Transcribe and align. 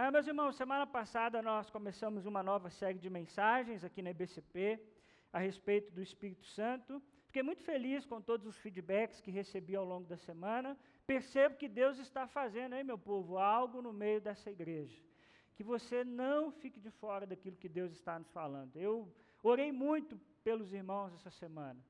Ah, 0.00 0.12
meus 0.12 0.28
irmãos, 0.28 0.54
semana 0.54 0.86
passada 0.86 1.42
nós 1.42 1.68
começamos 1.70 2.24
uma 2.24 2.40
nova 2.40 2.70
série 2.70 3.00
de 3.00 3.10
mensagens 3.10 3.82
aqui 3.82 4.00
na 4.00 4.10
IBCP 4.10 4.80
a 5.32 5.40
respeito 5.40 5.90
do 5.90 6.00
Espírito 6.00 6.46
Santo. 6.46 7.02
Fiquei 7.26 7.42
muito 7.42 7.64
feliz 7.64 8.06
com 8.06 8.20
todos 8.20 8.46
os 8.46 8.56
feedbacks 8.58 9.20
que 9.20 9.32
recebi 9.32 9.74
ao 9.74 9.84
longo 9.84 10.06
da 10.06 10.16
semana. 10.16 10.78
Percebo 11.04 11.56
que 11.56 11.66
Deus 11.66 11.98
está 11.98 12.28
fazendo, 12.28 12.76
hein, 12.76 12.84
meu 12.84 12.96
povo, 12.96 13.38
algo 13.38 13.82
no 13.82 13.92
meio 13.92 14.20
dessa 14.20 14.48
igreja. 14.48 15.02
Que 15.56 15.64
você 15.64 16.04
não 16.04 16.52
fique 16.52 16.78
de 16.78 16.92
fora 16.92 17.26
daquilo 17.26 17.56
que 17.56 17.68
Deus 17.68 17.90
está 17.90 18.20
nos 18.20 18.30
falando. 18.30 18.76
Eu 18.76 19.12
orei 19.42 19.72
muito 19.72 20.16
pelos 20.44 20.72
irmãos 20.72 21.12
essa 21.12 21.32
semana, 21.32 21.84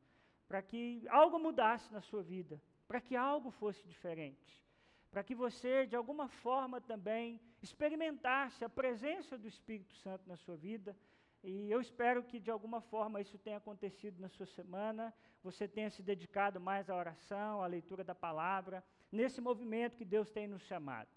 para 0.49 0.63
que 0.63 1.07
algo 1.11 1.39
mudasse 1.39 1.93
na 1.93 2.01
sua 2.01 2.23
vida, 2.23 2.59
para 2.87 3.03
que 3.03 3.15
algo 3.15 3.51
fosse 3.51 3.87
diferente 3.87 4.67
para 5.11 5.25
que 5.25 5.35
você, 5.35 5.87
de 5.87 5.97
alguma 5.97 6.29
forma, 6.29 6.81
também 6.81 7.41
experimentasse 7.63 8.65
a 8.65 8.69
presença 8.69 9.37
do 9.37 9.49
Espírito 9.49 9.95
Santo 9.97 10.29
na 10.29 10.37
sua 10.37 10.57
vida. 10.57 10.97
E 11.43 11.71
eu 11.71 11.81
espero 11.81 12.23
que, 12.23 12.41
de 12.41 12.51
alguma 12.51 12.81
forma, 12.81 13.21
isso 13.21 13.39
tenha 13.39 13.59
acontecido 13.59 14.21
na 14.21 14.29
sua 14.29 14.47
semana, 14.47 15.15
você 15.43 15.69
tenha 15.69 15.91
se 15.91 16.03
dedicado 16.03 16.61
mais 16.61 16.91
à 16.91 16.97
oração, 16.97 17.63
à 17.63 17.67
leitura 17.67 18.03
da 18.03 18.15
palavra, 18.15 18.85
nesse 19.11 19.41
movimento 19.41 19.97
que 19.97 20.05
Deus 20.05 20.31
tem 20.31 20.49
nos 20.49 20.63
chamado. 20.63 21.09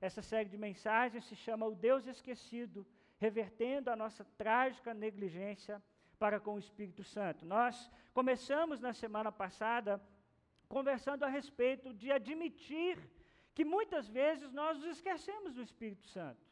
Essa 0.00 0.22
série 0.22 0.48
de 0.48 0.58
mensagens 0.58 1.24
se 1.24 1.36
chama 1.36 1.66
O 1.66 1.74
Deus 1.74 2.06
Esquecido, 2.06 2.86
revertendo 3.18 3.90
a 3.90 3.96
nossa 3.96 4.24
trágica 4.36 4.92
negligência 4.92 5.82
para 6.18 6.40
com 6.40 6.54
o 6.54 6.58
Espírito 6.58 7.04
Santo. 7.04 7.44
Nós 7.44 7.90
começamos 8.12 8.80
na 8.80 8.92
semana 8.92 9.30
passada 9.30 10.00
conversando 10.68 11.24
a 11.24 11.28
respeito 11.28 11.94
de 11.94 12.10
admitir 12.10 12.98
que 13.56 13.64
muitas 13.64 14.06
vezes 14.20 14.48
nós 14.52 14.72
nos 14.78 14.90
esquecemos 14.96 15.54
do 15.54 15.62
Espírito 15.68 16.06
Santo. 16.16 16.44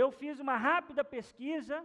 Eu 0.00 0.06
fiz 0.20 0.40
uma 0.44 0.56
rápida 0.68 1.02
pesquisa, 1.16 1.76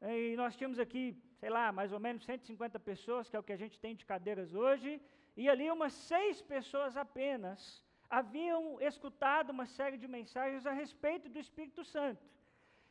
eh, 0.00 0.18
e 0.26 0.36
nós 0.40 0.54
tínhamos 0.56 0.78
aqui, 0.84 1.04
sei 1.40 1.50
lá, 1.56 1.64
mais 1.78 1.92
ou 1.96 2.00
menos 2.06 2.22
150 2.24 2.78
pessoas, 2.90 3.28
que 3.28 3.34
é 3.36 3.40
o 3.40 3.46
que 3.48 3.56
a 3.56 3.62
gente 3.62 3.80
tem 3.84 3.96
de 4.00 4.06
cadeiras 4.12 4.54
hoje, 4.54 4.90
e 5.36 5.48
ali 5.52 5.68
umas 5.76 5.92
seis 5.92 6.40
pessoas 6.54 6.96
apenas 6.96 7.60
haviam 8.08 8.80
escutado 8.80 9.50
uma 9.56 9.66
série 9.66 9.98
de 10.02 10.06
mensagens 10.06 10.64
a 10.64 10.72
respeito 10.82 11.28
do 11.28 11.40
Espírito 11.46 11.84
Santo. 11.84 12.24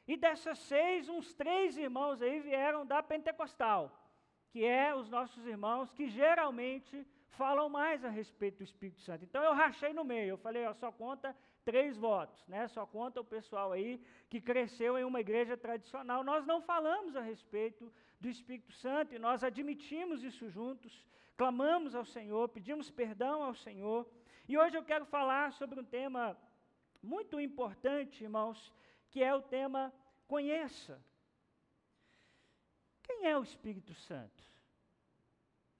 E 0.06 0.18
dessas 0.18 0.60
seis, 0.60 1.08
uns 1.08 1.34
três 1.34 1.78
irmãos 1.78 2.22
aí 2.22 2.42
vieram 2.42 2.86
da 2.86 3.02
Pentecostal, 3.02 3.84
que 4.52 4.66
é 4.66 4.94
os 4.94 5.10
nossos 5.10 5.46
irmãos 5.46 5.94
que 5.94 6.08
geralmente 6.10 7.08
falam 7.30 7.70
mais 7.70 8.04
a 8.04 8.10
respeito 8.10 8.58
do 8.58 8.64
Espírito 8.64 9.02
Santo. 9.02 9.24
Então 9.24 9.44
eu 9.44 9.54
rachei 9.54 9.94
no 9.94 10.04
meio, 10.04 10.30
eu 10.30 10.38
falei, 10.38 10.66
ó, 10.66 10.74
só 10.74 10.92
conta 10.92 11.36
três 11.64 11.98
votos, 11.98 12.48
né? 12.48 12.68
Só 12.70 12.86
conta 12.86 13.20
o 13.20 13.26
pessoal 13.26 13.72
aí 13.72 14.02
que 14.30 14.40
cresceu 14.40 14.98
em 14.98 15.04
uma 15.04 15.20
igreja 15.20 15.58
tradicional. 15.58 16.24
Nós 16.24 16.46
não 16.46 16.62
falamos 16.62 17.16
a 17.16 17.22
respeito 17.22 17.92
do 18.20 18.30
Espírito 18.30 18.72
Santo 18.72 19.14
e 19.14 19.20
nós 19.20 19.44
admitimos 19.44 20.24
isso 20.24 20.50
juntos, 20.50 21.06
clamamos 21.36 21.94
ao 21.94 22.06
Senhor, 22.06 22.50
pedimos 22.50 22.90
perdão 22.90 23.44
ao 23.44 23.54
Senhor. 23.54 24.10
E 24.48 24.58
hoje 24.58 24.78
eu 24.78 24.84
quero 24.84 25.06
falar 25.06 25.52
sobre 25.54 25.80
um 25.80 25.84
tema 25.84 26.38
muito 27.04 27.40
importante, 27.40 28.24
irmãos, 28.24 28.74
que 29.10 29.22
é 29.22 29.34
o 29.36 29.42
tema 29.42 29.94
conheça. 30.28 31.02
Quem 33.04 33.26
é 33.26 33.38
o 33.38 33.44
Espírito 33.44 33.94
Santo? 33.94 34.44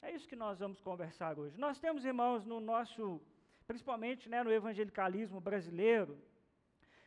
É 0.08 0.12
isso 0.14 0.30
que 0.32 0.38
nós 0.38 0.60
vamos 0.60 0.80
conversar 0.80 1.38
hoje. 1.38 1.60
Nós 1.60 1.78
temos, 1.82 2.06
irmãos, 2.06 2.46
no 2.46 2.62
nosso, 2.62 3.22
principalmente 3.70 4.30
né, 4.30 4.42
no 4.42 4.50
evangelicalismo 4.50 5.42
brasileiro, 5.42 6.18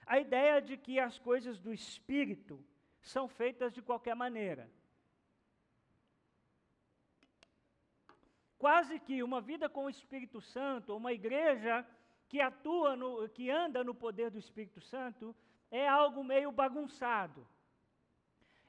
a 0.05 0.21
ideia 0.21 0.61
de 0.61 0.77
que 0.77 1.01
as 1.01 1.19
coisas 1.19 1.59
do 1.59 1.73
espírito 1.73 2.63
são 3.01 3.27
feitas 3.27 3.73
de 3.73 3.81
qualquer 3.81 4.15
maneira. 4.15 4.71
Quase 8.59 9.01
que 9.01 9.23
uma 9.23 9.41
vida 9.41 9.67
com 9.67 9.87
o 9.87 9.95
Espírito 9.97 10.39
Santo, 10.43 10.95
uma 10.95 11.15
igreja 11.15 11.87
que 12.29 12.39
atua, 12.39 12.95
no, 12.97 13.27
que 13.31 13.51
anda 13.51 13.83
no 13.83 13.95
poder 13.95 14.31
do 14.31 14.39
Espírito 14.39 14.79
Santo, 14.79 15.35
é 15.71 15.89
algo 15.89 16.23
meio 16.23 16.53
bagunçado. 16.53 17.49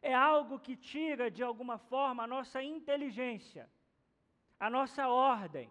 É 0.01 0.13
algo 0.13 0.57
que 0.57 0.77
tira, 0.77 1.29
de 1.29 1.43
alguma 1.43 1.77
forma, 1.77 2.23
a 2.23 2.33
nossa 2.35 2.63
inteligência 2.63 3.69
a 4.65 4.69
nossa 4.69 5.03
ordem. 5.09 5.67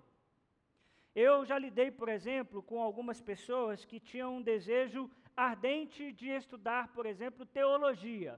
Eu 1.15 1.35
já 1.49 1.57
lidei, 1.65 1.91
por 2.01 2.09
exemplo, 2.17 2.61
com 2.69 2.79
algumas 2.83 3.21
pessoas 3.31 3.85
que 3.85 3.99
tinham 4.01 4.31
um 4.37 4.43
desejo 4.43 5.09
ardente 5.37 6.13
de 6.21 6.29
estudar, 6.41 6.85
por 6.97 7.07
exemplo, 7.07 7.47
teologia. 7.47 8.33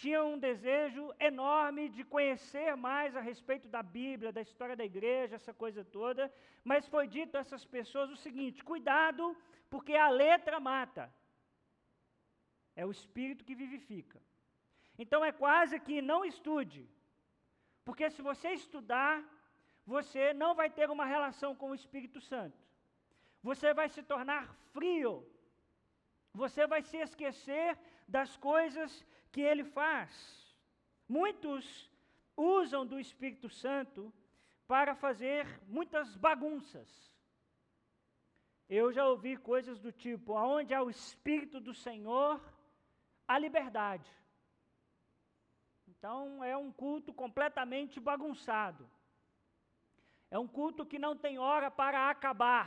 Tinham 0.00 0.24
um 0.34 0.38
desejo 0.38 1.04
enorme 1.30 1.88
de 1.96 2.04
conhecer 2.04 2.76
mais 2.76 3.16
a 3.16 3.22
respeito 3.30 3.66
da 3.74 3.82
Bíblia, 3.82 4.36
da 4.38 4.42
história 4.42 4.76
da 4.80 4.84
igreja, 4.92 5.36
essa 5.36 5.54
coisa 5.62 5.82
toda, 5.98 6.30
mas 6.62 6.86
foi 6.94 7.06
dito 7.16 7.36
a 7.36 7.40
essas 7.44 7.64
pessoas 7.64 8.10
o 8.10 8.22
seguinte: 8.24 8.68
cuidado, 8.72 9.34
porque 9.70 9.94
a 9.94 10.10
letra 10.10 10.60
mata. 10.60 11.04
É 12.76 12.84
o 12.84 12.90
espírito 12.90 13.46
que 13.46 13.54
vivifica. 13.54 14.20
Então 14.98 15.24
é 15.24 15.32
quase 15.32 15.78
que 15.86 16.02
não 16.02 16.20
estude, 16.32 16.82
porque 17.84 18.10
se 18.10 18.20
você 18.30 18.48
estudar, 18.50 19.14
você 19.86 20.32
não 20.32 20.54
vai 20.54 20.70
ter 20.70 20.90
uma 20.90 21.04
relação 21.04 21.54
com 21.54 21.70
o 21.70 21.74
Espírito 21.74 22.20
Santo. 22.20 22.58
Você 23.42 23.74
vai 23.74 23.88
se 23.88 24.02
tornar 24.02 24.54
frio. 24.72 25.26
Você 26.32 26.66
vai 26.66 26.82
se 26.82 26.96
esquecer 26.96 27.78
das 28.08 28.36
coisas 28.36 29.04
que 29.30 29.40
ele 29.40 29.64
faz. 29.64 30.12
Muitos 31.08 31.90
usam 32.36 32.86
do 32.86 32.98
Espírito 32.98 33.48
Santo 33.48 34.12
para 34.66 34.94
fazer 34.94 35.46
muitas 35.68 36.16
bagunças. 36.16 36.88
Eu 38.68 38.90
já 38.92 39.06
ouvi 39.06 39.36
coisas 39.36 39.78
do 39.78 39.92
tipo: 39.92 40.36
aonde 40.36 40.72
há 40.72 40.82
o 40.82 40.90
Espírito 40.90 41.60
do 41.60 41.74
Senhor, 41.74 42.40
há 43.28 43.38
liberdade. 43.38 44.10
Então 45.86 46.42
é 46.42 46.56
um 46.56 46.72
culto 46.72 47.12
completamente 47.12 48.00
bagunçado. 48.00 48.88
É 50.34 50.38
um 50.44 50.48
culto 50.48 50.84
que 50.84 50.98
não 50.98 51.14
tem 51.24 51.38
hora 51.38 51.70
para 51.70 52.10
acabar. 52.10 52.66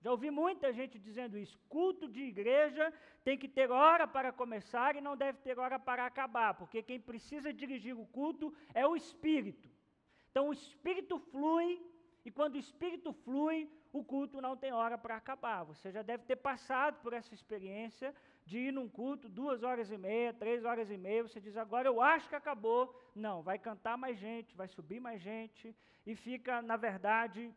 Já 0.00 0.10
ouvi 0.10 0.30
muita 0.32 0.72
gente 0.72 0.98
dizendo 0.98 1.38
isso. 1.38 1.56
Culto 1.68 2.08
de 2.08 2.22
igreja 2.32 2.92
tem 3.22 3.38
que 3.38 3.48
ter 3.56 3.70
hora 3.70 4.04
para 4.14 4.32
começar 4.32 4.96
e 4.96 5.00
não 5.00 5.16
deve 5.16 5.38
ter 5.46 5.56
hora 5.60 5.78
para 5.78 6.04
acabar, 6.04 6.54
porque 6.54 6.82
quem 6.82 6.98
precisa 6.98 7.52
dirigir 7.52 7.96
o 7.96 8.04
culto 8.06 8.52
é 8.74 8.84
o 8.84 8.96
Espírito. 8.96 9.68
Então 10.32 10.48
o 10.48 10.52
Espírito 10.52 11.20
flui, 11.30 11.80
e 12.24 12.32
quando 12.32 12.56
o 12.56 12.64
Espírito 12.66 13.12
flui, 13.12 13.70
o 13.92 14.02
culto 14.02 14.40
não 14.40 14.56
tem 14.56 14.72
hora 14.72 14.98
para 14.98 15.14
acabar. 15.14 15.62
Você 15.62 15.92
já 15.92 16.02
deve 16.02 16.24
ter 16.24 16.36
passado 16.50 17.00
por 17.00 17.12
essa 17.12 17.32
experiência 17.32 18.12
de 18.44 18.58
ir 18.58 18.72
num 18.72 18.88
culto 18.88 19.28
duas 19.28 19.62
horas 19.62 19.90
e 19.90 19.96
meia, 19.96 20.32
três 20.32 20.64
horas 20.64 20.90
e 20.90 20.96
meia, 20.96 21.22
você 21.22 21.40
diz, 21.40 21.56
agora 21.56 21.88
eu 21.88 22.00
acho 22.00 22.28
que 22.28 22.34
acabou. 22.34 22.94
Não, 23.14 23.42
vai 23.42 23.58
cantar 23.58 23.96
mais 23.96 24.18
gente, 24.18 24.54
vai 24.54 24.68
subir 24.68 25.00
mais 25.00 25.20
gente, 25.22 25.74
e 26.06 26.14
fica, 26.14 26.60
na 26.60 26.76
verdade, 26.76 27.52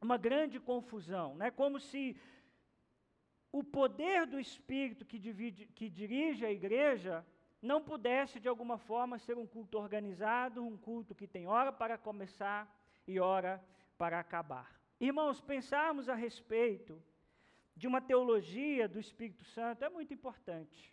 uma 0.00 0.16
grande 0.16 0.60
confusão. 0.60 1.34
Né? 1.34 1.50
Como 1.50 1.80
se 1.80 2.16
o 3.50 3.62
poder 3.64 4.26
do 4.26 4.38
Espírito 4.38 5.04
que, 5.04 5.18
divide, 5.18 5.66
que 5.66 5.88
dirige 5.88 6.46
a 6.46 6.52
igreja 6.52 7.26
não 7.60 7.82
pudesse, 7.82 8.40
de 8.40 8.48
alguma 8.48 8.78
forma, 8.78 9.18
ser 9.18 9.36
um 9.38 9.46
culto 9.46 9.78
organizado, 9.78 10.64
um 10.64 10.76
culto 10.76 11.14
que 11.14 11.26
tem 11.26 11.46
hora 11.46 11.72
para 11.72 11.98
começar 11.98 12.68
e 13.06 13.20
hora 13.20 13.62
para 13.98 14.18
acabar. 14.18 14.80
Irmãos, 15.00 15.40
pensarmos 15.40 16.08
a 16.08 16.14
respeito 16.14 17.00
de 17.74 17.86
uma 17.86 18.00
teologia 18.00 18.88
do 18.88 18.98
Espírito 18.98 19.44
Santo 19.44 19.84
é 19.84 19.88
muito 19.88 20.12
importante. 20.12 20.92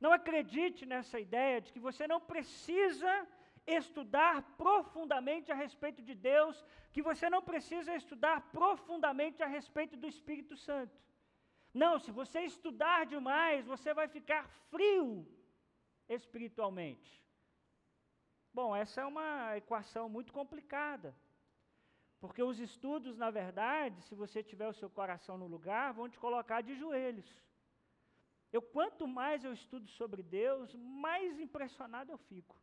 Não 0.00 0.12
acredite 0.12 0.86
nessa 0.86 1.18
ideia 1.18 1.60
de 1.60 1.72
que 1.72 1.80
você 1.80 2.06
não 2.06 2.20
precisa 2.20 3.26
estudar 3.66 4.42
profundamente 4.56 5.50
a 5.52 5.54
respeito 5.54 6.00
de 6.02 6.14
Deus, 6.14 6.64
que 6.92 7.02
você 7.02 7.28
não 7.28 7.42
precisa 7.42 7.94
estudar 7.94 8.40
profundamente 8.52 9.42
a 9.42 9.46
respeito 9.46 9.96
do 9.96 10.06
Espírito 10.06 10.56
Santo. 10.56 10.96
Não, 11.74 11.98
se 11.98 12.10
você 12.10 12.40
estudar 12.40 13.04
demais, 13.06 13.66
você 13.66 13.92
vai 13.92 14.08
ficar 14.08 14.48
frio 14.70 15.26
espiritualmente. 16.08 17.22
Bom, 18.52 18.74
essa 18.74 19.02
é 19.02 19.04
uma 19.04 19.56
equação 19.56 20.08
muito 20.08 20.32
complicada. 20.32 21.14
Porque 22.20 22.42
os 22.42 22.58
estudos, 22.58 23.16
na 23.16 23.30
verdade, 23.30 24.02
se 24.02 24.14
você 24.14 24.42
tiver 24.42 24.68
o 24.68 24.78
seu 24.80 24.90
coração 24.90 25.38
no 25.38 25.46
lugar, 25.46 25.92
vão 25.92 26.08
te 26.08 26.18
colocar 26.18 26.60
de 26.60 26.74
joelhos. 26.74 27.28
Eu 28.52 28.62
quanto 28.62 29.06
mais 29.06 29.44
eu 29.44 29.52
estudo 29.52 29.88
sobre 29.88 30.22
Deus, 30.22 30.74
mais 30.74 31.38
impressionado 31.38 32.10
eu 32.10 32.18
fico. 32.18 32.56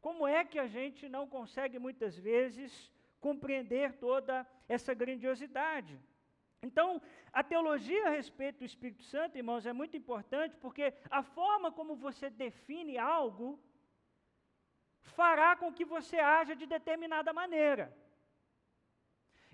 Como 0.00 0.26
é 0.26 0.44
que 0.44 0.58
a 0.58 0.66
gente 0.66 1.08
não 1.08 1.28
consegue 1.28 1.78
muitas 1.78 2.16
vezes 2.16 2.72
compreender 3.20 3.98
toda 3.98 4.46
essa 4.68 4.94
grandiosidade. 4.94 5.98
Então, 6.62 7.00
a 7.32 7.42
teologia 7.42 8.06
a 8.06 8.10
respeito 8.10 8.58
do 8.58 8.64
Espírito 8.64 9.02
Santo, 9.02 9.36
irmãos, 9.36 9.66
é 9.66 9.72
muito 9.72 9.96
importante 9.96 10.56
porque 10.56 10.94
a 11.10 11.22
forma 11.22 11.70
como 11.70 11.94
você 11.96 12.30
define 12.30 12.96
algo 12.98 13.60
fará 15.18 15.56
com 15.56 15.72
que 15.72 15.84
você 15.84 16.18
haja 16.18 16.54
de 16.54 16.66
determinada 16.66 17.32
maneira. 17.32 17.94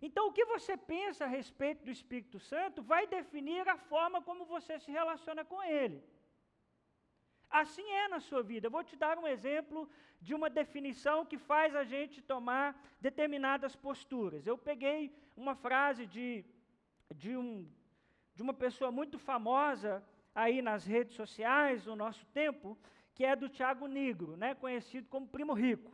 Então, 0.01 0.27
o 0.27 0.33
que 0.33 0.45
você 0.45 0.77
pensa 0.77 1.25
a 1.25 1.29
respeito 1.29 1.85
do 1.85 1.91
Espírito 1.91 2.39
Santo 2.41 2.83
vai 2.83 3.07
definir 3.07 3.69
a 3.69 3.77
forma 3.77 4.21
como 4.21 4.45
você 4.45 4.79
se 4.81 4.91
relaciona 4.91 5.45
com 5.45 5.63
ele. 5.63 6.03
Assim 7.49 7.89
é 8.03 8.09
na 8.09 8.19
sua 8.19 8.43
vida. 8.43 8.67
Eu 8.67 8.71
vou 8.71 8.83
te 8.83 8.97
dar 8.97 9.19
um 9.19 9.29
exemplo 9.29 9.89
de 10.21 10.35
uma 10.35 10.49
definição 10.49 11.25
que 11.25 11.39
faz 11.39 11.77
a 11.77 11.85
gente 11.85 12.23
tomar 12.23 12.81
determinadas 13.01 13.77
posturas. 13.77 14.47
Eu 14.47 14.57
peguei 14.57 15.15
uma 15.37 15.55
frase 15.55 16.07
de, 16.07 16.45
de, 17.15 17.37
um, 17.37 17.69
de 18.35 18.43
uma 18.43 18.55
pessoa 18.55 18.91
muito 18.91 19.19
famosa 19.19 20.03
aí 20.35 20.63
nas 20.63 20.87
redes 20.87 21.15
sociais 21.15 21.87
no 21.87 21.95
nosso 21.95 22.25
tempo, 22.27 22.79
que 23.15 23.25
é 23.25 23.37
do 23.37 23.49
Tiago 23.49 23.87
Negro, 23.87 24.37
né, 24.37 24.55
conhecido 24.55 25.09
como 25.09 25.29
Primo 25.29 25.53
Rico. 25.53 25.93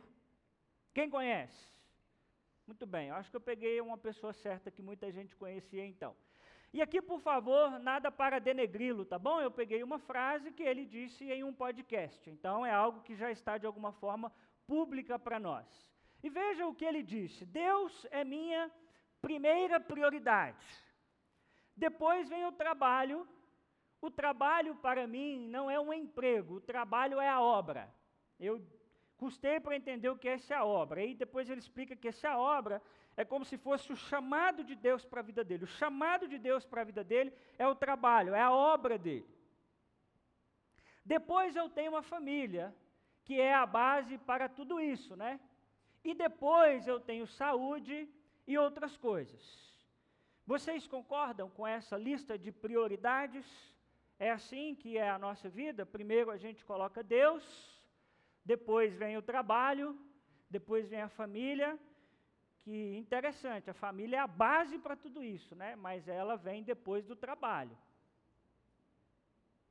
Quem 0.93 1.09
conhece? 1.09 1.67
Muito 2.65 2.85
bem, 2.85 3.09
eu 3.09 3.15
acho 3.15 3.29
que 3.29 3.35
eu 3.35 3.41
peguei 3.41 3.81
uma 3.81 3.97
pessoa 3.97 4.31
certa 4.31 4.69
que 4.71 4.81
muita 4.81 5.11
gente 5.11 5.35
conhecia 5.35 5.85
então. 5.85 6.15
E 6.71 6.83
aqui, 6.83 7.01
por 7.01 7.19
favor, 7.19 7.79
nada 7.79 8.11
para 8.11 8.37
denegri-lo, 8.37 9.03
tá 9.03 9.17
bom? 9.17 9.41
Eu 9.41 9.49
peguei 9.49 9.81
uma 9.81 9.97
frase 9.97 10.51
que 10.51 10.61
ele 10.61 10.85
disse 10.85 11.25
em 11.25 11.43
um 11.43 11.51
podcast, 11.51 12.29
então 12.29 12.63
é 12.63 12.71
algo 12.71 13.01
que 13.01 13.15
já 13.15 13.31
está 13.31 13.57
de 13.57 13.65
alguma 13.65 13.91
forma 13.91 14.31
pública 14.67 15.17
para 15.17 15.39
nós. 15.39 15.65
E 16.21 16.29
veja 16.29 16.67
o 16.67 16.75
que 16.75 16.85
ele 16.85 17.01
disse: 17.01 17.43
Deus 17.43 18.05
é 18.11 18.23
minha 18.23 18.71
primeira 19.19 19.79
prioridade. 19.79 20.65
Depois 21.75 22.29
vem 22.29 22.45
o 22.45 22.51
trabalho. 22.51 23.27
O 24.01 24.09
trabalho 24.09 24.75
para 24.75 25.05
mim 25.05 25.47
não 25.47 25.69
é 25.69 25.79
um 25.79 25.93
emprego, 25.93 26.55
o 26.55 26.61
trabalho 26.61 27.19
é 27.19 27.29
a 27.29 27.41
obra. 27.41 27.93
Eu 28.39 28.61
Custei 29.19 29.59
para 29.59 29.75
entender 29.75 30.09
o 30.09 30.17
que 30.17 30.29
é 30.29 30.35
essa 30.35 30.63
obra. 30.63 31.01
Aí 31.01 31.13
depois 31.13 31.49
ele 31.49 31.59
explica 31.59 31.93
que 31.93 32.07
essa 32.07 32.37
obra 32.37 32.81
é 33.17 33.25
como 33.25 33.43
se 33.43 33.57
fosse 33.57 33.91
o 33.91 33.97
chamado 33.97 34.63
de 34.63 34.75
Deus 34.75 35.03
para 35.03 35.19
a 35.19 35.27
vida 35.29 35.43
dele. 35.43 35.65
O 35.65 35.75
chamado 35.81 36.25
de 36.25 36.37
Deus 36.37 36.65
para 36.65 36.81
a 36.81 36.85
vida 36.85 37.03
dele 37.03 37.33
é 37.57 37.67
o 37.67 37.75
trabalho, 37.75 38.33
é 38.33 38.39
a 38.39 38.49
obra 38.49 38.97
dele. 38.97 39.27
Depois 41.03 41.53
eu 41.53 41.67
tenho 41.69 41.91
uma 41.91 42.01
família, 42.01 42.73
que 43.25 43.41
é 43.41 43.53
a 43.53 43.65
base 43.65 44.17
para 44.19 44.47
tudo 44.47 44.79
isso, 44.79 45.17
né? 45.17 45.37
E 46.01 46.13
depois 46.13 46.87
eu 46.87 46.97
tenho 46.97 47.27
saúde 47.27 48.07
e 48.47 48.57
outras 48.57 48.95
coisas. 48.95 49.43
Vocês 50.45 50.87
concordam 50.87 51.49
com 51.49 51.67
essa 51.67 51.97
lista 51.97 52.37
de 52.37 52.53
prioridades? 52.53 53.45
É 54.19 54.29
assim 54.31 54.75
que 54.75 54.97
é 54.97 55.09
a 55.09 55.17
nossa 55.17 55.47
vida? 55.49 55.85
Primeiro 55.85 56.29
a 56.29 56.35
gente 56.35 56.65
coloca 56.65 57.01
Deus, 57.01 57.43
depois 58.43 58.93
vem 58.93 59.17
o 59.17 59.21
trabalho, 59.21 59.97
depois 60.49 60.89
vem 60.89 61.01
a 61.01 61.07
família, 61.07 61.79
que 62.61 62.97
interessante, 62.97 63.69
a 63.69 63.73
família 63.73 64.17
é 64.17 64.19
a 64.19 64.27
base 64.27 64.77
para 64.77 64.97
tudo 64.97 65.23
isso, 65.23 65.55
né? 65.55 65.73
Mas 65.77 66.05
ela 66.07 66.35
vem 66.35 66.63
depois 66.63 67.05
do 67.05 67.15
trabalho. 67.15 67.77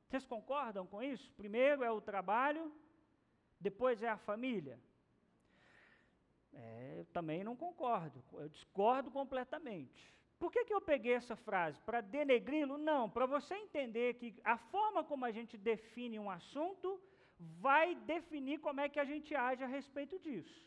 Vocês 0.07 0.25
concordam 0.25 0.87
com 0.87 1.03
isso? 1.03 1.31
Primeiro 1.33 1.83
é 1.83 1.91
o 1.91 2.01
trabalho, 2.01 2.73
depois 3.59 4.01
é 4.01 4.09
a 4.09 4.17
família. 4.17 4.79
É, 6.51 6.95
eu 6.97 7.05
também 7.05 7.43
não 7.43 7.55
concordo, 7.55 8.23
eu 8.33 8.49
discordo 8.49 9.11
completamente. 9.11 10.11
Por 10.39 10.51
que, 10.53 10.63
que 10.63 10.73
eu 10.73 10.79
peguei 10.79 11.13
essa 11.13 11.35
frase? 11.35 11.81
Para 11.81 11.99
denegri-lo? 11.99 12.77
Não, 12.77 13.09
para 13.09 13.25
você 13.25 13.55
entender 13.55 14.13
que 14.19 14.27
a 14.43 14.57
forma 14.57 15.03
como 15.03 15.25
a 15.25 15.31
gente 15.31 15.57
define 15.57 16.17
um 16.17 16.29
assunto 16.29 16.99
vai 17.39 17.95
definir 17.95 18.59
como 18.59 18.79
é 18.79 18.87
que 18.87 18.99
a 18.99 19.03
gente 19.03 19.35
age 19.35 19.63
a 19.63 19.67
respeito 19.67 20.17
disso. 20.19 20.57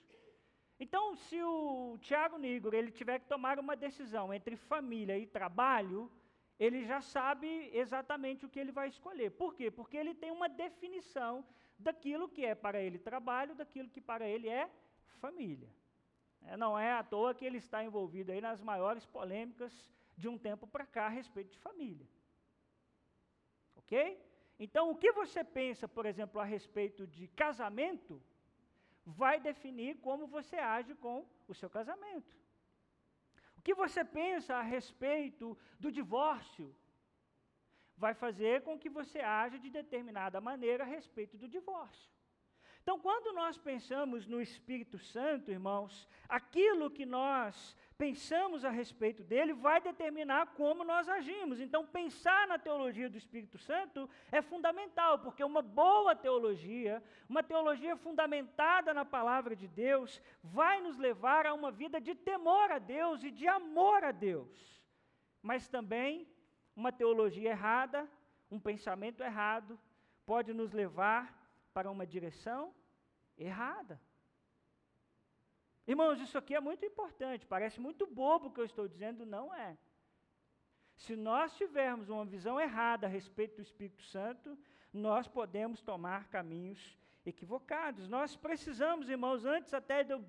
Então, 0.78 1.14
se 1.14 1.42
o 1.42 1.96
Tiago 2.00 2.36
Negro 2.38 2.76
ele 2.76 2.90
tiver 2.90 3.18
que 3.20 3.26
tomar 3.26 3.58
uma 3.58 3.74
decisão 3.76 4.32
entre 4.34 4.56
família 4.56 5.18
e 5.18 5.26
trabalho, 5.26 6.10
ele 6.58 6.84
já 6.84 7.00
sabe 7.00 7.70
exatamente 7.72 8.44
o 8.44 8.48
que 8.48 8.60
ele 8.60 8.72
vai 8.72 8.88
escolher. 8.88 9.30
Por 9.30 9.54
quê? 9.54 9.70
Porque 9.70 9.96
ele 9.96 10.14
tem 10.14 10.30
uma 10.30 10.48
definição 10.48 11.44
daquilo 11.78 12.28
que 12.28 12.44
é 12.44 12.54
para 12.54 12.80
ele 12.80 12.98
trabalho, 12.98 13.54
daquilo 13.54 13.88
que 13.88 14.00
para 14.00 14.26
ele 14.28 14.48
é 14.48 14.68
família. 15.20 15.70
É, 16.46 16.56
não 16.56 16.78
é 16.78 16.92
à 16.92 17.02
toa 17.02 17.34
que 17.34 17.44
ele 17.44 17.58
está 17.58 17.84
envolvido 17.84 18.32
aí 18.32 18.40
nas 18.40 18.60
maiores 18.60 19.04
polêmicas 19.06 19.72
de 20.16 20.28
um 20.28 20.38
tempo 20.38 20.66
para 20.66 20.86
cá 20.86 21.06
a 21.06 21.08
respeito 21.08 21.52
de 21.52 21.58
família. 21.58 22.08
Ok? 23.76 24.20
Então, 24.58 24.90
o 24.90 24.96
que 24.96 25.12
você 25.12 25.42
pensa, 25.42 25.88
por 25.88 26.06
exemplo, 26.06 26.40
a 26.40 26.44
respeito 26.44 27.06
de 27.06 27.26
casamento, 27.28 28.22
vai 29.04 29.40
definir 29.40 29.96
como 29.98 30.26
você 30.26 30.56
age 30.56 30.94
com 30.94 31.26
o 31.48 31.54
seu 31.54 31.68
casamento. 31.68 32.36
O 33.56 33.62
que 33.62 33.74
você 33.74 34.04
pensa 34.04 34.56
a 34.56 34.62
respeito 34.62 35.56
do 35.78 35.90
divórcio, 35.90 36.74
vai 37.96 38.14
fazer 38.14 38.62
com 38.62 38.78
que 38.78 38.88
você 38.88 39.20
age 39.20 39.58
de 39.58 39.70
determinada 39.70 40.40
maneira 40.40 40.84
a 40.84 40.86
respeito 40.86 41.36
do 41.36 41.48
divórcio. 41.48 42.10
Então, 42.82 42.98
quando 42.98 43.32
nós 43.32 43.56
pensamos 43.56 44.26
no 44.26 44.42
Espírito 44.42 44.98
Santo, 44.98 45.52
irmãos, 45.52 46.08
aquilo 46.28 46.90
que 46.90 47.06
nós 47.06 47.76
pensamos 47.96 48.64
a 48.64 48.70
respeito 48.70 49.22
dele 49.22 49.52
vai 49.52 49.80
determinar 49.80 50.46
como 50.54 50.82
nós 50.82 51.08
agimos. 51.08 51.60
Então, 51.60 51.86
pensar 51.86 52.48
na 52.48 52.58
teologia 52.58 53.08
do 53.08 53.16
Espírito 53.16 53.56
Santo 53.56 54.10
é 54.32 54.42
fundamental, 54.42 55.20
porque 55.20 55.44
uma 55.44 55.62
boa 55.62 56.16
teologia, 56.16 57.00
uma 57.28 57.40
teologia 57.40 57.96
fundamentada 57.96 58.92
na 58.92 59.04
palavra 59.04 59.54
de 59.54 59.68
Deus, 59.68 60.20
vai 60.42 60.80
nos 60.80 60.98
levar 60.98 61.46
a 61.46 61.54
uma 61.54 61.70
vida 61.70 62.00
de 62.00 62.16
temor 62.16 62.72
a 62.72 62.80
Deus 62.80 63.22
e 63.22 63.30
de 63.30 63.46
amor 63.46 64.02
a 64.02 64.10
Deus. 64.10 64.82
Mas 65.40 65.68
também, 65.68 66.26
uma 66.74 66.90
teologia 66.90 67.50
errada, 67.50 68.08
um 68.50 68.58
pensamento 68.58 69.22
errado, 69.22 69.78
pode 70.26 70.52
nos 70.52 70.72
levar 70.72 71.41
para 71.72 71.90
uma 71.90 72.06
direção 72.06 72.74
errada. 73.36 74.00
Irmãos, 75.86 76.20
isso 76.20 76.38
aqui 76.38 76.54
é 76.54 76.60
muito 76.60 76.84
importante, 76.84 77.46
parece 77.46 77.80
muito 77.80 78.06
bobo 78.06 78.48
o 78.48 78.52
que 78.52 78.60
eu 78.60 78.64
estou 78.64 78.86
dizendo, 78.86 79.26
não 79.26 79.52
é. 79.52 79.76
Se 80.94 81.16
nós 81.16 81.56
tivermos 81.56 82.08
uma 82.08 82.24
visão 82.24 82.60
errada 82.60 83.06
a 83.06 83.10
respeito 83.10 83.56
do 83.56 83.62
Espírito 83.62 84.02
Santo, 84.02 84.56
nós 84.92 85.26
podemos 85.26 85.82
tomar 85.82 86.28
caminhos 86.28 86.96
equivocados. 87.24 88.08
Nós 88.08 88.36
precisamos, 88.36 89.08
irmãos, 89.08 89.44
antes 89.44 89.74
até 89.74 90.04
de 90.04 90.12
eu 90.12 90.24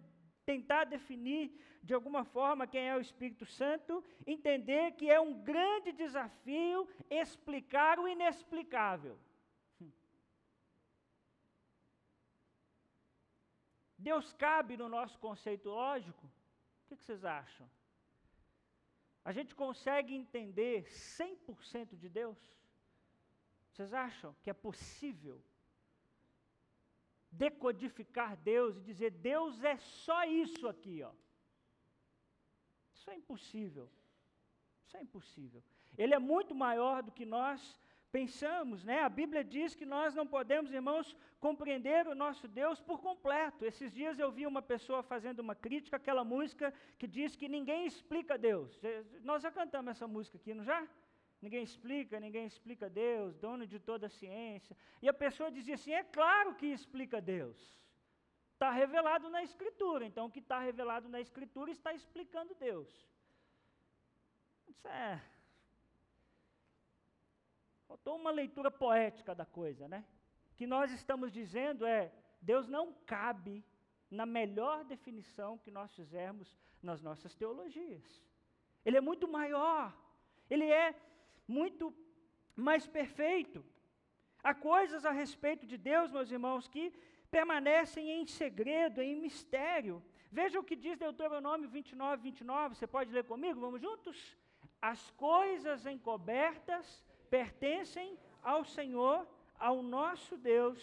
tentar 0.45 0.85
definir 0.85 1.51
de 1.83 1.93
alguma 1.93 2.23
forma 2.23 2.65
quem 2.65 2.87
é 2.87 2.95
o 2.95 3.01
Espírito 3.01 3.45
Santo, 3.45 4.03
entender 4.25 4.93
que 4.93 5.09
é 5.09 5.19
um 5.19 5.41
grande 5.43 5.91
desafio 5.91 6.87
explicar 7.09 7.99
o 7.99 8.07
inexplicável. 8.07 9.19
Deus 14.09 14.33
cabe 14.33 14.75
no 14.75 14.89
nosso 14.89 15.17
conceito 15.25 15.69
lógico? 15.69 16.25
O 16.27 16.85
que, 16.87 16.95
vocês 16.95 17.23
acham? 17.23 17.67
A 19.23 19.31
gente 19.31 19.55
consegue 19.55 20.13
entender 20.13 20.83
100% 20.83 21.95
de 21.95 22.09
Deus? 22.09 22.37
Vocês 23.71 23.93
acham 23.93 24.35
que 24.41 24.49
é 24.49 24.53
possível 24.53 25.41
decodificar 27.31 28.35
Deus 28.37 28.77
e 28.77 28.81
dizer 28.81 29.11
Deus 29.11 29.63
é 29.63 29.77
só 29.77 30.25
isso 30.25 30.67
aqui, 30.67 31.01
ó? 31.01 31.13
Isso 32.93 33.09
é 33.09 33.15
impossível. 33.15 33.89
Isso 34.85 34.97
é 34.97 35.01
impossível. 35.01 35.63
Ele 35.97 36.13
é 36.13 36.19
muito 36.19 36.53
maior 36.53 37.01
do 37.01 37.11
que 37.11 37.25
nós 37.25 37.79
pensamos, 38.13 38.83
né? 38.89 38.97
A 39.01 39.09
Bíblia 39.09 39.43
diz 39.43 39.73
que 39.73 39.87
nós 39.93 40.13
não 40.13 40.25
podemos, 40.35 40.71
irmãos, 40.71 41.07
compreender 41.39 42.07
o 42.07 42.13
nosso 42.13 42.47
Deus 42.47 42.79
por 42.79 43.01
completo. 43.01 43.65
Esses 43.65 43.91
dias 43.91 44.19
eu 44.19 44.29
vi 44.31 44.45
uma 44.45 44.61
pessoa 44.61 45.01
fazendo 45.01 45.39
uma 45.39 45.55
crítica 45.55 45.97
àquela 45.97 46.23
música 46.23 46.71
que 46.99 47.07
diz 47.07 47.35
que 47.35 47.49
ninguém 47.49 47.87
explica 47.87 48.37
Deus. 48.37 48.79
Nós 49.29 49.41
já 49.41 49.51
cantamos 49.51 49.89
essa 49.93 50.07
música 50.07 50.37
aqui, 50.37 50.53
não 50.53 50.63
já? 50.63 50.87
Ninguém 51.41 51.63
explica, 51.63 52.19
ninguém 52.19 52.45
explica 52.45 52.87
Deus, 52.87 53.35
dono 53.35 53.65
de 53.65 53.79
toda 53.79 54.05
a 54.05 54.15
ciência. 54.19 54.77
E 55.01 55.09
a 55.09 55.15
pessoa 55.25 55.49
dizia 55.57 55.73
assim: 55.73 55.91
é 55.91 56.03
claro 56.03 56.53
que 56.53 56.67
explica 56.67 57.19
Deus. 57.19 57.57
Está 58.53 58.69
revelado 58.69 59.27
na 59.27 59.41
Escritura. 59.41 60.05
Então, 60.05 60.27
o 60.27 60.31
que 60.31 60.39
está 60.39 60.59
revelado 60.59 61.09
na 61.09 61.19
Escritura 61.19 61.71
está 61.71 61.91
explicando 61.93 62.53
Deus. 62.53 62.89
Isso 64.67 64.87
é, 64.87 65.19
Faltou 67.93 68.15
uma 68.15 68.31
leitura 68.31 68.71
poética 68.71 69.35
da 69.35 69.45
coisa, 69.45 69.87
né? 69.87 70.03
O 70.51 70.55
que 70.55 70.65
nós 70.65 70.91
estamos 70.91 71.31
dizendo 71.31 71.85
é: 71.85 72.11
Deus 72.41 72.67
não 72.67 72.85
cabe 73.05 73.63
na 74.09 74.25
melhor 74.25 74.83
definição 74.83 75.59
que 75.59 75.69
nós 75.69 75.93
fizermos 75.93 76.57
nas 76.81 77.03
nossas 77.03 77.35
teologias. 77.35 78.03
Ele 78.83 78.97
é 78.97 79.01
muito 79.09 79.27
maior, 79.27 79.95
ele 80.49 80.65
é 80.65 80.95
muito 81.47 81.93
mais 82.55 82.87
perfeito. 82.87 83.63
Há 84.43 84.55
coisas 84.55 85.05
a 85.05 85.11
respeito 85.11 85.67
de 85.67 85.77
Deus, 85.77 86.09
meus 86.09 86.31
irmãos, 86.31 86.67
que 86.67 86.91
permanecem 87.29 88.09
em 88.09 88.25
segredo, 88.25 89.03
em 89.03 89.21
mistério. 89.21 90.03
Veja 90.31 90.59
o 90.59 90.63
que 90.63 90.75
diz 90.75 90.97
Deuteronômio 90.97 91.69
29, 91.69 92.23
29. 92.23 92.73
Você 92.73 92.87
pode 92.87 93.11
ler 93.11 93.25
comigo? 93.25 93.59
Vamos 93.59 93.79
juntos? 93.79 94.35
As 94.81 95.11
coisas 95.11 95.85
encobertas 95.85 97.05
pertencem 97.33 98.09
ao 98.43 98.63
Senhor, 98.63 99.27
ao 99.57 99.81
nosso 99.81 100.37
Deus, 100.37 100.79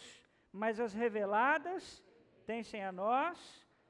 mas 0.61 0.81
as 0.81 0.93
reveladas 0.93 2.03
pertencem 2.35 2.83
a 2.85 2.91
nós 2.91 3.39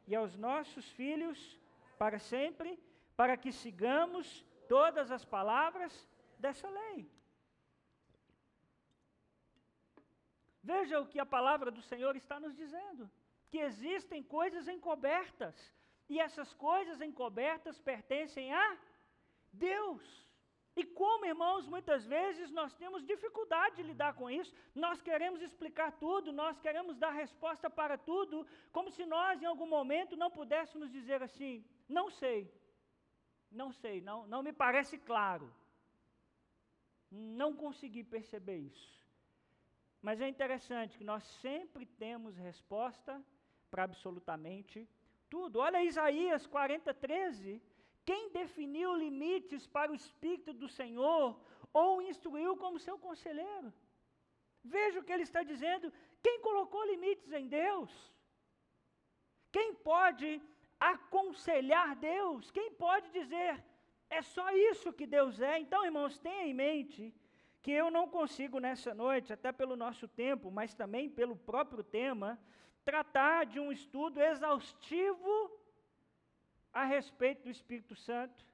e 0.07 0.15
aos 0.15 0.37
nossos 0.37 0.87
filhos 0.99 1.59
para 1.97 2.19
sempre, 2.19 2.79
para 3.17 3.35
que 3.35 3.51
sigamos 3.51 4.45
todas 4.69 5.11
as 5.11 5.25
palavras 5.25 6.07
dessa 6.39 6.69
lei. 6.69 7.11
Veja 10.63 11.01
o 11.01 11.07
que 11.07 11.19
a 11.19 11.25
palavra 11.25 11.71
do 11.71 11.81
Senhor 11.81 12.15
está 12.15 12.39
nos 12.39 12.55
dizendo: 12.55 13.11
que 13.51 13.59
existem 13.59 14.23
coisas 14.23 14.69
encobertas, 14.69 15.57
e 16.11 16.21
essas 16.21 16.53
coisas 16.53 17.01
encobertas 17.01 17.79
pertencem 17.79 18.53
a 18.53 18.77
Deus. 19.51 20.30
E 20.81 20.85
como, 21.01 21.27
irmãos, 21.33 21.65
muitas 21.75 22.03
vezes 22.15 22.51
nós 22.59 22.73
temos 22.83 23.05
dificuldade 23.13 23.77
de 23.77 23.83
lidar 23.89 24.13
com 24.21 24.27
isso, 24.39 24.53
nós 24.85 24.99
queremos 25.09 25.41
explicar 25.47 25.91
tudo, 26.05 26.33
nós 26.43 26.59
queremos 26.65 26.95
dar 27.05 27.11
resposta 27.23 27.69
para 27.79 27.97
tudo, 28.11 28.47
como 28.77 28.91
se 28.97 29.05
nós, 29.15 29.43
em 29.43 29.49
algum 29.51 29.69
momento, 29.79 30.21
não 30.23 30.31
pudéssemos 30.39 30.91
dizer 30.99 31.21
assim: 31.29 31.53
não 31.97 32.07
sei, 32.21 32.39
não 33.61 33.71
sei, 33.81 34.01
não, 34.01 34.19
não 34.33 34.43
me 34.47 34.55
parece 34.65 34.97
claro. 35.11 35.47
Não 37.11 37.51
consegui 37.65 38.03
perceber 38.17 38.59
isso. 38.71 38.91
Mas 40.01 40.21
é 40.25 40.29
interessante 40.35 40.97
que 40.97 41.11
nós 41.13 41.25
sempre 41.45 41.85
temos 41.85 42.39
resposta 42.51 43.23
para 43.71 43.85
absolutamente 43.85 44.89
tudo. 45.29 45.59
Olha 45.59 45.85
Isaías 45.85 46.47
40, 46.47 46.95
13. 46.95 47.61
Quem 48.11 48.29
definiu 48.41 48.91
limites 48.97 49.69
para 49.75 49.93
o 49.93 49.95
Espírito 49.95 50.53
do 50.53 50.69
Senhor 50.69 51.27
ou 51.81 52.03
instruiu 52.03 52.53
como 52.63 52.85
seu 52.87 52.97
conselheiro? 52.99 53.69
Veja 54.65 54.99
o 54.99 55.05
que 55.05 55.13
ele 55.13 55.23
está 55.29 55.43
dizendo. 55.51 55.93
Quem 56.21 56.41
colocou 56.41 56.83
limites 56.87 57.31
em 57.33 57.47
Deus? 57.47 57.93
Quem 59.53 59.69
pode 59.91 60.43
aconselhar 60.93 61.95
Deus? 61.95 62.51
Quem 62.51 62.73
pode 62.73 63.09
dizer, 63.19 63.63
é 64.19 64.23
só 64.23 64.51
isso 64.71 64.93
que 64.93 65.07
Deus 65.07 65.41
é? 65.41 65.61
Então, 65.61 65.85
irmãos, 65.85 66.19
tenha 66.19 66.49
em 66.49 66.55
mente 66.65 67.15
que 67.63 67.71
eu 67.71 67.93
não 67.93 68.09
consigo 68.09 68.59
nessa 68.59 68.93
noite, 68.93 69.33
até 69.33 69.53
pelo 69.53 69.77
nosso 69.77 70.09
tempo, 70.09 70.51
mas 70.51 70.75
também 70.75 71.09
pelo 71.09 71.37
próprio 71.37 71.85
tema, 71.85 72.37
tratar 72.85 73.47
de 73.47 73.61
um 73.61 73.71
estudo 73.71 74.21
exaustivo 74.21 75.60
a 76.81 76.85
respeito 76.85 77.45
do 77.45 77.51
Espírito 77.51 77.95
Santo, 77.95 78.45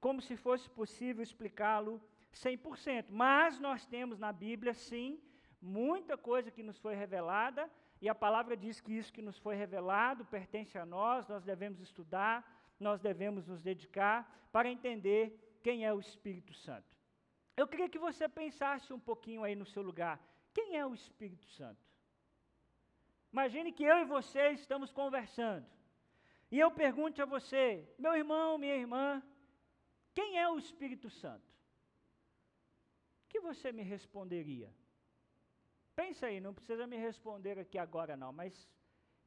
como 0.00 0.20
se 0.20 0.36
fosse 0.36 0.68
possível 0.68 1.22
explicá-lo 1.22 2.00
100%. 2.32 3.06
Mas 3.10 3.58
nós 3.58 3.86
temos 3.86 4.18
na 4.18 4.32
Bíblia, 4.32 4.74
sim, 4.74 5.20
muita 5.60 6.16
coisa 6.16 6.50
que 6.50 6.62
nos 6.62 6.78
foi 6.78 6.94
revelada, 6.94 7.70
e 8.00 8.08
a 8.08 8.14
palavra 8.14 8.56
diz 8.56 8.80
que 8.80 8.92
isso 8.92 9.12
que 9.12 9.20
nos 9.20 9.38
foi 9.38 9.54
revelado 9.54 10.24
pertence 10.24 10.78
a 10.78 10.86
nós, 10.86 11.28
nós 11.28 11.44
devemos 11.44 11.80
estudar, 11.80 12.36
nós 12.78 13.00
devemos 13.00 13.46
nos 13.46 13.62
dedicar 13.62 14.48
para 14.50 14.70
entender 14.70 15.58
quem 15.62 15.84
é 15.84 15.92
o 15.92 16.00
Espírito 16.00 16.54
Santo. 16.54 16.96
Eu 17.56 17.68
queria 17.68 17.90
que 17.90 17.98
você 17.98 18.26
pensasse 18.26 18.90
um 18.92 18.98
pouquinho 18.98 19.44
aí 19.44 19.54
no 19.54 19.66
seu 19.66 19.82
lugar. 19.82 20.18
Quem 20.54 20.76
é 20.76 20.86
o 20.86 20.94
Espírito 20.94 21.46
Santo? 21.50 21.78
Imagine 23.30 23.70
que 23.70 23.84
eu 23.84 23.98
e 23.98 24.04
você 24.04 24.50
estamos 24.52 24.90
conversando. 24.90 25.66
E 26.50 26.58
eu 26.58 26.70
pergunte 26.70 27.22
a 27.22 27.26
você, 27.26 27.88
meu 27.98 28.14
irmão, 28.16 28.58
minha 28.58 28.76
irmã, 28.76 29.22
quem 30.14 30.38
é 30.38 30.48
o 30.48 30.58
Espírito 30.58 31.08
Santo? 31.08 31.48
O 33.24 33.28
que 33.28 33.40
você 33.40 33.70
me 33.70 33.82
responderia? 33.82 34.72
Pensa 35.94 36.26
aí, 36.26 36.40
não 36.40 36.54
precisa 36.54 36.86
me 36.86 36.96
responder 36.96 37.58
aqui 37.58 37.78
agora 37.78 38.16
não, 38.16 38.32
mas 38.32 38.68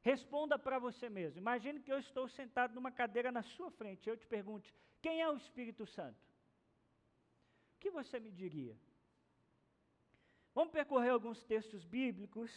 responda 0.02 0.58
para 0.58 0.78
você 0.78 1.08
mesmo. 1.08 1.38
Imagine 1.38 1.80
que 1.80 1.92
eu 1.92 1.98
estou 1.98 2.28
sentado 2.28 2.74
numa 2.74 2.90
cadeira 2.90 3.32
na 3.32 3.42
sua 3.42 3.70
frente, 3.70 4.08
eu 4.08 4.16
te 4.16 4.26
pergunte, 4.26 4.74
quem 5.00 5.22
é 5.22 5.30
o 5.30 5.36
Espírito 5.36 5.86
Santo? 5.86 6.24
que 7.84 7.90
você 7.90 8.18
me 8.18 8.30
diria? 8.30 8.74
Vamos 10.54 10.72
percorrer 10.72 11.10
alguns 11.10 11.44
textos 11.44 11.84
bíblicos 11.84 12.50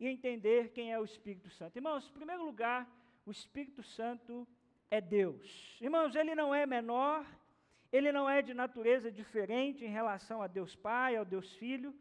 e 0.00 0.08
entender 0.08 0.72
quem 0.72 0.92
é 0.92 0.98
o 0.98 1.04
Espírito 1.04 1.48
Santo. 1.50 1.76
Irmãos, 1.76 2.08
em 2.08 2.12
primeiro 2.12 2.44
lugar, 2.44 2.80
o 3.24 3.30
Espírito 3.30 3.82
Santo 3.82 4.46
é 4.90 5.00
Deus. 5.00 5.78
Irmãos, 5.80 6.14
ele 6.14 6.34
não 6.34 6.54
é 6.54 6.66
menor, 6.66 7.24
ele 7.92 8.10
não 8.10 8.28
é 8.28 8.42
de 8.42 8.52
natureza 8.52 9.10
diferente 9.10 9.84
em 9.84 9.88
relação 9.88 10.42
a 10.42 10.46
Deus 10.46 10.74
Pai, 10.74 11.16
ao 11.16 11.24
Deus 11.24 11.54
Filho. 11.56 11.94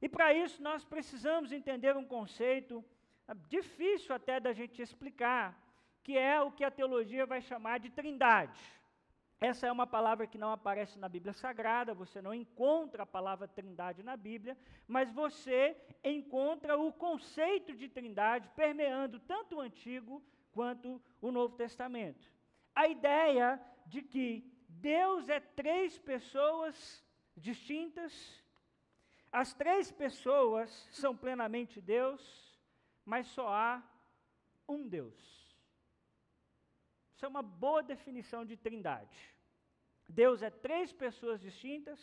E 0.00 0.08
para 0.08 0.32
isso 0.32 0.62
nós 0.62 0.84
precisamos 0.84 1.50
entender 1.50 1.96
um 1.96 2.04
conceito 2.04 2.84
ah, 3.26 3.34
difícil 3.48 4.14
até 4.14 4.38
da 4.38 4.52
gente 4.52 4.80
explicar, 4.80 5.58
que 6.02 6.16
é 6.16 6.40
o 6.40 6.52
que 6.52 6.64
a 6.64 6.70
teologia 6.70 7.26
vai 7.26 7.40
chamar 7.40 7.80
de 7.80 7.90
trindade. 7.90 8.60
Essa 9.40 9.66
é 9.66 9.72
uma 9.72 9.86
palavra 9.86 10.26
que 10.26 10.38
não 10.38 10.52
aparece 10.52 10.98
na 10.98 11.08
Bíblia 11.08 11.32
Sagrada, 11.32 11.92
você 11.92 12.22
não 12.22 12.32
encontra 12.32 13.02
a 13.02 13.06
palavra 13.06 13.48
trindade 13.48 14.02
na 14.02 14.16
Bíblia, 14.16 14.56
mas 14.86 15.10
você 15.12 15.76
encontra 16.02 16.78
o 16.78 16.92
conceito 16.92 17.74
de 17.74 17.88
trindade 17.88 18.48
permeando 18.54 19.18
tanto 19.20 19.56
o 19.56 19.60
Antigo 19.60 20.22
quanto 20.54 21.02
o 21.20 21.30
Novo 21.30 21.56
Testamento. 21.56 22.24
A 22.74 22.86
ideia 22.88 23.60
de 23.86 24.00
que 24.00 24.26
Deus 24.68 25.28
é 25.28 25.40
três 25.40 25.98
pessoas 25.98 27.04
distintas, 27.36 28.12
as 29.30 29.52
três 29.52 29.90
pessoas 29.90 30.70
são 30.92 31.16
plenamente 31.16 31.80
Deus, 31.80 32.22
mas 33.04 33.26
só 33.26 33.48
há 33.48 33.82
um 34.68 34.88
Deus. 34.88 35.18
Isso 37.14 37.24
é 37.24 37.28
uma 37.28 37.42
boa 37.42 37.82
definição 37.82 38.44
de 38.44 38.56
trindade. 38.56 39.18
Deus 40.08 40.42
é 40.42 40.50
três 40.50 40.92
pessoas 40.92 41.40
distintas, 41.40 42.00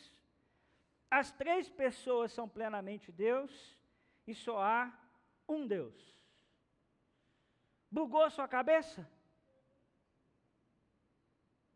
as 1.09 1.31
três 1.31 1.69
pessoas 1.69 2.31
são 2.31 2.47
plenamente 2.47 3.11
Deus 3.11 3.51
e 4.27 4.33
só 4.33 4.61
há 4.61 4.93
um 5.47 5.67
Deus. 5.67 6.20
Bugou 7.91 8.29
sua 8.29 8.47
cabeça? 8.47 9.05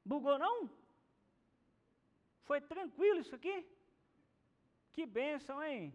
Bugou 0.03 0.39
não? 0.39 0.69
Foi 2.43 2.62
tranquilo 2.62 3.19
isso 3.19 3.36
aqui? 3.36 3.67
Que 4.93 5.05
bênção, 5.05 5.62
hein? 5.62 5.93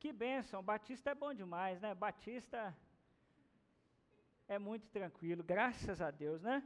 Que 0.00 0.10
bênção. 0.12 0.62
Batista 0.62 1.10
é 1.10 1.14
bom 1.14 1.34
demais, 1.34 1.80
né? 1.80 1.94
Batista 1.94 2.74
é 4.46 4.58
muito 4.58 4.88
tranquilo, 4.88 5.42
graças 5.44 6.00
a 6.00 6.10
Deus, 6.10 6.40
né? 6.40 6.64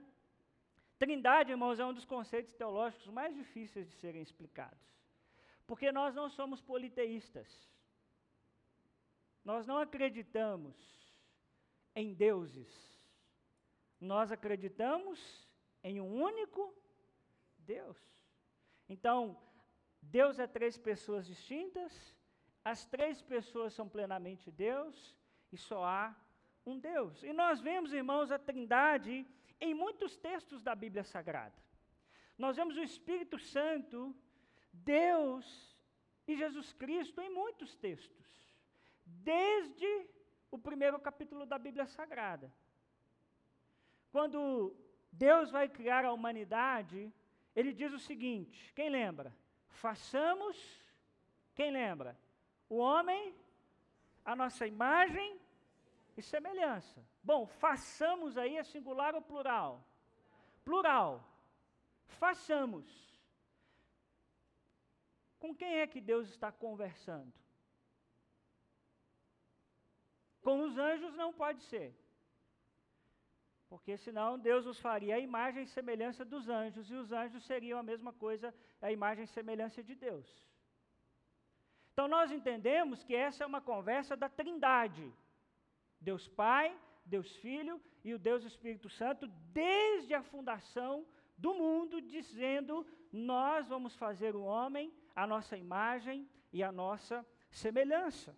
Trindade, 0.98 1.50
irmãos, 1.50 1.80
é 1.80 1.84
um 1.84 1.92
dos 1.92 2.04
conceitos 2.04 2.54
teológicos 2.54 3.08
mais 3.08 3.34
difíceis 3.34 3.88
de 3.88 3.94
serem 3.96 4.22
explicados. 4.22 4.78
Porque 5.66 5.90
nós 5.90 6.14
não 6.14 6.28
somos 6.30 6.60
politeístas. 6.60 7.48
Nós 9.44 9.66
não 9.66 9.78
acreditamos 9.78 11.01
em 11.94 12.12
deuses. 12.14 12.70
Nós 14.00 14.32
acreditamos 14.32 15.48
em 15.82 16.00
um 16.00 16.22
único 16.22 16.74
Deus. 17.58 17.98
Então, 18.88 19.40
Deus 20.00 20.38
é 20.38 20.46
três 20.46 20.76
pessoas 20.76 21.26
distintas, 21.26 21.92
as 22.64 22.84
três 22.86 23.22
pessoas 23.22 23.72
são 23.72 23.88
plenamente 23.88 24.50
Deus 24.50 25.16
e 25.52 25.56
só 25.56 25.84
há 25.84 26.16
um 26.64 26.78
Deus. 26.78 27.22
E 27.22 27.32
nós 27.32 27.60
vemos, 27.60 27.92
irmãos, 27.92 28.30
a 28.30 28.38
Trindade 28.38 29.26
em 29.60 29.74
muitos 29.74 30.16
textos 30.16 30.62
da 30.62 30.74
Bíblia 30.74 31.04
Sagrada. 31.04 31.60
Nós 32.36 32.56
vemos 32.56 32.76
o 32.76 32.82
Espírito 32.82 33.38
Santo, 33.38 34.14
Deus 34.72 35.76
e 36.26 36.36
Jesus 36.36 36.72
Cristo 36.72 37.20
em 37.20 37.30
muitos 37.30 37.74
textos, 37.76 38.26
desde 39.04 40.06
o 40.52 40.58
primeiro 40.58 41.00
capítulo 41.00 41.46
da 41.46 41.58
Bíblia 41.58 41.86
Sagrada. 41.86 42.52
Quando 44.12 44.76
Deus 45.10 45.50
vai 45.50 45.66
criar 45.66 46.04
a 46.04 46.12
humanidade, 46.12 47.10
ele 47.56 47.72
diz 47.72 47.92
o 47.92 47.98
seguinte: 47.98 48.70
quem 48.74 48.90
lembra? 48.90 49.34
Façamos, 49.68 50.56
quem 51.54 51.70
lembra? 51.72 52.16
O 52.68 52.76
homem, 52.76 53.34
a 54.24 54.36
nossa 54.36 54.66
imagem 54.66 55.40
e 56.16 56.22
semelhança. 56.22 57.02
Bom, 57.24 57.46
façamos 57.46 58.36
aí 58.36 58.58
é 58.58 58.62
singular 58.62 59.14
ou 59.14 59.22
plural? 59.22 59.82
Plural. 60.62 61.26
Façamos. 62.06 62.86
Com 65.38 65.54
quem 65.54 65.78
é 65.78 65.86
que 65.86 66.00
Deus 66.00 66.28
está 66.28 66.52
conversando? 66.52 67.32
Com 70.42 70.62
os 70.64 70.76
anjos 70.76 71.14
não 71.14 71.32
pode 71.32 71.62
ser. 71.62 71.94
Porque 73.68 73.96
senão 73.96 74.38
Deus 74.38 74.66
os 74.66 74.78
faria 74.78 75.14
a 75.16 75.18
imagem 75.18 75.62
e 75.62 75.66
semelhança 75.66 76.24
dos 76.24 76.48
anjos, 76.48 76.90
e 76.90 76.94
os 76.94 77.10
anjos 77.10 77.44
seriam 77.44 77.78
a 77.78 77.82
mesma 77.82 78.12
coisa, 78.12 78.54
a 78.80 78.92
imagem 78.92 79.24
e 79.24 79.28
semelhança 79.28 79.82
de 79.82 79.94
Deus. 79.94 80.26
Então 81.92 82.06
nós 82.08 82.30
entendemos 82.30 83.02
que 83.04 83.14
essa 83.14 83.44
é 83.44 83.46
uma 83.46 83.60
conversa 83.60 84.16
da 84.16 84.28
Trindade. 84.28 85.10
Deus 86.00 86.28
Pai, 86.28 86.76
Deus 87.04 87.34
Filho 87.36 87.80
e 88.04 88.12
o 88.12 88.18
Deus 88.18 88.44
Espírito 88.44 88.88
Santo, 88.90 89.26
desde 89.52 90.12
a 90.14 90.22
fundação 90.22 91.06
do 91.38 91.54
mundo, 91.54 92.00
dizendo: 92.00 92.86
Nós 93.12 93.68
vamos 93.68 93.94
fazer 93.96 94.34
o 94.34 94.42
homem 94.42 94.92
a 95.14 95.26
nossa 95.26 95.56
imagem 95.56 96.28
e 96.52 96.62
a 96.62 96.72
nossa 96.72 97.26
semelhança. 97.50 98.36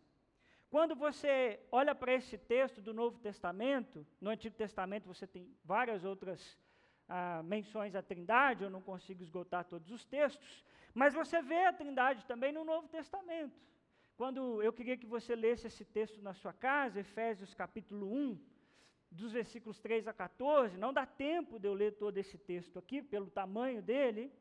Quando 0.75 0.97
você 0.97 1.61
olha 1.71 1.95
para 1.95 2.13
esse 2.13 2.37
texto 2.37 2.83
do 2.83 2.93
Novo 2.93 3.17
Testamento, 3.21 4.05
no 4.21 4.29
Antigo 4.29 4.57
Testamento 4.57 5.07
você 5.07 5.25
tem 5.25 5.49
várias 5.65 6.05
outras 6.05 6.59
ah, 7.09 7.45
menções 7.45 7.95
à 7.95 8.03
Trindade, 8.03 8.65
eu 8.65 8.71
não 8.71 8.83
consigo 8.83 9.23
esgotar 9.23 9.65
todos 9.67 9.93
os 9.93 10.05
textos, 10.05 10.65
mas 10.93 11.15
você 11.15 11.41
vê 11.41 11.65
a 11.67 11.73
Trindade 11.73 12.27
também 12.27 12.53
no 12.53 12.65
Novo 12.65 12.89
Testamento. 12.89 13.57
Quando 14.17 14.61
eu 14.65 14.73
queria 14.73 14.97
que 14.97 15.07
você 15.07 15.37
lesse 15.37 15.69
esse 15.69 15.85
texto 15.85 16.21
na 16.21 16.35
sua 16.35 16.53
casa, 16.53 16.99
Efésios 16.99 17.55
capítulo 17.55 18.13
1, 18.13 18.37
dos 19.13 19.31
versículos 19.31 19.79
3 19.79 20.09
a 20.09 20.13
14, 20.13 20.77
não 20.77 20.93
dá 20.93 21.07
tempo 21.07 21.61
de 21.61 21.69
eu 21.69 21.75
ler 21.75 21.93
todo 21.93 22.19
esse 22.19 22.37
texto 22.37 22.81
aqui, 22.81 23.01
pelo 23.01 23.31
tamanho 23.31 23.81
dele, 23.81 24.33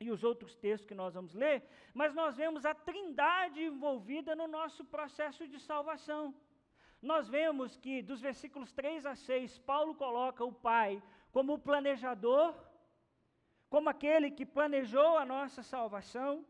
e 0.00 0.10
os 0.10 0.24
outros 0.24 0.54
textos 0.54 0.86
que 0.86 0.94
nós 0.94 1.14
vamos 1.14 1.34
ler, 1.34 1.62
mas 1.92 2.14
nós 2.14 2.36
vemos 2.36 2.64
a 2.64 2.74
trindade 2.74 3.62
envolvida 3.62 4.34
no 4.34 4.46
nosso 4.46 4.84
processo 4.84 5.46
de 5.46 5.58
salvação. 5.60 6.34
Nós 7.00 7.28
vemos 7.28 7.76
que 7.76 8.02
dos 8.02 8.20
versículos 8.20 8.72
3 8.72 9.06
a 9.06 9.14
6, 9.14 9.58
Paulo 9.58 9.94
coloca 9.94 10.44
o 10.44 10.52
Pai 10.52 11.02
como 11.30 11.54
o 11.54 11.58
planejador, 11.58 12.54
como 13.68 13.88
aquele 13.88 14.30
que 14.30 14.46
planejou 14.46 15.18
a 15.18 15.24
nossa 15.24 15.62
salvação. 15.62 16.46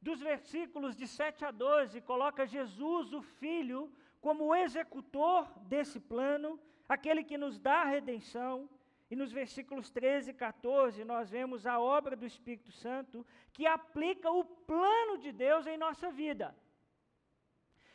Dos 0.00 0.20
versículos 0.20 0.94
de 0.94 1.06
7 1.06 1.44
a 1.44 1.50
12, 1.50 2.00
coloca 2.02 2.46
Jesus, 2.46 3.12
o 3.12 3.20
Filho, 3.20 3.92
como 4.20 4.44
o 4.44 4.54
executor 4.54 5.50
desse 5.60 5.98
plano, 5.98 6.58
aquele 6.88 7.24
que 7.24 7.36
nos 7.36 7.58
dá 7.58 7.82
a 7.82 7.90
redenção. 7.96 8.68
E 9.10 9.16
nos 9.16 9.32
versículos 9.32 9.90
13 9.90 10.30
e 10.30 10.34
14, 10.34 11.04
nós 11.04 11.28
vemos 11.28 11.66
a 11.66 11.80
obra 11.80 12.14
do 12.14 12.24
Espírito 12.24 12.70
Santo 12.70 13.26
que 13.52 13.66
aplica 13.66 14.30
o 14.30 14.44
plano 14.44 15.18
de 15.18 15.32
Deus 15.32 15.66
em 15.66 15.76
nossa 15.76 16.12
vida. 16.12 16.56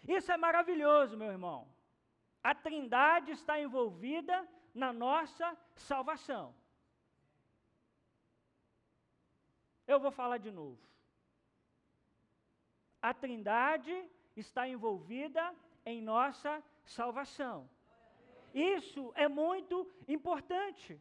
Isso 0.05 0.29
é 0.31 0.37
maravilhoso, 0.37 1.15
meu 1.15 1.31
irmão. 1.31 1.67
A 2.43 2.53
Trindade 2.53 3.31
está 3.31 3.59
envolvida 3.59 4.47
na 4.73 4.91
nossa 4.91 5.57
salvação. 5.73 6.53
Eu 9.87 9.99
vou 9.99 10.11
falar 10.11 10.37
de 10.37 10.51
novo. 10.51 10.79
A 13.01 13.13
Trindade 13.13 13.95
está 14.35 14.67
envolvida 14.67 15.55
em 15.85 16.01
nossa 16.01 16.61
salvação. 16.83 17.69
Isso 18.55 19.11
é 19.15 19.27
muito 19.27 19.85
importante. 20.07 20.97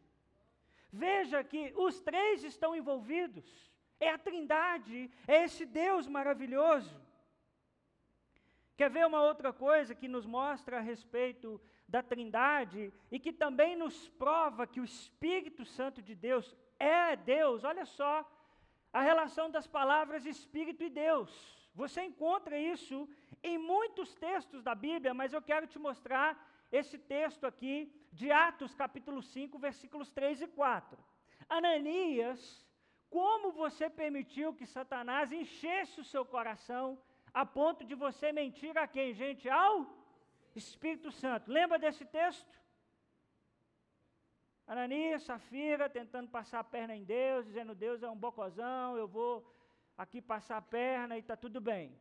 Veja 0.91 1.41
que 1.41 1.73
os 1.77 2.01
três 2.01 2.43
estão 2.43 2.75
envolvidos. 2.75 3.45
É 3.97 4.09
a 4.09 4.17
Trindade, 4.17 5.09
é 5.25 5.45
esse 5.45 5.65
Deus 5.65 6.05
maravilhoso. 6.05 7.01
Quer 8.75 8.89
ver 8.89 9.07
uma 9.07 9.21
outra 9.21 9.53
coisa 9.53 9.95
que 9.95 10.09
nos 10.09 10.25
mostra 10.25 10.77
a 10.77 10.81
respeito 10.81 11.61
da 11.87 12.03
Trindade 12.03 12.93
e 13.09 13.17
que 13.17 13.31
também 13.31 13.73
nos 13.77 14.09
prova 14.09 14.67
que 14.67 14.81
o 14.81 14.83
Espírito 14.83 15.63
Santo 15.63 16.01
de 16.01 16.13
Deus 16.13 16.53
é 16.77 17.15
Deus? 17.15 17.63
Olha 17.63 17.85
só 17.85 18.29
a 18.91 19.01
relação 19.01 19.49
das 19.49 19.65
palavras 19.65 20.25
Espírito 20.25 20.83
e 20.83 20.89
Deus. 20.89 21.31
Você 21.73 22.01
encontra 22.01 22.59
isso 22.59 23.07
em 23.41 23.57
muitos 23.57 24.13
textos 24.15 24.61
da 24.61 24.75
Bíblia, 24.75 25.13
mas 25.13 25.31
eu 25.31 25.41
quero 25.41 25.67
te 25.67 25.79
mostrar 25.79 26.29
esse 26.71 26.97
texto 26.97 27.45
aqui 27.45 27.91
de 28.11 28.31
Atos, 28.31 28.73
capítulo 28.73 29.21
5, 29.21 29.57
versículos 29.59 30.09
3 30.09 30.41
e 30.41 30.47
4. 30.47 31.03
Ananias, 31.47 32.65
como 33.09 33.51
você 33.51 33.89
permitiu 33.89 34.53
que 34.53 34.65
Satanás 34.65 35.31
enchesse 35.31 35.99
o 35.99 36.03
seu 36.03 36.25
coração 36.25 36.99
a 37.33 37.45
ponto 37.45 37.83
de 37.83 37.95
você 37.95 38.31
mentir 38.31 38.77
a 38.77 38.87
quem, 38.87 39.13
gente? 39.13 39.49
Ao 39.49 39.85
Espírito 40.55 41.11
Santo. 41.11 41.51
Lembra 41.51 41.77
desse 41.77 42.05
texto? 42.05 42.65
Ananias, 44.65 45.23
Safira, 45.23 45.89
tentando 45.89 46.29
passar 46.29 46.59
a 46.59 46.63
perna 46.63 46.95
em 46.95 47.03
Deus, 47.03 47.45
dizendo: 47.45 47.75
Deus 47.75 48.01
é 48.01 48.09
um 48.09 48.15
bocozão, 48.15 48.97
eu 48.97 49.07
vou 49.07 49.45
aqui 49.97 50.21
passar 50.21 50.57
a 50.57 50.61
perna 50.61 51.15
e 51.15 51.19
está 51.19 51.35
tudo 51.37 51.61
bem. 51.61 51.95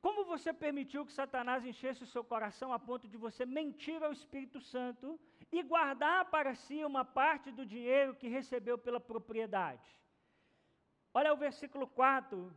Como 0.00 0.24
você 0.24 0.52
permitiu 0.52 1.04
que 1.04 1.12
Satanás 1.12 1.64
enchesse 1.64 2.02
o 2.02 2.06
seu 2.06 2.24
coração 2.24 2.72
a 2.72 2.78
ponto 2.78 3.06
de 3.06 3.18
você 3.18 3.44
mentir 3.44 4.02
ao 4.02 4.12
Espírito 4.12 4.58
Santo 4.60 5.20
e 5.52 5.62
guardar 5.62 6.30
para 6.30 6.54
si 6.54 6.82
uma 6.84 7.04
parte 7.04 7.50
do 7.50 7.66
dinheiro 7.66 8.14
que 8.14 8.28
recebeu 8.28 8.78
pela 8.78 8.98
propriedade? 8.98 9.88
Olha 11.12 11.32
o 11.34 11.36
versículo 11.36 11.86
4. 11.86 12.54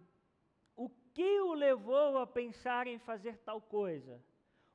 O 0.75 0.89
que 1.13 1.41
o 1.41 1.53
levou 1.53 2.17
a 2.19 2.25
pensar 2.25 2.87
em 2.87 2.97
fazer 2.97 3.37
tal 3.39 3.61
coisa? 3.61 4.23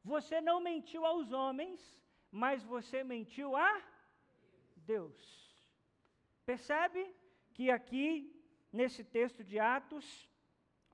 Você 0.04 0.40
não 0.40 0.60
mentiu 0.60 1.06
aos 1.06 1.32
homens, 1.32 1.80
mas 2.30 2.62
você 2.62 3.02
mentiu 3.02 3.56
a 3.56 3.82
Deus. 4.76 5.16
Percebe 6.44 7.14
que 7.54 7.70
aqui, 7.70 8.08
nesse 8.72 9.02
texto 9.02 9.42
de 9.42 9.58
Atos, 9.58 10.28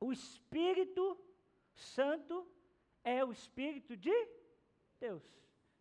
o 0.00 0.12
Espírito 0.12 1.18
Santo 1.74 2.46
é 3.02 3.24
o 3.24 3.32
Espírito 3.32 3.96
de 3.96 4.14
Deus. 4.98 5.22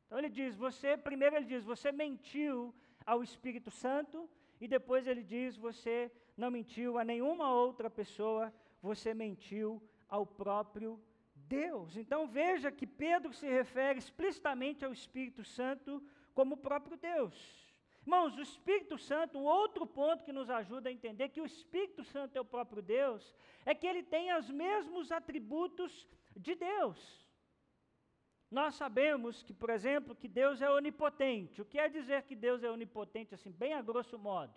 Então 0.06 0.18
ele 0.18 0.30
diz: 0.30 0.56
você, 0.56 0.98
primeiro 0.98 1.36
ele 1.36 1.46
diz, 1.46 1.64
você 1.64 1.92
mentiu 1.92 2.74
ao 3.06 3.24
Espírito 3.24 3.72
Santo, 3.72 4.30
e 4.60 4.68
depois 4.68 5.08
ele 5.08 5.24
diz, 5.24 5.58
você 5.58 6.12
não 6.36 6.52
mentiu 6.52 6.98
a 6.98 7.04
nenhuma 7.04 7.54
outra 7.54 7.90
pessoa, 7.90 8.54
você 8.82 9.14
mentiu 9.14 9.82
ao 10.08 10.26
próprio 10.26 11.02
Deus. 11.36 11.96
Então 11.98 12.28
veja 12.28 12.72
que 12.72 12.88
Pedro 12.88 13.34
se 13.34 13.48
refere 13.48 14.00
explicitamente 14.00 14.84
ao 14.84 14.94
Espírito 14.94 15.44
Santo 15.44 16.02
como 16.34 16.56
o 16.56 16.58
próprio 16.58 16.98
Deus. 16.98 17.63
Irmãos, 18.06 18.38
o 18.38 18.42
Espírito 18.42 18.98
Santo, 18.98 19.38
um 19.38 19.46
outro 19.46 19.88
ponto 19.88 20.26
que 20.26 20.34
nos 20.34 20.50
ajuda 20.50 20.90
a 20.90 20.92
entender 20.92 21.30
que 21.30 21.40
o 21.40 21.46
Espírito 21.46 22.04
Santo 22.04 22.38
é 22.38 22.42
o 22.42 22.46
próprio 22.46 22.82
Deus, 22.82 23.34
é 23.66 23.74
que 23.74 23.88
ele 23.88 24.04
tem 24.04 24.36
os 24.36 24.50
mesmos 24.50 25.12
atributos 25.12 26.08
de 26.36 26.54
Deus. 26.54 27.00
Nós 28.52 28.76
sabemos 28.76 29.42
que, 29.42 29.54
por 29.54 29.70
exemplo, 29.70 30.16
que 30.16 30.28
Deus 30.28 30.62
é 30.62 30.70
onipotente. 30.70 31.62
O 31.62 31.66
que 31.66 31.80
é 31.80 31.88
dizer 31.88 32.24
que 32.24 32.36
Deus 32.36 32.62
é 32.62 32.70
onipotente, 32.70 33.34
assim, 33.34 33.52
bem 33.52 33.74
a 33.74 33.82
grosso 33.82 34.20
modo? 34.20 34.54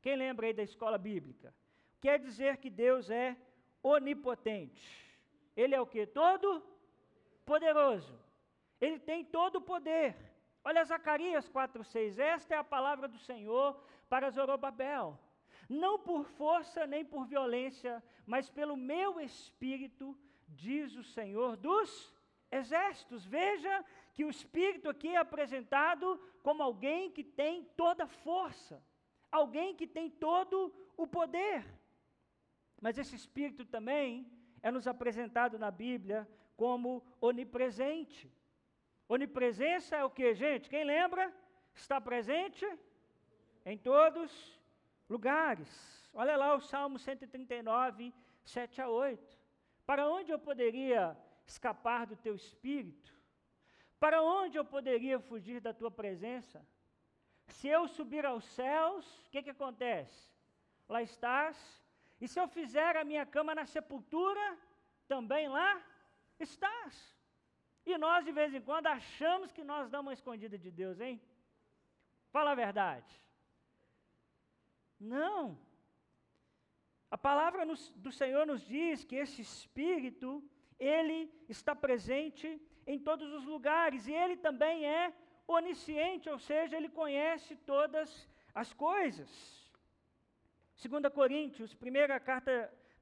Quem 0.00 0.16
lembra 0.16 0.46
aí 0.46 0.54
da 0.54 0.62
escola 0.62 0.96
bíblica? 0.96 1.52
Quer 2.00 2.14
é 2.14 2.18
dizer 2.18 2.58
que 2.58 2.70
Deus 2.70 3.10
é 3.10 3.36
onipotente. 3.82 4.88
Ele 5.56 5.74
é 5.74 5.80
o 5.80 5.86
que? 5.86 6.06
Todo 6.06 6.62
poderoso. 7.44 8.16
Ele 8.80 8.98
tem 8.98 9.24
todo 9.24 9.56
o 9.56 9.60
poder. 9.60 10.14
Olha 10.68 10.84
Zacarias 10.84 11.48
4,6. 11.48 12.18
Esta 12.18 12.56
é 12.56 12.58
a 12.58 12.64
palavra 12.64 13.06
do 13.06 13.18
Senhor 13.18 13.80
para 14.08 14.30
Zorobabel. 14.30 15.16
Não 15.68 15.96
por 15.96 16.24
força 16.24 16.84
nem 16.88 17.04
por 17.04 17.24
violência, 17.24 18.02
mas 18.26 18.50
pelo 18.50 18.76
meu 18.76 19.20
espírito, 19.20 20.18
diz 20.48 20.96
o 20.96 21.04
Senhor 21.04 21.56
dos 21.56 22.12
exércitos. 22.50 23.24
Veja 23.24 23.84
que 24.12 24.24
o 24.24 24.28
espírito 24.28 24.88
aqui 24.88 25.14
é 25.14 25.18
apresentado 25.18 26.20
como 26.42 26.64
alguém 26.64 27.12
que 27.12 27.22
tem 27.22 27.62
toda 27.76 28.08
força, 28.08 28.82
alguém 29.30 29.72
que 29.76 29.86
tem 29.86 30.10
todo 30.10 30.74
o 30.96 31.06
poder. 31.06 31.64
Mas 32.80 32.98
esse 32.98 33.14
espírito 33.14 33.64
também 33.64 34.28
é 34.60 34.72
nos 34.72 34.88
apresentado 34.88 35.60
na 35.60 35.70
Bíblia 35.70 36.28
como 36.56 37.06
onipresente. 37.20 38.35
Onipresença 39.08 39.96
é 39.96 40.04
o 40.04 40.10
que, 40.10 40.34
gente? 40.34 40.68
Quem 40.68 40.84
lembra? 40.84 41.32
Está 41.74 42.00
presente 42.00 42.66
em 43.64 43.78
todos 43.78 44.60
lugares. 45.08 45.68
Olha 46.12 46.36
lá 46.36 46.54
o 46.54 46.60
Salmo 46.60 46.98
139, 46.98 48.12
7 48.44 48.82
a 48.82 48.88
8. 48.88 49.38
Para 49.84 50.08
onde 50.08 50.32
eu 50.32 50.38
poderia 50.38 51.16
escapar 51.46 52.06
do 52.06 52.16
teu 52.16 52.34
espírito? 52.34 53.14
Para 54.00 54.22
onde 54.22 54.58
eu 54.58 54.64
poderia 54.64 55.20
fugir 55.20 55.60
da 55.60 55.72
tua 55.72 55.90
presença? 55.90 56.66
Se 57.46 57.68
eu 57.68 57.86
subir 57.86 58.26
aos 58.26 58.44
céus, 58.44 59.06
o 59.26 59.30
que, 59.30 59.42
que 59.42 59.50
acontece? 59.50 60.28
Lá 60.88 61.00
estás. 61.00 61.56
E 62.20 62.26
se 62.26 62.40
eu 62.40 62.48
fizer 62.48 62.96
a 62.96 63.04
minha 63.04 63.24
cama 63.24 63.54
na 63.54 63.66
sepultura, 63.66 64.58
também 65.06 65.48
lá 65.48 65.80
estás. 66.40 67.15
E 67.90 67.96
nós, 67.96 68.24
de 68.24 68.32
vez 68.32 68.52
em 68.52 68.60
quando, 68.68 68.88
achamos 68.88 69.52
que 69.52 69.62
nós 69.62 69.88
damos 69.88 70.08
uma 70.08 70.18
escondida 70.18 70.58
de 70.58 70.70
Deus, 70.70 71.00
hein? 71.00 71.20
Fala 72.34 72.50
a 72.50 72.60
verdade. 72.64 73.12
Não. 74.98 75.56
A 77.08 77.16
palavra 77.16 77.64
nos, 77.64 77.82
do 78.06 78.10
Senhor 78.10 78.44
nos 78.44 78.62
diz 78.66 79.04
que 79.04 79.14
esse 79.14 79.40
Espírito, 79.40 80.42
ele 80.78 81.32
está 81.48 81.74
presente 81.76 82.60
em 82.86 82.98
todos 82.98 83.32
os 83.32 83.44
lugares 83.44 84.06
e 84.06 84.12
ele 84.12 84.36
também 84.36 84.84
é 84.84 85.14
onisciente, 85.46 86.28
ou 86.28 86.38
seja, 86.38 86.76
ele 86.76 86.88
conhece 86.88 87.54
todas 87.56 88.28
as 88.52 88.72
coisas. 88.72 89.30
2 90.82 91.12
Coríntios, 91.14 91.72
primeira 91.72 92.18
carta, 92.18 92.52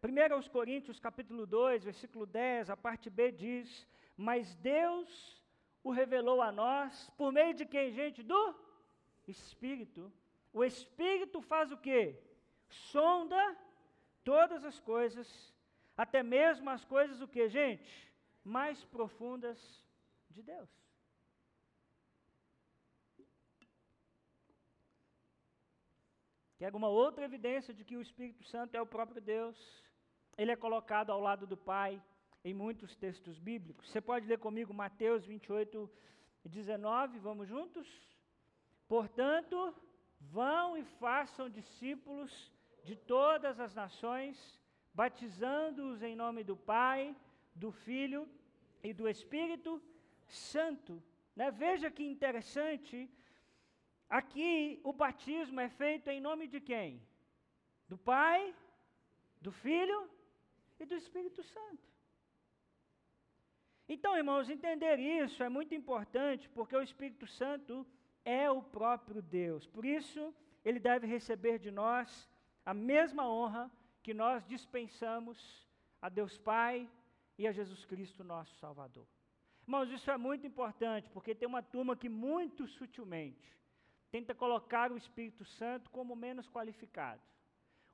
1 0.03 0.35
aos 0.35 0.47
Coríntios, 0.47 1.01
capítulo 1.01 1.47
2, 1.47 1.85
versículo 1.85 2.27
10, 2.27 2.71
a 2.71 2.77
parte 2.77 3.09
B 3.09 3.33
diz: 3.33 3.87
Mas 4.17 4.55
Deus 4.57 5.43
o 5.83 5.91
revelou 5.91 6.41
a 6.41 6.51
nós 6.53 7.11
por 7.17 7.33
meio 7.33 7.55
de 7.55 7.67
quem, 7.67 7.93
gente? 7.93 8.23
Do 8.23 8.55
Espírito. 9.27 10.13
O 10.53 10.65
Espírito 10.65 11.41
faz 11.43 11.73
o 11.73 11.77
quê? 11.77 12.19
Sonda 12.69 13.57
todas 14.23 14.65
as 14.65 14.79
coisas, 14.81 15.55
até 15.97 16.23
mesmo 16.23 16.71
as 16.71 16.85
coisas 16.85 17.21
o 17.21 17.29
que, 17.29 17.49
gente? 17.49 18.13
Mais 18.43 18.85
profundas 18.85 19.59
de 20.31 20.43
Deus. 20.43 20.71
Quer 26.57 26.67
alguma 26.67 26.89
outra 26.89 27.25
evidência 27.25 27.75
de 27.75 27.85
que 27.85 27.97
o 27.97 28.01
Espírito 28.01 28.45
Santo 28.45 28.75
é 28.75 28.81
o 28.81 28.87
próprio 28.87 29.21
Deus? 29.21 29.57
Ele 30.39 30.53
é 30.53 30.57
colocado 30.57 31.11
ao 31.11 31.21
lado 31.21 31.47
do 31.47 31.57
Pai 31.57 32.03
em 32.45 32.53
muitos 32.53 32.95
textos 32.95 33.39
bíblicos. 33.39 33.89
Você 33.89 34.01
pode 34.01 34.27
ler 34.27 34.39
comigo 34.39 34.75
Mateus 34.75 35.25
28, 35.25 35.91
19, 36.45 37.19
vamos 37.19 37.49
juntos? 37.49 37.89
Portanto, 38.87 39.75
vão 40.21 40.77
e 40.77 40.85
façam 40.85 41.49
discípulos 41.49 42.53
de 42.85 42.95
todas 42.95 43.59
as 43.59 43.75
nações, 43.75 44.37
batizando-os 44.93 46.03
em 46.03 46.15
nome 46.15 46.45
do 46.45 46.55
Pai, 46.55 47.17
do 47.55 47.73
Filho 47.73 48.29
e 48.83 48.93
do 48.93 49.09
Espírito 49.09 49.83
Santo. 50.27 51.03
Né? 51.35 51.51
Veja 51.51 51.91
que 51.91 52.05
interessante, 52.05 53.11
aqui 54.09 54.79
o 54.85 54.93
batismo 54.93 55.61
é 55.61 55.71
feito 55.71 56.11
em 56.11 56.21
nome 56.21 56.47
de 56.47 56.61
quem? 56.61 57.01
Do 57.89 57.97
Pai, 57.97 58.55
do 59.41 59.51
Filho 59.51 60.11
e 60.79 60.85
do 60.85 60.95
Espírito 60.95 61.43
Santo. 61.43 61.94
Então, 63.89 64.17
irmãos, 64.17 64.49
entender 64.49 64.99
isso 64.99 65.43
é 65.43 65.49
muito 65.49 65.75
importante, 65.75 66.49
porque 66.49 66.75
o 66.75 66.83
Espírito 66.83 67.27
Santo 67.27 67.87
é 68.25 68.51
o 68.51 68.63
próprio 68.63 69.21
Deus. 69.21 69.67
Por 69.67 69.85
isso, 69.85 70.35
ele 70.65 70.81
deve 70.81 71.07
receber 71.07 71.59
de 71.59 71.71
nós 71.71 72.31
a 72.65 72.73
mesma 72.73 73.29
honra 73.29 73.71
que 74.03 74.15
nós 74.15 74.47
dispensamos 74.47 75.67
a 76.01 76.09
Deus 76.09 76.39
Pai 76.39 76.89
e 77.39 77.47
a 77.47 77.53
Jesus 77.53 77.85
Cristo, 77.85 78.25
nosso 78.25 78.55
Salvador. 78.57 79.07
Irmãos, 79.63 79.91
isso 79.91 80.11
é 80.11 80.17
muito 80.17 80.47
importante, 80.47 81.11
porque 81.11 81.35
tem 81.35 81.49
uma 81.49 81.63
turma 81.63 81.97
que 81.97 82.09
muito 82.09 82.67
sutilmente 82.67 83.55
tenta 84.11 84.35
colocar 84.35 84.93
o 84.93 84.97
Espírito 84.97 85.45
Santo 85.45 85.91
como 85.91 86.15
menos 86.15 86.49
qualificado, 86.49 87.21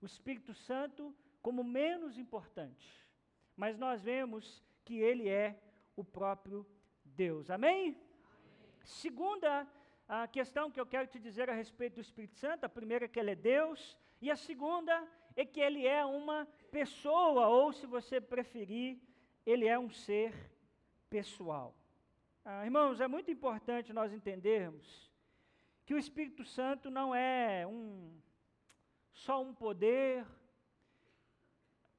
o 0.03 0.07
Espírito 0.07 0.53
Santo 0.53 1.14
como 1.40 1.64
menos 1.64 2.18
importante. 2.18 2.87
Mas 3.57 3.79
nós 3.79 4.03
vemos 4.03 4.62
que 4.85 4.98
ele 4.98 5.29
é 5.29 5.59
o 6.01 6.05
próprio 6.05 6.67
Deus. 7.05 7.51
Amém? 7.51 7.81
Amém. 7.81 7.97
Segunda 8.85 9.67
a 10.09 10.27
questão 10.27 10.71
que 10.71 10.81
eu 10.81 10.87
quero 10.87 11.07
te 11.07 11.19
dizer 11.19 11.49
a 11.49 11.53
respeito 11.55 11.95
do 11.95 12.01
Espírito 12.01 12.35
Santo, 12.35 12.65
a 12.65 12.69
primeira 12.69 13.05
é 13.05 13.09
que 13.09 13.21
ele 13.21 13.31
é 13.31 13.37
Deus, 13.37 13.97
e 14.21 14.31
a 14.31 14.37
segunda 14.37 15.07
é 15.37 15.45
que 15.45 15.61
ele 15.61 15.87
é 15.87 16.05
uma 16.05 16.49
pessoa, 16.73 17.47
ou 17.47 17.73
se 17.73 17.87
você 17.87 18.21
preferir, 18.21 18.99
ele 19.47 19.69
é 19.69 19.79
um 19.79 19.89
ser 19.89 20.35
pessoal. 21.09 21.75
Ah, 22.45 22.65
irmãos, 22.65 23.01
é 23.01 23.07
muito 23.07 23.31
importante 23.31 23.93
nós 23.93 24.13
entendermos 24.13 25.11
que 25.87 25.95
o 25.95 25.99
Espírito 25.99 26.45
Santo 26.45 26.91
não 26.91 27.15
é 27.15 27.67
um, 27.67 28.21
só 29.13 29.43
um 29.43 29.55
poder, 29.55 30.27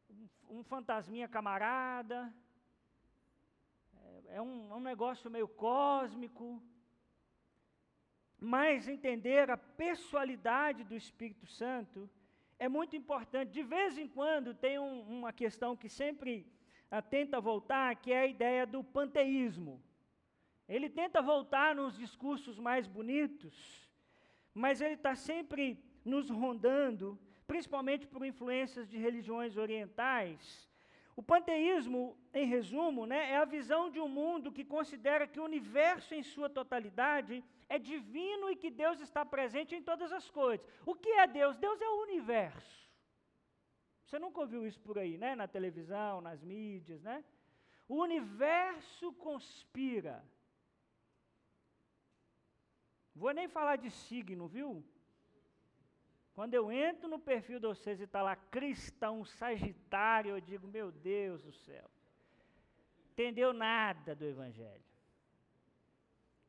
um, 0.10 0.60
um 0.60 0.64
fantasminha 0.64 1.28
camarada, 1.28 2.34
é, 4.34 4.41
um, 4.41 4.72
é 4.72 4.76
um 4.76 4.80
negócio 4.80 5.30
meio 5.30 5.48
cósmico, 5.48 6.62
mas 8.39 8.88
entender 8.88 9.50
a 9.52 9.58
pessoalidade 9.58 10.84
do 10.84 10.96
Espírito 10.96 11.46
Santo 11.46 12.10
é 12.58 12.67
muito 12.70 12.96
importante. 12.96 13.52
De 13.52 13.62
vez 13.62 13.98
em 13.98 14.08
quando 14.08 14.54
tem 14.54 14.80
um, 14.80 15.02
uma 15.02 15.34
questão 15.34 15.76
que 15.76 15.89
sempre 15.89 16.46
ah, 16.89 17.02
tenta 17.02 17.41
voltar, 17.41 17.96
que 17.96 18.12
é 18.12 18.22
a 18.22 18.28
ideia 18.28 18.65
do 18.65 18.84
panteísmo. 18.84 19.82
Ele 20.67 20.89
tenta 20.89 21.22
voltar 21.22 21.76
nos 21.76 21.98
discursos 21.98 22.58
mais 22.58 22.88
bonitos, 22.88 23.89
mas 24.54 24.80
ele 24.80 24.94
está 24.94 25.13
sempre 25.15 25.84
nos 26.06 26.30
rondando, 26.30 27.20
principalmente 27.46 28.08
por 28.08 28.26
influências 28.26 28.88
de 28.88 28.98
religiões 28.98 29.58
orientais. 29.58 30.70
O 31.15 31.21
panteísmo, 31.21 32.17
em 32.34 32.45
resumo, 32.45 33.06
né, 33.06 33.32
é 33.32 33.38
a 33.38 33.45
visão 33.45 33.89
de 33.89 34.00
um 34.00 34.08
mundo 34.08 34.52
que 34.52 34.63
considera 34.63 35.28
que 35.28 35.39
o 35.39 35.43
universo 35.43 36.13
em 36.13 36.24
sua 36.24 36.50
totalidade 36.50 37.43
é 37.67 37.78
divino 37.78 38.50
e 38.50 38.56
que 38.56 38.69
Deus 38.69 39.00
está 39.02 39.26
presente 39.26 39.76
em 39.76 39.84
todas 39.84 40.12
as 40.12 40.30
coisas. 40.30 40.65
O 40.86 40.95
que 40.95 41.10
é 41.10 41.28
Deus? 41.28 41.58
Deus 41.58 41.82
é 41.82 41.89
o 41.89 42.02
universo. 42.02 42.89
Você 44.06 44.19
nunca 44.19 44.41
ouviu 44.41 44.65
isso 44.65 44.80
por 44.82 44.97
aí, 44.97 45.17
né? 45.17 45.36
Na 45.36 45.47
televisão, 45.47 46.21
nas 46.21 46.41
mídias, 46.43 47.02
né? 47.02 47.24
O 47.88 47.95
universo 47.95 49.13
conspira. 49.13 50.24
Vou 53.13 53.32
nem 53.32 53.47
falar 53.47 53.76
de 53.76 53.91
signo, 53.91 54.47
viu? 54.47 54.84
Quando 56.34 56.54
eu 56.54 56.72
entro 56.72 57.10
no 57.10 57.20
perfil 57.20 57.60
de 57.60 57.67
vocês 57.67 58.00
e 58.00 58.06
está 58.06 58.22
lá 58.22 58.36
cristão, 58.36 59.26
sagitário, 59.26 60.32
eu 60.32 60.41
digo, 60.41 60.67
meu 60.67 60.91
Deus 60.91 61.44
do 61.44 61.52
céu. 61.52 61.89
Entendeu 63.12 63.52
nada 63.52 64.15
do 64.15 64.26
Evangelho. 64.26 64.84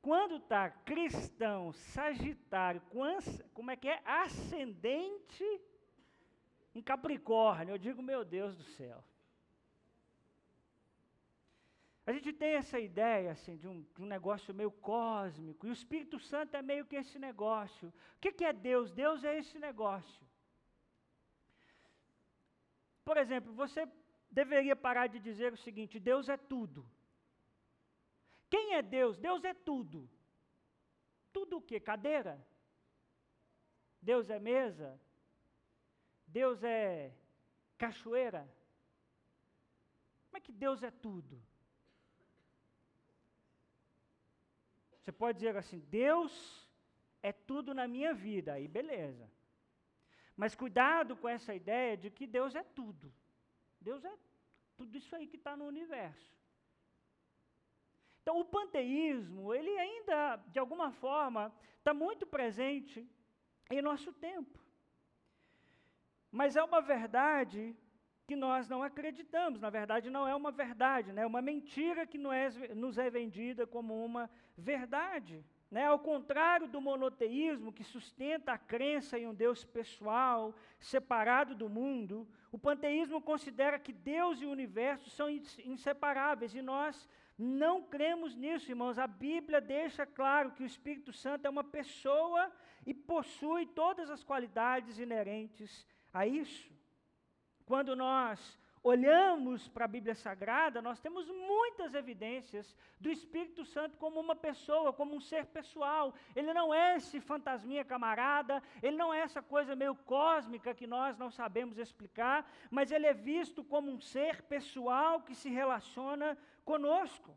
Quando 0.01 0.37
está 0.37 0.71
cristão, 0.71 1.73
sagitário, 1.73 2.83
como 3.53 3.71
é 3.71 3.77
que 3.77 3.89
é? 3.89 4.01
Ascendente 4.05 5.61
em 6.75 6.83
Capricórnio. 6.83 7.75
Eu 7.75 7.79
digo, 7.79 8.03
meu 8.03 8.25
Deus 8.25 8.57
do 8.57 8.65
céu. 8.65 9.05
A 12.05 12.13
gente 12.13 12.33
tem 12.33 12.55
essa 12.55 12.81
ideia 12.81 13.31
assim, 13.31 13.57
de, 13.57 13.69
um, 13.69 13.83
de 13.95 14.03
um 14.03 14.07
negócio 14.07 14.53
meio 14.53 14.73
cósmico, 14.73 15.67
e 15.67 15.71
o 15.71 15.73
Espírito 15.73 16.19
Santo 16.19 16.57
é 16.57 16.63
meio 16.63 16.85
que 16.85 16.97
esse 16.97 17.19
negócio. 17.19 17.89
O 17.89 18.21
que, 18.21 18.33
que 18.33 18.45
é 18.45 18.53
Deus? 18.53 18.91
Deus 18.91 19.23
é 19.23 19.39
esse 19.39 19.59
negócio. 19.59 20.27
Por 23.05 23.17
exemplo, 23.17 23.53
você 23.53 23.89
deveria 24.31 24.75
parar 24.75 25.07
de 25.07 25.21
dizer 25.21 25.53
o 25.53 25.57
seguinte: 25.57 26.01
Deus 26.01 26.29
é 26.29 26.37
tudo. 26.37 26.85
Quem 28.51 28.75
é 28.75 28.83
Deus? 28.83 29.17
Deus 29.17 29.45
é 29.45 29.55
tudo. 29.55 30.11
Tudo 31.33 31.59
o 31.59 31.63
que? 31.63 31.79
Cadeira? 31.79 32.45
Deus 34.01 34.29
é 34.29 34.39
mesa? 34.39 35.01
Deus 36.27 36.63
é 36.65 37.15
cachoeira? 37.79 38.43
Como 40.27 40.39
é 40.39 40.41
que 40.41 40.53
Deus 40.53 40.83
é 40.83 40.91
tudo? 40.91 41.41
Você 45.03 45.11
pode 45.11 45.39
dizer 45.39 45.57
assim: 45.57 45.81
Deus 45.81 46.71
é 47.23 47.33
tudo 47.33 47.75
na 47.75 47.89
minha 47.89 48.15
vida, 48.15 48.55
aí 48.55 48.69
beleza. 48.69 49.29
Mas 50.37 50.55
cuidado 50.55 51.17
com 51.17 51.29
essa 51.29 51.55
ideia 51.55 51.97
de 51.97 52.11
que 52.11 52.27
Deus 52.27 52.55
é 52.55 52.63
tudo. 52.63 53.13
Deus 53.81 54.05
é 54.05 54.13
tudo 54.77 54.97
isso 54.97 55.15
aí 55.15 55.27
que 55.27 55.37
está 55.37 55.57
no 55.57 55.67
universo. 55.67 56.33
Então, 58.23 58.39
o 58.39 58.45
panteísmo, 58.45 59.53
ele 59.53 59.77
ainda, 59.77 60.37
de 60.47 60.59
alguma 60.59 60.93
forma, 60.93 61.53
está 61.79 61.93
muito 61.93 62.25
presente 62.25 63.05
em 63.69 63.83
nosso 63.83 64.13
tempo. 64.13 64.61
Mas 66.31 66.55
é 66.55 66.63
uma 66.63 66.81
verdade 66.81 67.77
que 68.33 68.37
nós 68.37 68.67
não 68.67 68.83
acreditamos. 68.83 69.61
Na 69.61 69.69
verdade, 69.69 70.09
não 70.09 70.27
é 70.27 70.35
uma 70.35 70.51
verdade, 70.51 71.13
né? 71.13 71.21
é 71.23 71.27
uma 71.27 71.43
mentira 71.43 72.07
que 72.07 72.17
é, 72.17 72.75
nos 72.75 72.97
é 72.97 73.11
vendida 73.11 73.67
como 73.67 74.03
uma 74.03 74.31
verdade. 74.57 75.45
Né? 75.71 75.85
Ao 75.85 75.99
contrário 75.99 76.67
do 76.67 76.81
monoteísmo, 76.81 77.75
que 77.75 77.85
sustenta 77.85 78.53
a 78.53 78.59
crença 78.59 79.19
em 79.19 79.27
um 79.27 79.35
Deus 79.35 79.65
pessoal, 79.65 80.55
separado 80.81 81.55
do 81.55 81.69
mundo, 81.69 82.27
o 82.51 82.59
panteísmo 82.59 83.21
considera 83.21 83.79
que 83.79 83.93
Deus 83.93 84.41
e 84.41 84.47
o 84.47 84.51
universo 84.51 85.11
são 85.11 85.29
inseparáveis 85.29 86.55
e 86.55 86.63
nós 86.63 87.07
não 87.39 87.83
cremos 87.83 88.35
nisso, 88.35 88.71
irmãos. 88.71 88.99
A 88.99 89.07
Bíblia 89.07 89.61
deixa 89.61 90.07
claro 90.07 90.53
que 90.53 90.63
o 90.63 90.67
Espírito 90.67 91.13
Santo 91.13 91.45
é 91.45 91.51
uma 91.51 91.65
pessoa 91.65 92.51
e 92.87 92.95
possui 92.95 93.67
todas 93.67 94.09
as 94.09 94.25
qualidades 94.25 94.99
inerentes 94.99 95.87
a 96.15 96.27
isso. 96.27 96.73
Quando 97.65 97.95
nós 97.95 98.59
olhamos 98.83 99.69
para 99.69 99.85
a 99.85 99.89
Bíblia 99.89 100.15
Sagrada, 100.15 100.83
nós 100.83 100.99
temos 100.99 101.29
muitas 101.29 101.95
evidências 101.95 102.77
do 102.99 103.11
Espírito 103.11 103.65
Santo 103.65 103.97
como 103.97 104.19
uma 104.19 104.35
pessoa, 104.35 104.93
como 104.93 105.15
um 105.15 105.21
ser 105.21 105.47
pessoal. 105.47 106.13
Ele 106.35 106.53
não 106.53 106.75
é 106.75 106.97
esse 106.97 107.21
fantasminha 107.21 107.85
camarada, 107.85 108.63
ele 108.83 108.97
não 108.97 109.15
é 109.15 109.21
essa 109.21 109.41
coisa 109.41 109.77
meio 109.77 109.95
cósmica 109.95 110.75
que 110.75 110.87
nós 110.87 111.17
não 111.17 111.31
sabemos 111.31 111.79
explicar, 111.79 112.51
mas 112.71 112.91
ele 112.91 113.07
é 113.07 113.15
visto 113.15 113.63
como 113.63 113.91
um 113.91 114.01
ser 114.01 114.43
pessoal 114.43 115.21
que 115.21 115.35
se 115.35 115.49
relaciona 115.49 116.37
conosco. 116.65 117.37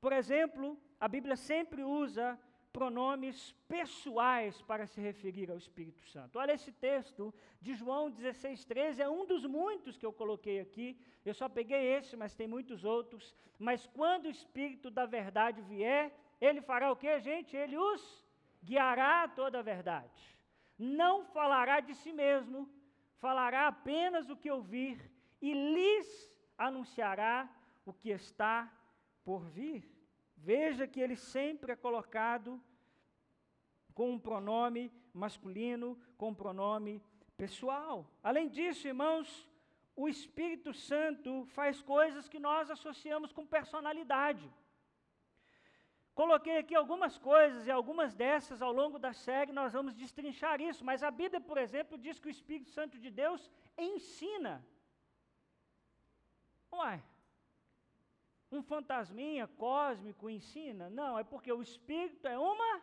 Por 0.00 0.12
exemplo, 0.12 0.78
a 1.00 1.08
Bíblia 1.08 1.34
sempre 1.34 1.82
usa 1.82 2.38
pronomes 2.72 3.52
pessoais 3.66 4.60
para 4.62 4.86
se 4.86 5.00
referir 5.00 5.50
ao 5.50 5.56
Espírito 5.56 6.02
Santo. 6.08 6.38
Olha 6.38 6.52
esse 6.52 6.70
texto 6.70 7.34
de 7.60 7.74
João 7.74 8.10
16,13, 8.10 9.00
é 9.00 9.08
um 9.08 9.26
dos 9.26 9.44
muitos 9.44 9.96
que 9.96 10.06
eu 10.06 10.12
coloquei 10.12 10.60
aqui. 10.60 10.98
Eu 11.24 11.34
só 11.34 11.48
peguei 11.48 11.94
esse, 11.96 12.16
mas 12.16 12.34
tem 12.34 12.46
muitos 12.46 12.84
outros. 12.84 13.34
Mas 13.58 13.86
quando 13.86 14.26
o 14.26 14.30
Espírito 14.30 14.90
da 14.90 15.06
verdade 15.06 15.60
vier, 15.62 16.14
ele 16.40 16.60
fará 16.60 16.92
o 16.92 16.96
que, 16.96 17.18
gente? 17.20 17.56
Ele 17.56 17.76
os 17.76 18.24
guiará 18.62 19.24
a 19.24 19.28
toda 19.28 19.58
a 19.58 19.62
verdade. 19.62 20.36
Não 20.78 21.24
falará 21.24 21.80
de 21.80 21.94
si 21.94 22.12
mesmo, 22.12 22.68
falará 23.16 23.66
apenas 23.66 24.30
o 24.30 24.36
que 24.36 24.50
ouvir 24.50 25.10
e 25.40 25.52
lhes 25.52 26.32
anunciará 26.56 27.48
o 27.84 27.92
que 27.92 28.10
está 28.10 28.72
por 29.24 29.44
vir. 29.48 29.97
Veja 30.38 30.86
que 30.86 31.00
ele 31.00 31.16
sempre 31.16 31.72
é 31.72 31.76
colocado 31.76 32.62
com 33.94 34.10
um 34.12 34.18
pronome 34.18 34.92
masculino, 35.12 35.98
com 36.16 36.28
um 36.30 36.34
pronome 36.34 37.02
pessoal. 37.36 38.08
Além 38.22 38.48
disso, 38.48 38.86
irmãos, 38.86 39.48
o 39.96 40.08
Espírito 40.08 40.72
Santo 40.72 41.44
faz 41.56 41.82
coisas 41.82 42.28
que 42.28 42.38
nós 42.38 42.70
associamos 42.70 43.32
com 43.32 43.44
personalidade. 43.44 44.48
Coloquei 46.14 46.56
aqui 46.58 46.74
algumas 46.74 47.16
coisas 47.16 47.66
e 47.66 47.70
algumas 47.70 48.14
dessas 48.14 48.60
ao 48.60 48.72
longo 48.72 48.98
da 48.98 49.12
série 49.12 49.52
nós 49.52 49.72
vamos 49.72 49.94
destrinchar 49.94 50.60
isso, 50.60 50.84
mas 50.84 51.02
a 51.02 51.10
Bíblia, 51.10 51.40
por 51.40 51.58
exemplo, 51.58 51.96
diz 51.96 52.18
que 52.18 52.28
o 52.28 52.36
Espírito 52.38 52.70
Santo 52.70 52.98
de 52.98 53.10
Deus 53.10 53.50
ensina. 53.76 54.54
Uai, 56.72 57.02
um 58.50 58.62
fantasminha 58.62 59.46
cósmico 59.46 60.30
ensina? 60.30 60.88
Não, 60.88 61.18
é 61.18 61.24
porque 61.24 61.52
o 61.52 61.62
Espírito 61.62 62.26
é 62.26 62.38
uma. 62.38 62.82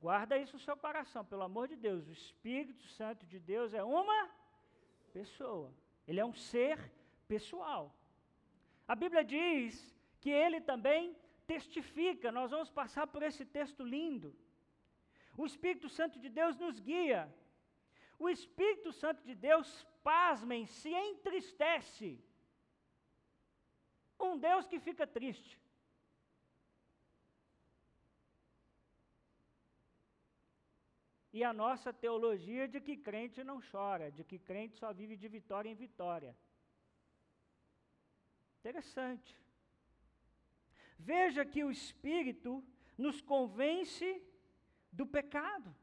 Guarda 0.00 0.36
isso 0.36 0.54
no 0.54 0.62
seu 0.62 0.76
coração, 0.76 1.24
pelo 1.24 1.42
amor 1.42 1.68
de 1.68 1.76
Deus. 1.76 2.06
O 2.08 2.12
Espírito 2.12 2.86
Santo 2.88 3.26
de 3.26 3.38
Deus 3.38 3.72
é 3.72 3.82
uma 3.82 4.30
pessoa. 5.12 5.72
Ele 6.06 6.20
é 6.20 6.24
um 6.24 6.34
ser 6.34 6.78
pessoal. 7.28 7.94
A 8.86 8.94
Bíblia 8.94 9.24
diz 9.24 9.94
que 10.20 10.30
ele 10.30 10.60
também 10.60 11.16
testifica. 11.46 12.32
Nós 12.32 12.50
vamos 12.50 12.70
passar 12.70 13.06
por 13.06 13.22
esse 13.22 13.44
texto 13.44 13.84
lindo. 13.84 14.34
O 15.36 15.46
Espírito 15.46 15.88
Santo 15.88 16.18
de 16.18 16.28
Deus 16.28 16.56
nos 16.56 16.78
guia. 16.80 17.32
O 18.18 18.28
Espírito 18.28 18.92
Santo 18.92 19.22
de 19.24 19.34
Deus, 19.34 19.86
pasmem, 20.02 20.66
se 20.66 20.90
entristece 20.92 22.20
um 24.26 24.38
Deus 24.38 24.66
que 24.66 24.78
fica 24.78 25.06
triste. 25.06 25.58
E 31.32 31.42
a 31.42 31.52
nossa 31.52 31.92
teologia 31.92 32.68
de 32.68 32.80
que 32.80 32.96
crente 32.96 33.42
não 33.42 33.60
chora, 33.70 34.10
de 34.12 34.22
que 34.22 34.38
crente 34.38 34.76
só 34.76 34.92
vive 34.92 35.16
de 35.16 35.28
vitória 35.28 35.70
em 35.70 35.74
vitória. 35.74 36.36
Interessante. 38.60 39.34
Veja 40.98 41.44
que 41.44 41.64
o 41.64 41.70
Espírito 41.70 42.62
nos 42.98 43.20
convence 43.20 44.22
do 44.92 45.06
pecado. 45.06 45.74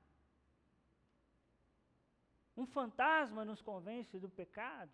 Um 2.56 2.68
fantasma 2.68 3.44
nos 3.44 3.62
convence 3.62 4.20
do 4.20 4.30
pecado 4.30 4.92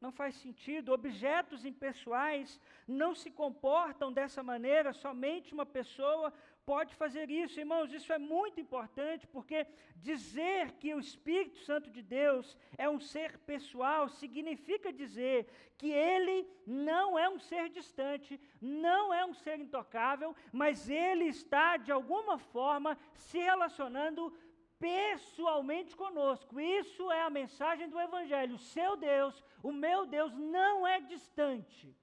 não 0.00 0.10
faz 0.10 0.34
sentido. 0.36 0.92
Objetos 0.92 1.64
impessoais 1.64 2.60
não 2.86 3.14
se 3.14 3.30
comportam 3.30 4.12
dessa 4.12 4.42
maneira, 4.42 4.92
somente 4.92 5.52
uma 5.52 5.66
pessoa 5.66 6.32
pode 6.64 6.94
fazer 6.94 7.30
isso. 7.30 7.58
Irmãos, 7.58 7.92
isso 7.92 8.12
é 8.12 8.18
muito 8.18 8.60
importante, 8.60 9.26
porque 9.26 9.66
dizer 9.96 10.72
que 10.72 10.94
o 10.94 11.00
Espírito 11.00 11.58
Santo 11.58 11.90
de 11.90 12.02
Deus 12.02 12.56
é 12.78 12.88
um 12.88 13.00
ser 13.00 13.38
pessoal 13.38 14.08
significa 14.08 14.92
dizer 14.92 15.48
que 15.76 15.90
ele 15.90 16.46
não 16.66 17.18
é 17.18 17.28
um 17.28 17.38
ser 17.38 17.68
distante, 17.70 18.40
não 18.60 19.12
é 19.12 19.24
um 19.24 19.34
ser 19.34 19.58
intocável, 19.58 20.34
mas 20.52 20.88
ele 20.88 21.24
está, 21.24 21.76
de 21.76 21.90
alguma 21.90 22.38
forma, 22.38 22.96
se 23.14 23.38
relacionando 23.38 24.32
pessoalmente 24.78 25.94
conosco. 25.94 26.58
Isso 26.58 27.10
é 27.12 27.22
a 27.22 27.30
mensagem 27.30 27.88
do 27.88 28.00
Evangelho. 28.00 28.54
O 28.54 28.58
seu 28.58 28.96
Deus, 28.96 29.44
o 29.62 29.72
meu 29.72 30.06
Deus, 30.06 30.32
não 30.34 30.86
é 30.86 31.00
distante. 31.00 31.94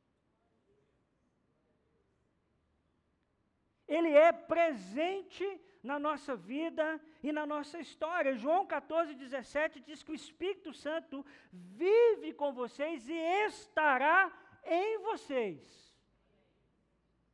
Ele 3.88 4.12
é 4.12 4.32
presente 4.32 5.46
na 5.82 5.98
nossa 5.98 6.36
vida 6.36 7.02
e 7.24 7.32
na 7.32 7.46
nossa 7.46 7.80
história. 7.80 8.36
João 8.36 8.66
14, 8.66 9.14
17 9.14 9.80
diz 9.80 10.04
que 10.04 10.12
o 10.12 10.16
Espírito 10.16 10.74
Santo 10.74 11.26
vive 11.52 12.34
com 12.34 12.52
vocês 12.52 13.08
e 13.08 13.14
estará 13.46 14.32
em 14.66 15.00
vocês. 15.00 15.88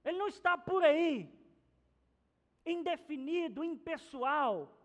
Ele 0.05 0.17
não 0.17 0.27
está 0.27 0.57
por 0.57 0.83
aí, 0.83 1.33
indefinido, 2.65 3.63
impessoal. 3.63 4.77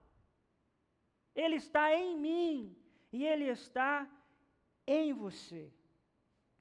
Ele 1.35 1.57
está 1.57 1.95
em 1.95 2.17
mim 2.17 2.77
e 3.13 3.27
Ele 3.27 3.45
está 3.45 4.09
em 4.89 5.13
você. 5.13 5.73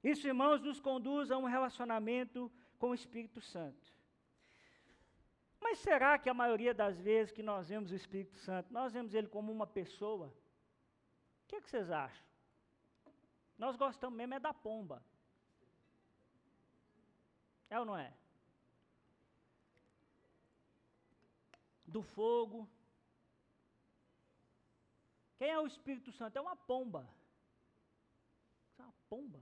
Isso, 0.03 0.27
irmãos, 0.27 0.61
nos 0.61 0.79
conduz 0.79 1.31
a 1.31 1.37
um 1.37 1.45
relacionamento 1.45 2.51
com 2.77 2.89
o 2.89 2.93
Espírito 2.93 3.39
Santo. 3.39 3.93
Mas 5.59 5.79
será 5.79 6.19
que 6.19 6.29
a 6.29 6.33
maioria 6.33 6.73
das 6.73 6.99
vezes 6.99 7.31
que 7.31 7.41
nós 7.41 7.69
vemos 7.69 7.91
o 7.91 7.95
Espírito 7.95 8.35
Santo, 8.35 8.71
nós 8.71 8.93
vemos 8.93 9.13
ele 9.13 9.27
como 9.27 9.51
uma 9.51 9.65
pessoa? 9.65 10.27
O 10.27 11.47
que, 11.47 11.55
é 11.55 11.61
que 11.61 11.69
vocês 11.69 11.89
acham? 11.89 12.25
Nós 13.57 13.75
gostamos 13.75 14.15
mesmo 14.15 14.33
é 14.33 14.39
da 14.39 14.53
pomba. 14.53 15.03
É 17.69 17.79
ou 17.79 17.85
não 17.85 17.97
é? 17.97 18.13
Do 21.85 22.03
fogo, 22.03 22.69
quem 25.37 25.49
é 25.49 25.59
o 25.59 25.67
Espírito 25.67 26.11
Santo? 26.11 26.37
É 26.37 26.41
uma 26.41 26.55
pomba. 26.55 27.07
Pomba. 29.09 29.39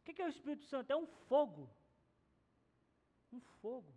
O 0.00 0.04
que 0.04 0.22
é 0.22 0.26
o 0.26 0.28
Espírito 0.28 0.64
Santo? 0.64 0.90
É 0.92 0.96
um 0.96 1.06
fogo. 1.28 1.68
Um 3.32 3.40
fogo. 3.60 3.92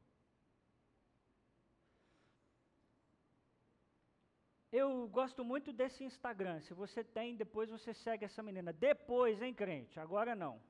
Eu 4.72 5.08
gosto 5.08 5.44
muito 5.44 5.72
desse 5.72 6.04
Instagram. 6.04 6.60
Se 6.62 6.74
você 6.74 7.04
tem, 7.04 7.36
depois 7.36 7.70
você 7.70 7.94
segue 7.94 8.26
essa 8.26 8.44
menina. 8.44 8.74
Depois, 8.74 9.42
hein, 9.42 9.54
crente? 9.54 10.00
Agora 10.00 10.36
não. 10.36 10.62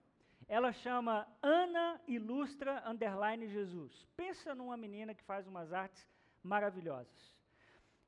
Ela 0.47 0.71
chama 0.71 1.27
Ana 1.41 2.01
Ilustra 2.07 2.83
Underline 2.89 3.47
Jesus. 3.47 4.05
Pensa 4.15 4.55
numa 4.55 4.77
menina 4.77 5.13
que 5.13 5.23
faz 5.23 5.47
umas 5.47 5.73
artes 5.73 6.07
maravilhosas. 6.43 7.36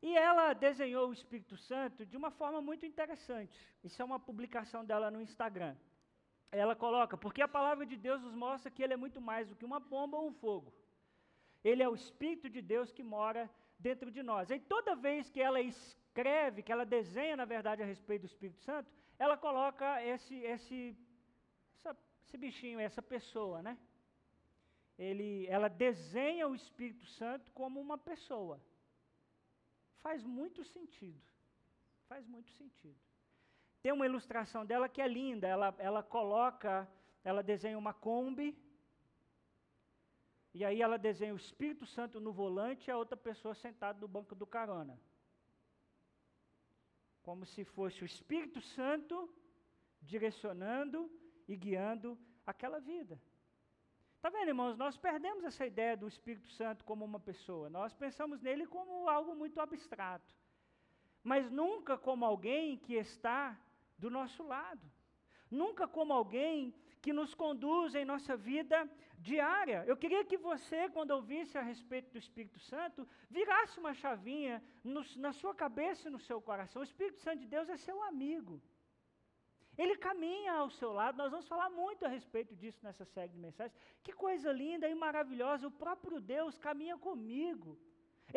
E 0.01 0.15
ela 0.15 0.53
desenhou 0.53 1.09
o 1.09 1.13
Espírito 1.13 1.57
Santo 1.57 2.05
de 2.05 2.15
uma 2.15 2.31
forma 2.31 2.61
muito 2.61 2.85
interessante. 2.85 3.57
Isso 3.83 4.01
é 4.01 4.05
uma 4.05 4.19
publicação 4.19 4.85
dela 4.85 5.11
no 5.11 5.21
Instagram. 5.21 5.75
Ela 6.51 6.75
coloca, 6.75 7.17
porque 7.17 7.41
a 7.41 7.47
palavra 7.47 7.85
de 7.85 7.97
Deus 7.97 8.21
nos 8.21 8.33
mostra 8.33 8.71
que 8.71 8.81
ele 8.81 8.93
é 8.93 8.97
muito 8.97 9.19
mais 9.19 9.47
do 9.47 9.55
que 9.55 9.65
uma 9.65 9.79
bomba 9.79 10.17
ou 10.17 10.29
um 10.29 10.33
fogo. 10.33 10.73
Ele 11.63 11.83
é 11.83 11.89
o 11.89 11.95
Espírito 11.95 12.49
de 12.49 12.61
Deus 12.61 12.91
que 12.91 13.03
mora 13.03 13.49
dentro 13.77 14.09
de 14.09 14.23
nós. 14.23 14.49
E 14.49 14.59
toda 14.59 14.95
vez 14.95 15.29
que 15.29 15.41
ela 15.41 15.61
escreve, 15.61 16.63
que 16.63 16.71
ela 16.71 16.85
desenha, 16.85 17.35
na 17.35 17.45
verdade, 17.45 17.83
a 17.83 17.85
respeito 17.85 18.21
do 18.21 18.27
Espírito 18.27 18.59
Santo, 18.61 18.89
ela 19.17 19.37
coloca 19.37 20.01
esse, 20.03 20.35
esse, 20.35 20.97
essa, 21.77 21.97
esse 22.23 22.37
bichinho, 22.37 22.79
essa 22.79 23.01
pessoa, 23.01 23.61
né? 23.61 23.77
Ele, 24.97 25.45
ela 25.47 25.67
desenha 25.67 26.47
o 26.47 26.55
Espírito 26.55 27.05
Santo 27.05 27.51
como 27.51 27.79
uma 27.79 27.97
pessoa. 27.97 28.59
Faz 30.01 30.23
muito 30.23 30.63
sentido. 30.63 31.21
Faz 32.07 32.25
muito 32.27 32.51
sentido. 32.51 32.99
Tem 33.81 33.91
uma 33.91 34.05
ilustração 34.05 34.65
dela 34.65 34.89
que 34.89 35.01
é 35.01 35.07
linda. 35.07 35.47
Ela, 35.47 35.75
ela 35.77 36.03
coloca, 36.03 36.87
ela 37.23 37.41
desenha 37.41 37.77
uma 37.77 37.93
Kombi, 37.93 38.57
e 40.53 40.65
aí 40.65 40.81
ela 40.81 40.97
desenha 40.97 41.33
o 41.33 41.37
Espírito 41.37 41.85
Santo 41.85 42.19
no 42.19 42.31
volante 42.31 42.87
e 42.87 42.91
a 42.91 42.97
outra 42.97 43.15
pessoa 43.15 43.53
sentada 43.53 43.99
no 43.99 44.07
banco 44.07 44.33
do 44.33 44.47
carona. 44.47 44.99
Como 47.21 47.45
se 47.45 47.63
fosse 47.63 48.01
o 48.03 48.05
Espírito 48.05 48.59
Santo 48.61 49.29
direcionando 50.01 51.09
e 51.47 51.55
guiando 51.55 52.17
aquela 52.45 52.79
vida. 52.79 53.21
Está 54.19 54.29
vendo, 54.29 54.49
irmãos? 54.49 54.75
Nós 54.75 54.97
perdemos 54.97 55.45
essa 55.45 55.65
ideia 55.65 55.95
do 55.95 56.05
Espírito 56.05 56.49
Santo 56.49 56.83
como 56.83 57.05
uma 57.05 57.21
pessoa. 57.21 57.69
Nós 57.69 57.93
pensamos 57.93 58.41
nele 58.41 58.67
como 58.67 59.07
algo 59.07 59.33
muito 59.33 59.61
abstrato. 59.61 60.35
Mas 61.23 61.49
nunca 61.49 61.97
como 61.97 62.25
alguém 62.25 62.77
que 62.79 62.95
está 62.95 63.57
do 63.97 64.09
nosso 64.09 64.43
lado. 64.43 64.85
Nunca 65.49 65.87
como 65.87 66.11
alguém 66.11 66.75
que 67.01 67.13
nos 67.13 67.33
conduz 67.33 67.95
em 67.95 68.03
nossa 68.03 68.35
vida 68.35 68.77
diária. 69.17 69.85
Eu 69.87 69.95
queria 69.95 70.25
que 70.25 70.35
você, 70.35 70.89
quando 70.89 71.11
ouvisse 71.11 71.57
a 71.57 71.61
respeito 71.61 72.11
do 72.11 72.17
Espírito 72.17 72.59
Santo, 72.59 73.07
virasse 73.29 73.79
uma 73.79 73.93
chavinha 73.93 74.61
no, 74.83 75.01
na 75.15 75.31
sua 75.31 75.55
cabeça 75.55 76.09
e 76.09 76.11
no 76.11 76.19
seu 76.19 76.41
coração. 76.41 76.81
O 76.81 76.89
Espírito 76.91 77.19
Santo 77.19 77.39
de 77.39 77.47
Deus 77.47 77.69
é 77.69 77.77
seu 77.77 78.03
amigo. 78.03 78.61
Ele 79.81 79.95
caminha 80.07 80.53
ao 80.61 80.69
seu 80.79 80.91
lado, 80.99 81.21
nós 81.21 81.31
vamos 81.35 81.47
falar 81.53 81.69
muito 81.81 82.01
a 82.05 82.09
respeito 82.17 82.53
disso 82.61 82.79
nessa 82.87 83.05
série 83.13 83.31
de 83.35 83.39
mensagens. 83.45 83.77
Que 84.03 84.13
coisa 84.25 84.51
linda 84.63 84.87
e 84.93 84.95
maravilhosa, 85.05 85.67
o 85.67 85.77
próprio 85.83 86.19
Deus 86.35 86.57
caminha 86.67 86.97
comigo. 87.07 87.71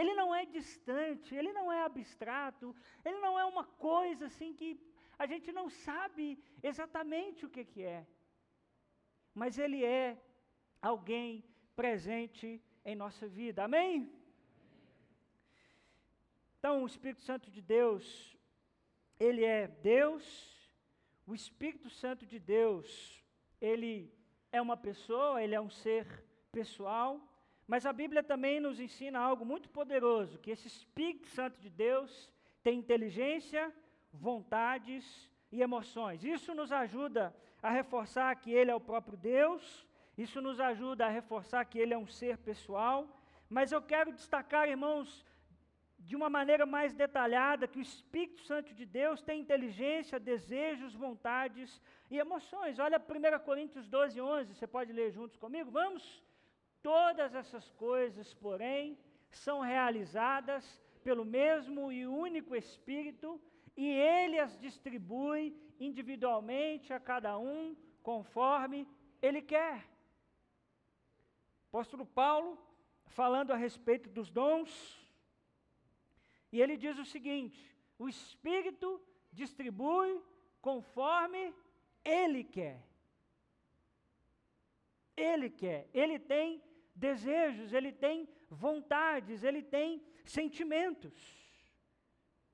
Ele 0.00 0.14
não 0.20 0.28
é 0.40 0.42
distante, 0.59 1.35
ele 1.35 1.52
não 1.59 1.66
é 1.78 1.81
abstrato, 1.90 2.66
ele 3.05 3.18
não 3.26 3.35
é 3.42 3.44
uma 3.44 3.64
coisa 3.90 4.26
assim 4.31 4.50
que 4.61 4.70
a 5.18 5.26
gente 5.33 5.50
não 5.59 5.66
sabe 5.68 6.26
exatamente 6.70 7.44
o 7.44 7.50
que, 7.55 7.64
que 7.72 7.83
é 7.83 8.07
mas 9.35 9.59
Ele 9.59 9.85
é 9.85 10.18
alguém 10.81 11.44
presente 11.74 12.62
em 12.85 12.94
nossa 12.94 13.26
vida. 13.26 13.64
Amém? 13.64 14.12
Então, 16.59 16.83
o 16.83 16.87
Espírito 16.87 17.22
Santo 17.22 17.50
de 17.50 17.61
Deus, 17.61 18.37
Ele 19.18 19.44
é 19.44 19.66
Deus, 19.66 20.62
o 21.26 21.35
Espírito 21.35 21.88
Santo 21.88 22.26
de 22.26 22.38
Deus, 22.38 23.22
Ele 23.61 24.12
é 24.50 24.61
uma 24.61 24.76
pessoa, 24.76 25.42
Ele 25.42 25.54
é 25.54 25.61
um 25.61 25.70
ser 25.70 26.24
pessoal, 26.50 27.20
mas 27.66 27.87
a 27.87 27.92
Bíblia 27.92 28.22
também 28.22 28.61
nos 28.61 28.80
ensina 28.80 29.18
algo 29.18 29.44
muito 29.44 29.68
poderoso, 29.68 30.38
que 30.38 30.50
esse 30.50 30.66
Espírito 30.66 31.28
Santo 31.28 31.61
de 31.61 31.70
Deus 31.70 32.30
tem 32.62 32.78
inteligência, 32.78 33.72
vontades 34.12 35.30
e 35.50 35.62
emoções. 35.62 36.24
Isso 36.24 36.54
nos 36.54 36.70
ajuda 36.72 37.35
a 37.62 37.70
reforçar 37.70 38.35
que 38.37 38.50
Ele 38.50 38.70
é 38.70 38.74
o 38.74 38.80
próprio 38.80 39.16
Deus, 39.16 39.87
isso 40.18 40.40
nos 40.40 40.61
ajuda 40.61 41.06
a 41.06 41.08
reforçar 41.08 41.64
que 41.64 41.78
Ele 41.78 41.94
é 41.94 41.98
um 41.98 42.06
ser 42.06 42.37
pessoal, 42.38 43.08
mas 43.48 43.72
eu 43.72 43.80
quero 43.80 44.12
destacar, 44.12 44.68
irmãos, 44.68 45.24
de 46.06 46.16
uma 46.16 46.28
maneira 46.28 46.66
mais 46.66 46.92
detalhada, 46.92 47.68
que 47.68 47.78
o 47.78 47.82
Espírito 47.82 48.42
Santo 48.42 48.74
de 48.74 48.84
Deus 48.84 49.22
tem 49.22 49.40
inteligência, 49.40 50.18
desejos, 50.18 50.94
vontades 50.94 51.80
e 52.10 52.18
emoções. 52.18 52.78
Olha 52.78 52.98
1 52.98 53.44
Coríntios 53.44 53.88
12, 53.88 54.20
11, 54.20 54.54
você 54.54 54.66
pode 54.66 54.92
ler 54.92 55.10
juntos 55.12 55.36
comigo? 55.36 55.70
Vamos? 55.70 56.22
Todas 56.82 57.34
essas 57.34 57.70
coisas, 57.72 58.34
porém, 58.34 58.98
são 59.30 59.60
realizadas 59.60 60.80
pelo 61.04 61.24
mesmo 61.24 61.92
e 61.92 62.06
único 62.06 62.54
Espírito, 62.54 63.40
e 63.76 63.86
ele 63.88 64.38
as 64.38 64.58
distribui 64.58 65.56
individualmente 65.78 66.92
a 66.92 67.00
cada 67.00 67.38
um 67.38 67.76
conforme 68.02 68.86
ele 69.20 69.40
quer. 69.40 69.86
Apóstolo 71.68 72.04
Paulo, 72.04 72.58
falando 73.06 73.52
a 73.52 73.56
respeito 73.56 74.08
dos 74.10 74.30
dons, 74.30 75.01
e 76.52 76.60
ele 76.60 76.76
diz 76.76 76.98
o 76.98 77.04
seguinte: 77.04 77.74
o 77.98 78.08
Espírito 78.08 79.02
distribui 79.32 80.22
conforme 80.60 81.54
ele 82.04 82.44
quer. 82.44 82.80
Ele 85.16 85.50
quer, 85.50 85.88
ele 85.92 86.18
tem 86.18 86.62
desejos, 86.94 87.72
ele 87.72 87.92
tem 87.92 88.28
vontades, 88.48 89.42
ele 89.42 89.62
tem 89.62 90.02
sentimentos. 90.24 91.42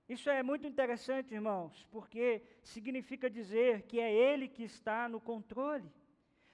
Isso 0.08 0.30
é 0.30 0.42
muito 0.42 0.66
interessante, 0.66 1.34
irmãos, 1.34 1.86
porque 1.90 2.42
significa 2.62 3.28
dizer 3.28 3.82
que 3.82 4.00
é 4.00 4.10
Ele 4.10 4.48
que 4.48 4.62
está 4.62 5.06
no 5.06 5.20
controle. 5.20 5.92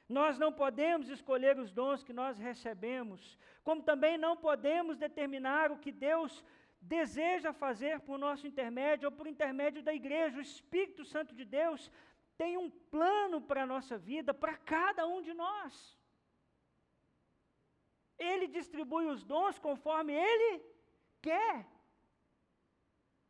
Nós 0.09 0.39
não 0.39 0.53
podemos 0.53 1.09
escolher 1.09 1.57
os 1.59 1.73
dons 1.73 2.03
que 2.03 2.13
nós 2.13 2.37
recebemos, 2.37 3.39
como 3.63 3.83
também 3.83 4.19
não 4.19 4.37
podemos 4.37 4.99
determinar 4.99 5.71
o 5.71 5.79
que 5.79 5.93
Deus 5.93 6.45
deseja 6.85 7.53
fazer 7.53 8.01
por 8.07 8.19
nosso 8.19 8.47
intermédio 8.47 9.09
ou 9.09 9.17
por 9.19 9.27
intermédio 9.27 9.83
da 9.83 9.95
igreja. 10.01 10.39
O 10.39 10.49
Espírito 10.51 11.05
Santo 11.05 11.35
de 11.35 11.45
Deus 11.45 11.91
tem 12.37 12.57
um 12.57 12.71
plano 12.95 13.41
para 13.41 13.63
a 13.63 13.71
nossa 13.75 13.97
vida, 13.97 14.33
para 14.35 14.57
cada 14.57 15.07
um 15.07 15.21
de 15.23 15.33
nós. 15.33 15.99
Ele 18.19 18.47
distribui 18.47 19.07
os 19.07 19.23
dons 19.25 19.59
conforme 19.59 20.13
Ele 20.13 20.51
quer. 21.21 21.67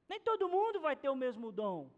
Nem 0.09 0.21
todo 0.21 0.53
mundo 0.57 0.81
vai 0.81 0.97
ter 0.97 1.09
o 1.09 1.21
mesmo 1.25 1.51
dom. 1.51 1.91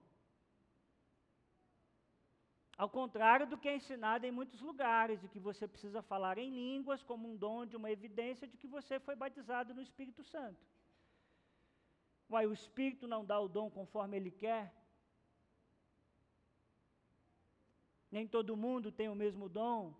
Ao 2.79 2.88
contrário 2.90 3.47
do 3.47 3.57
que 3.57 3.69
é 3.69 3.77
ensinado 3.77 4.27
em 4.27 4.31
muitos 4.31 4.61
lugares, 4.61 5.21
de 5.21 5.29
que 5.29 5.40
você 5.40 5.66
precisa 5.66 6.03
falar 6.03 6.37
em 6.37 6.51
línguas 6.51 7.03
como 7.03 7.31
um 7.31 7.37
dom 7.45 7.64
de 7.64 7.77
uma 7.77 7.90
evidência 7.90 8.47
de 8.47 8.57
que 8.59 8.66
você 8.66 9.01
foi 9.01 9.16
batizado 9.16 9.73
no 9.73 9.81
Espírito 9.81 10.23
Santo. 10.23 10.62
Uai, 12.31 12.47
o 12.47 12.53
Espírito 12.53 13.07
não 13.07 13.25
dá 13.25 13.39
o 13.41 13.49
dom 13.49 13.71
conforme 13.71 14.17
ele 14.17 14.31
quer? 14.31 14.75
Nem 18.11 18.27
todo 18.27 18.57
mundo 18.57 18.91
tem 18.91 19.09
o 19.09 19.15
mesmo 19.15 19.49
dom. 19.49 19.95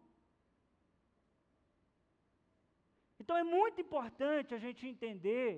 Então 3.21 3.37
é 3.37 3.45
muito 3.45 3.81
importante 3.81 4.55
a 4.55 4.59
gente 4.59 4.87
entender 4.87 5.51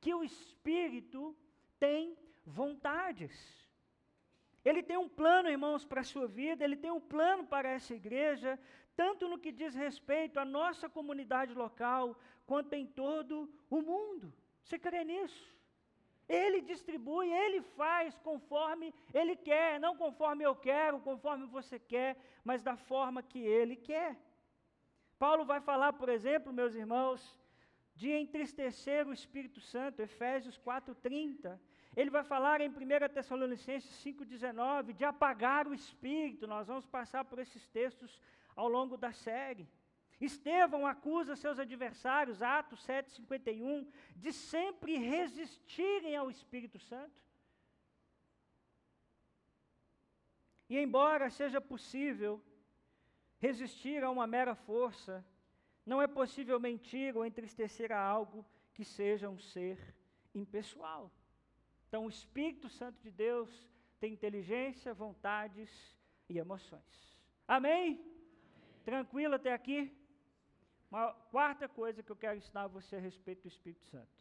que 0.00 0.12
o 0.14 0.24
Espírito 0.24 1.36
tem 1.78 2.16
vontades. 2.44 3.34
Ele 4.64 4.82
tem 4.82 4.96
um 4.96 5.08
plano, 5.08 5.48
irmãos, 5.48 5.84
para 5.84 6.00
a 6.02 6.10
sua 6.12 6.26
vida, 6.26 6.64
ele 6.64 6.76
tem 6.76 6.90
um 6.90 7.00
plano 7.00 7.46
para 7.46 7.68
essa 7.70 7.94
igreja, 7.94 8.58
tanto 8.94 9.28
no 9.28 9.38
que 9.38 9.52
diz 9.52 9.74
respeito 9.74 10.38
à 10.38 10.44
nossa 10.44 10.88
comunidade 10.88 11.54
local, 11.54 12.18
quanto 12.46 12.74
em 12.74 12.86
todo 12.86 13.50
o 13.70 13.80
mundo. 13.80 14.32
Você 14.64 14.78
crê 14.78 15.04
nisso? 15.04 15.42
Ele 16.28 16.60
distribui, 16.60 17.28
ele 17.32 17.60
faz 17.60 18.16
conforme 18.18 18.94
ele 19.12 19.34
quer, 19.34 19.80
não 19.80 19.96
conforme 19.96 20.44
eu 20.44 20.54
quero, 20.54 21.00
conforme 21.00 21.44
você 21.46 21.78
quer, 21.78 22.16
mas 22.44 22.62
da 22.62 22.76
forma 22.76 23.20
que 23.22 23.40
ele 23.40 23.74
quer. 23.74 24.16
Paulo 25.18 25.44
vai 25.44 25.60
falar, 25.60 25.92
por 25.94 26.08
exemplo, 26.08 26.52
meus 26.52 26.74
irmãos, 26.74 27.20
de 27.96 28.12
entristecer 28.12 29.06
o 29.06 29.12
Espírito 29.12 29.60
Santo, 29.60 30.00
Efésios 30.00 30.56
4:30. 30.56 31.60
Ele 31.96 32.10
vai 32.10 32.22
falar 32.22 32.60
em 32.60 32.70
1 32.70 33.08
Tessalonicenses 33.12 33.90
5:19 34.02 34.92
de 34.92 35.04
apagar 35.04 35.66
o 35.66 35.74
espírito. 35.74 36.46
Nós 36.46 36.68
vamos 36.68 36.86
passar 36.86 37.24
por 37.24 37.38
esses 37.38 37.66
textos 37.68 38.20
ao 38.54 38.68
longo 38.68 38.96
da 38.96 39.12
série. 39.12 39.68
Estevão 40.20 40.86
acusa 40.86 41.34
seus 41.34 41.58
adversários, 41.58 42.42
Atos 42.42 42.80
7:51, 42.84 43.90
de 44.14 44.32
sempre 44.32 44.96
resistirem 44.98 46.14
ao 46.14 46.30
Espírito 46.30 46.78
Santo. 46.78 47.18
E 50.68 50.78
embora 50.78 51.30
seja 51.30 51.60
possível 51.60 52.40
resistir 53.38 54.04
a 54.04 54.10
uma 54.10 54.26
mera 54.26 54.54
força, 54.54 55.24
não 55.84 56.00
é 56.02 56.06
possível 56.06 56.60
mentir 56.60 57.16
ou 57.16 57.24
entristecer 57.24 57.90
a 57.90 57.98
algo 57.98 58.44
que 58.74 58.84
seja 58.84 59.28
um 59.28 59.38
ser 59.38 59.78
impessoal. 60.34 61.10
Então, 61.88 62.06
o 62.06 62.10
Espírito 62.10 62.68
Santo 62.68 63.00
de 63.00 63.10
Deus 63.10 63.50
tem 63.98 64.12
inteligência, 64.12 64.94
vontades 64.94 65.98
e 66.28 66.38
emoções. 66.38 67.18
Amém? 67.48 67.72
Amém. 67.72 68.10
Tranquilo 68.84 69.34
até 69.34 69.52
aqui? 69.52 69.99
Uma 70.90 71.12
quarta 71.30 71.68
coisa 71.68 72.02
que 72.02 72.10
eu 72.10 72.16
quero 72.16 72.36
ensinar 72.36 72.64
a 72.64 72.66
você 72.68 72.96
a 72.96 73.00
respeito 73.00 73.42
do 73.42 73.48
Espírito 73.48 73.84
Santo 73.86 74.20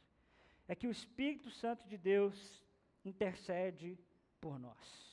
é 0.67 0.76
que 0.76 0.88
o 0.88 0.91
Espírito 0.91 1.49
Santo 1.49 1.88
de 1.88 1.97
Deus 1.97 2.63
intercede 3.03 3.97
por 4.39 4.59
nós. 4.59 5.09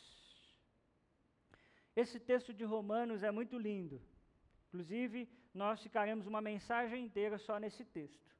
Esse 1.95 2.21
texto 2.21 2.53
de 2.53 2.63
Romanos 2.63 3.23
é 3.23 3.31
muito 3.31 3.57
lindo. 3.59 4.03
Inclusive, 4.69 5.27
nós 5.55 5.83
ficaremos 5.83 6.27
uma 6.27 6.43
mensagem 6.43 7.07
inteira 7.07 7.39
só 7.39 7.59
nesse 7.59 7.87
texto. 7.87 8.37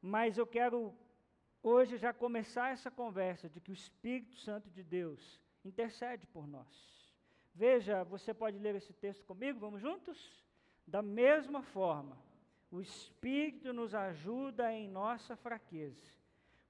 Mas 0.00 0.38
eu 0.38 0.46
quero 0.46 0.94
hoje 1.62 1.98
já 1.98 2.14
começar 2.14 2.70
essa 2.70 2.90
conversa 2.90 3.46
de 3.50 3.60
que 3.60 3.70
o 3.70 3.74
Espírito 3.74 4.36
Santo 4.36 4.70
de 4.70 4.82
Deus 4.82 5.38
intercede 5.62 6.26
por 6.26 6.46
nós. 6.46 6.66
Veja, 7.54 8.02
você 8.04 8.32
pode 8.32 8.58
ler 8.58 8.74
esse 8.74 8.94
texto 8.94 9.22
comigo? 9.26 9.60
Vamos 9.60 9.82
juntos? 9.82 10.42
Da 10.92 11.00
mesma 11.00 11.62
forma, 11.62 12.18
o 12.70 12.78
Espírito 12.78 13.72
nos 13.72 13.94
ajuda 13.94 14.70
em 14.70 14.86
nossa 14.86 15.34
fraqueza, 15.34 16.12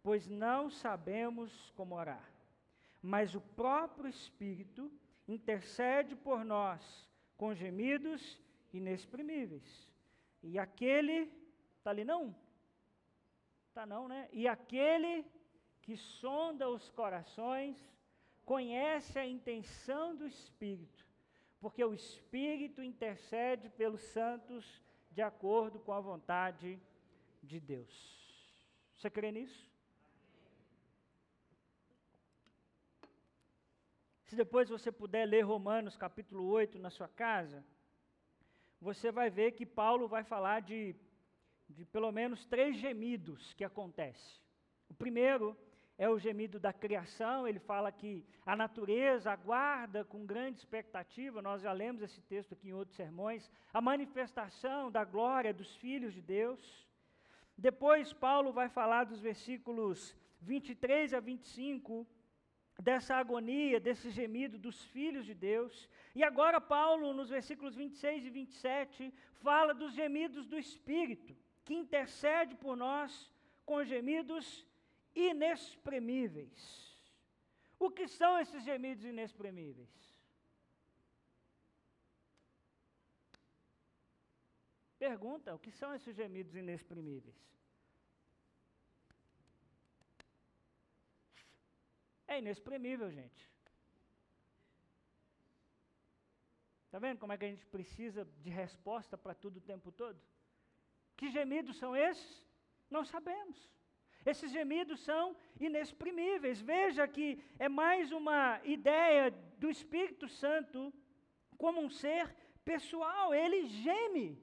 pois 0.01 0.29
não 0.29 0.71
sabemos 0.71 1.73
como 1.75 1.97
orar. 1.97 2.31
Mas 3.03 3.35
o 3.35 3.41
próprio 3.41 4.09
Espírito 4.09 4.89
intercede 5.27 6.15
por 6.15 6.45
nós 6.45 7.11
com 7.37 7.53
gemidos 7.53 8.39
inexprimíveis. 8.73 9.91
E 10.41 10.57
aquele, 10.57 11.29
está 11.79 11.91
ali 11.91 12.05
não? 12.05 12.33
Está 13.71 13.85
não, 13.85 14.07
né? 14.07 14.29
E 14.33 14.47
aquele 14.47 15.27
que 15.81 15.97
sonda 15.97 16.71
os 16.71 16.89
corações 16.91 17.77
conhece 18.45 19.19
a 19.19 19.27
intenção 19.27 20.15
do 20.15 20.29
Espírito, 20.29 21.02
porque 21.63 21.85
o 21.85 21.95
Espírito 21.95 22.83
intercede 22.83 23.69
pelos 23.69 24.03
santos 24.17 24.83
de 25.13 25.23
acordo 25.23 25.79
com 25.79 25.93
a 25.93 26.01
vontade 26.01 26.77
de 27.41 27.61
Deus. 27.61 27.95
Você 28.97 29.09
crê 29.09 29.31
nisso? 29.31 29.71
Se 34.25 34.35
depois 34.35 34.69
você 34.69 34.91
puder 34.91 35.25
ler 35.25 35.43
Romanos 35.43 35.97
capítulo 35.97 36.45
8 36.47 36.81
na 36.81 36.91
sua 36.91 37.07
casa, 37.07 37.65
você 38.81 39.13
vai 39.13 39.31
ver 39.31 39.53
que 39.53 39.65
Paulo 39.65 40.09
vai 40.09 40.25
falar 40.25 40.63
de, 40.63 40.97
de 41.69 41.85
pelo 41.85 42.11
menos 42.11 42.45
três 42.45 42.77
gemidos 42.77 43.53
que 43.53 43.63
acontecem. 43.63 44.43
O 44.89 44.95
primeiro 44.95 45.57
é 46.05 46.09
o 46.09 46.19
gemido 46.19 46.59
da 46.59 46.73
criação, 46.73 47.47
ele 47.47 47.61
fala 47.61 47.93
que 47.93 48.13
a 48.45 48.57
natureza 48.57 49.31
aguarda 49.31 50.05
com 50.05 50.27
grande 50.27 50.59
expectativa, 50.59 51.41
nós 51.41 51.63
já 51.63 51.73
lemos 51.73 52.03
esse 52.03 52.21
texto 52.23 52.55
aqui 52.55 52.71
em 52.71 52.73
outros 52.73 52.97
sermões, 52.97 53.49
a 53.73 53.81
manifestação 53.81 54.91
da 54.91 55.05
glória 55.05 55.55
dos 55.55 55.77
filhos 55.77 56.13
de 56.13 56.21
Deus. 56.21 56.61
Depois, 57.57 58.13
Paulo 58.13 58.53
vai 58.53 58.69
falar 58.69 59.05
dos 59.05 59.21
versículos 59.21 60.17
23 60.41 61.15
a 61.15 61.21
25, 61.21 62.05
dessa 62.81 63.15
agonia, 63.15 63.79
desse 63.79 64.11
gemido 64.11 64.59
dos 64.59 64.85
filhos 64.87 65.25
de 65.25 65.35
Deus. 65.35 65.89
E 66.17 66.25
agora, 66.25 66.61
Paulo, 66.61 67.13
nos 67.13 67.31
versículos 67.31 67.77
26 67.77 68.27
e 68.27 68.31
27, 68.31 69.15
fala 69.37 69.73
dos 69.73 69.95
gemidos 69.95 70.49
do 70.49 70.59
Espírito, 70.59 71.37
que 71.65 71.75
intercede 71.75 72.57
por 72.57 72.75
nós 72.77 73.31
com 73.65 73.85
gemidos 73.85 74.67
inexprimíveis. 75.15 76.93
O 77.79 77.91
que 77.91 78.07
são 78.07 78.39
esses 78.39 78.63
gemidos 78.65 79.05
inexprimíveis? 79.05 79.91
Pergunta: 84.99 85.55
o 85.55 85.59
que 85.59 85.73
são 85.73 85.95
esses 85.95 86.15
gemidos 86.15 86.55
inexprimíveis? 86.55 87.37
É 92.29 92.39
inexprimível, 92.39 93.11
gente. 93.11 93.51
Está 96.87 96.99
vendo 96.99 97.19
como 97.19 97.33
é 97.33 97.39
que 97.39 97.45
a 97.45 97.49
gente 97.49 97.67
precisa 97.67 98.25
de 98.45 98.51
resposta 98.51 99.19
para 99.19 99.35
tudo 99.35 99.57
o 99.57 99.61
tempo 99.73 99.91
todo? 99.91 100.21
Que 101.17 101.31
gemidos 101.31 101.79
são 101.79 101.97
esses? 101.97 102.47
Não 102.91 103.05
sabemos. 103.05 103.59
Esses 104.25 104.53
gemidos 104.53 105.01
são 105.01 105.37
inexprimíveis. 105.59 106.61
Veja 106.61 107.07
que 107.09 107.43
é 107.59 107.69
mais 107.69 108.13
uma 108.13 108.61
ideia 108.65 109.31
do 109.59 109.69
Espírito 109.69 110.29
Santo 110.29 110.93
como 111.59 111.81
um 111.81 111.91
ser 111.91 112.35
pessoal. 112.65 113.35
Ele 113.35 113.67
geme. 113.67 114.41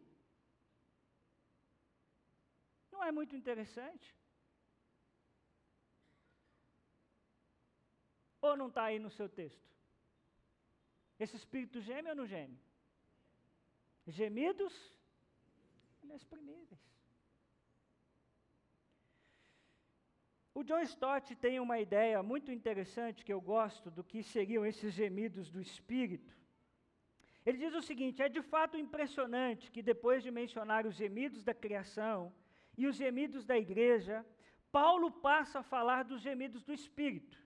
Não 2.91 3.03
é 3.03 3.11
muito 3.11 3.35
interessante? 3.35 4.15
Ou 8.41 8.55
não 8.55 8.67
está 8.67 8.83
aí 8.85 8.99
no 8.99 9.09
seu 9.09 9.29
texto? 9.29 9.69
Esse 11.19 11.35
espírito 11.35 11.81
geme 11.81 12.09
ou 12.09 12.15
não 12.15 12.25
geme? 12.25 12.57
Gemidos 14.07 14.73
inexprimíveis. 16.01 16.79
O 20.53 20.63
John 20.63 20.81
Stott 20.81 21.35
tem 21.35 21.59
uma 21.59 21.79
ideia 21.79 22.21
muito 22.23 22.51
interessante 22.51 23.23
que 23.23 23.31
eu 23.31 23.39
gosto 23.39 23.91
do 23.91 24.03
que 24.03 24.23
seriam 24.23 24.65
esses 24.65 24.93
gemidos 24.93 25.49
do 25.49 25.61
espírito. 25.61 26.35
Ele 27.45 27.57
diz 27.57 27.73
o 27.73 27.81
seguinte: 27.81 28.21
é 28.21 28.29
de 28.29 28.41
fato 28.41 28.77
impressionante 28.77 29.71
que 29.71 29.81
depois 29.81 30.23
de 30.23 30.31
mencionar 30.31 30.85
os 30.85 30.95
gemidos 30.95 31.43
da 31.43 31.53
criação 31.53 32.33
e 32.77 32.87
os 32.87 32.95
gemidos 32.95 33.45
da 33.45 33.57
igreja, 33.57 34.25
Paulo 34.71 35.11
passa 35.11 35.59
a 35.59 35.63
falar 35.63 36.03
dos 36.03 36.21
gemidos 36.21 36.63
do 36.63 36.73
espírito. 36.73 37.37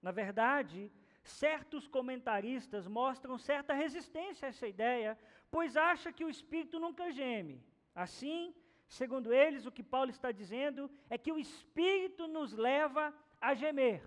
Na 0.00 0.10
verdade, 0.10 0.92
certos 1.22 1.86
comentaristas 1.86 2.86
mostram 2.86 3.36
certa 3.38 3.74
resistência 3.74 4.46
a 4.46 4.48
essa 4.48 4.66
ideia, 4.66 5.18
pois 5.50 5.76
acha 5.76 6.12
que 6.12 6.24
o 6.24 6.30
espírito 6.30 6.78
nunca 6.78 7.10
geme. 7.10 7.62
Assim, 7.94 8.54
Segundo 8.88 9.32
eles, 9.32 9.66
o 9.66 9.72
que 9.72 9.82
Paulo 9.82 10.10
está 10.10 10.32
dizendo 10.32 10.90
é 11.10 11.18
que 11.18 11.30
o 11.30 11.38
Espírito 11.38 12.26
nos 12.26 12.52
leva 12.54 13.14
a 13.40 13.54
gemer. 13.54 14.02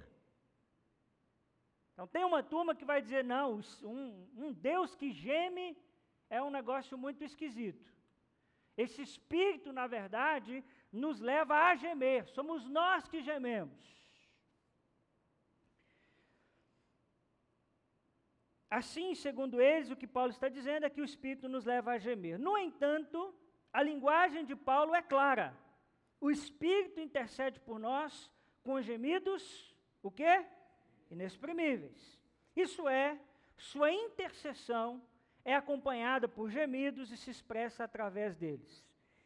Então, 1.94 2.08
tem 2.08 2.26
uma 2.26 2.42
turma 2.42 2.74
que 2.74 2.84
vai 2.84 3.00
dizer: 3.00 3.24
não, 3.24 3.62
um, 3.84 4.28
um 4.36 4.52
Deus 4.52 4.96
que 4.96 5.12
geme 5.12 5.78
é 6.30 6.42
um 6.42 6.50
negócio 6.50 6.98
muito 6.98 7.24
esquisito. 7.24 7.92
Esse 8.76 9.04
Espírito, 9.04 9.72
na 9.72 9.86
verdade, 9.86 10.64
nos 10.92 11.20
leva 11.20 11.56
a 11.56 11.76
gemer, 11.76 12.28
somos 12.30 12.66
nós 12.66 13.08
que 13.08 13.22
gememos. 13.22 13.80
Assim, 18.68 19.14
segundo 19.14 19.62
eles, 19.62 19.92
o 19.92 19.96
que 19.96 20.08
Paulo 20.08 20.32
está 20.32 20.48
dizendo 20.48 20.86
é 20.86 20.90
que 20.90 21.02
o 21.02 21.06
Espírito 21.06 21.48
nos 21.48 21.66
leva 21.66 21.92
a 21.92 22.00
gemer. 22.00 22.40
No 22.40 22.58
entanto, 22.58 23.36
a 23.74 23.82
linguagem 23.82 24.46
de 24.46 24.56
Paulo 24.56 24.94
é 24.94 25.02
clara. 25.02 25.56
O 26.20 26.30
Espírito 26.30 27.00
intercede 27.00 27.60
por 27.60 27.80
nós 27.80 28.32
com 28.64 28.82
gemidos, 28.82 29.76
o 30.04 30.12
quê? 30.12 30.46
Inexprimíveis. 31.10 32.20
Isso 32.56 32.88
é, 32.88 33.18
sua 33.58 33.92
intercessão 33.92 35.02
é 35.44 35.56
acompanhada 35.56 36.28
por 36.28 36.50
gemidos 36.50 37.12
e 37.12 37.18
se 37.18 37.32
expressa 37.32 37.84
através 37.84 38.36
deles. 38.36 38.86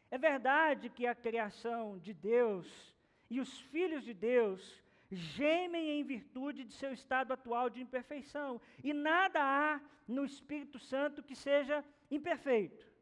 É 0.09 0.17
verdade 0.17 0.89
que 0.89 1.05
a 1.05 1.15
criação 1.15 1.97
de 1.97 2.13
Deus 2.13 2.95
e 3.29 3.39
os 3.41 3.59
filhos 3.59 4.03
de 4.03 4.13
Deus 4.13 4.81
gemem 5.11 5.99
em 5.99 6.03
virtude 6.03 6.63
de 6.63 6.73
seu 6.73 6.93
estado 6.93 7.33
atual 7.33 7.69
de 7.69 7.81
imperfeição, 7.81 8.61
e 8.83 8.93
nada 8.93 9.39
há 9.41 9.81
no 10.07 10.25
Espírito 10.25 10.79
Santo 10.79 11.23
que 11.23 11.35
seja 11.35 11.83
imperfeito. 12.09 12.94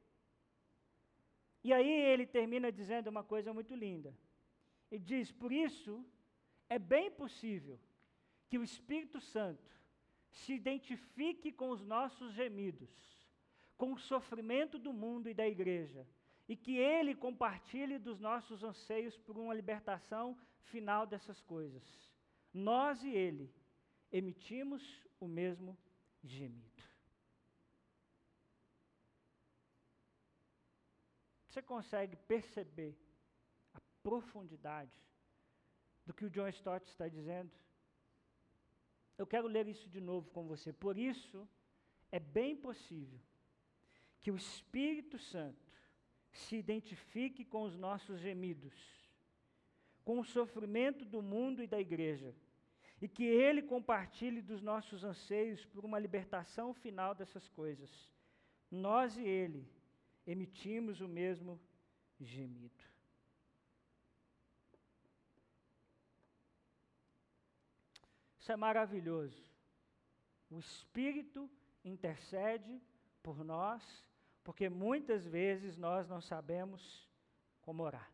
E 1.64 1.72
aí 1.72 1.90
ele 1.90 2.26
termina 2.26 2.72
dizendo 2.72 3.08
uma 3.08 3.24
coisa 3.24 3.54
muito 3.54 3.74
linda. 3.74 4.14
Ele 4.92 5.04
diz: 5.04 5.32
Por 5.32 5.52
isso, 5.52 6.06
é 6.70 6.78
bem 6.78 7.10
possível 7.10 7.80
que 8.50 8.58
o 8.58 8.64
Espírito 8.64 9.20
Santo 9.22 9.72
se 10.30 10.54
identifique 10.54 11.52
com 11.52 11.70
os 11.70 11.84
nossos 11.84 12.34
gemidos, 12.34 12.90
com 13.78 13.94
o 13.94 14.00
sofrimento 14.00 14.78
do 14.78 14.92
mundo 14.92 15.30
e 15.30 15.34
da 15.34 15.48
igreja, 15.48 16.08
e 16.48 16.56
que 16.56 16.76
ele 16.76 17.16
compartilhe 17.16 17.98
dos 17.98 18.20
nossos 18.20 18.64
anseios 18.64 19.18
por 19.18 19.38
uma 19.38 19.54
libertação 19.54 20.38
final 20.64 21.06
dessas 21.06 21.40
coisas. 21.42 21.84
Nós 22.54 23.04
e 23.04 23.10
ele 23.10 23.54
emitimos 24.12 24.84
o 25.20 25.28
mesmo 25.28 25.78
gemido. 26.24 26.73
Você 31.54 31.62
consegue 31.62 32.16
perceber 32.16 32.98
a 33.76 33.80
profundidade 34.02 34.98
do 36.04 36.12
que 36.12 36.26
o 36.26 36.30
John 36.32 36.48
Stott 36.48 36.90
está 36.90 37.08
dizendo? 37.08 37.52
Eu 39.20 39.28
quero 39.28 39.48
ler 39.48 39.68
isso 39.68 39.88
de 39.88 40.02
novo 40.02 40.32
com 40.32 40.48
você. 40.48 40.74
Por 40.74 40.98
isso, 40.98 41.48
é 42.12 42.20
bem 42.20 42.56
possível 42.56 43.20
que 44.24 44.32
o 44.32 44.36
Espírito 44.36 45.20
Santo 45.20 45.72
se 46.32 46.56
identifique 46.56 47.46
com 47.46 47.62
os 47.62 47.78
nossos 47.78 48.20
gemidos, 48.20 48.74
com 50.04 50.20
o 50.20 50.26
sofrimento 50.26 51.06
do 51.06 51.22
mundo 51.22 51.62
e 51.62 51.68
da 51.68 51.80
igreja, 51.80 52.34
e 53.00 53.08
que 53.08 53.26
Ele 53.26 53.62
compartilhe 53.62 54.42
dos 54.42 54.64
nossos 54.64 55.04
anseios 55.04 55.64
por 55.68 55.86
uma 55.86 56.00
libertação 56.00 56.74
final 56.74 57.14
dessas 57.14 57.48
coisas. 57.48 58.10
Nós 58.72 59.16
e 59.18 59.22
Ele 59.24 59.83
emitimos 60.26 61.02
o 61.02 61.08
mesmo 61.08 61.60
gemido. 62.20 62.84
Isso 68.40 68.52
é 68.52 68.56
maravilhoso. 68.58 69.42
O 70.50 70.60
Espírito 70.60 71.50
intercede 71.84 72.82
por 73.22 73.44
nós, 73.44 74.06
porque 74.44 74.68
muitas 74.70 75.26
vezes 75.26 75.78
nós 75.78 76.08
não 76.08 76.22
sabemos 76.22 77.08
como 77.62 77.84
orar. 77.84 78.12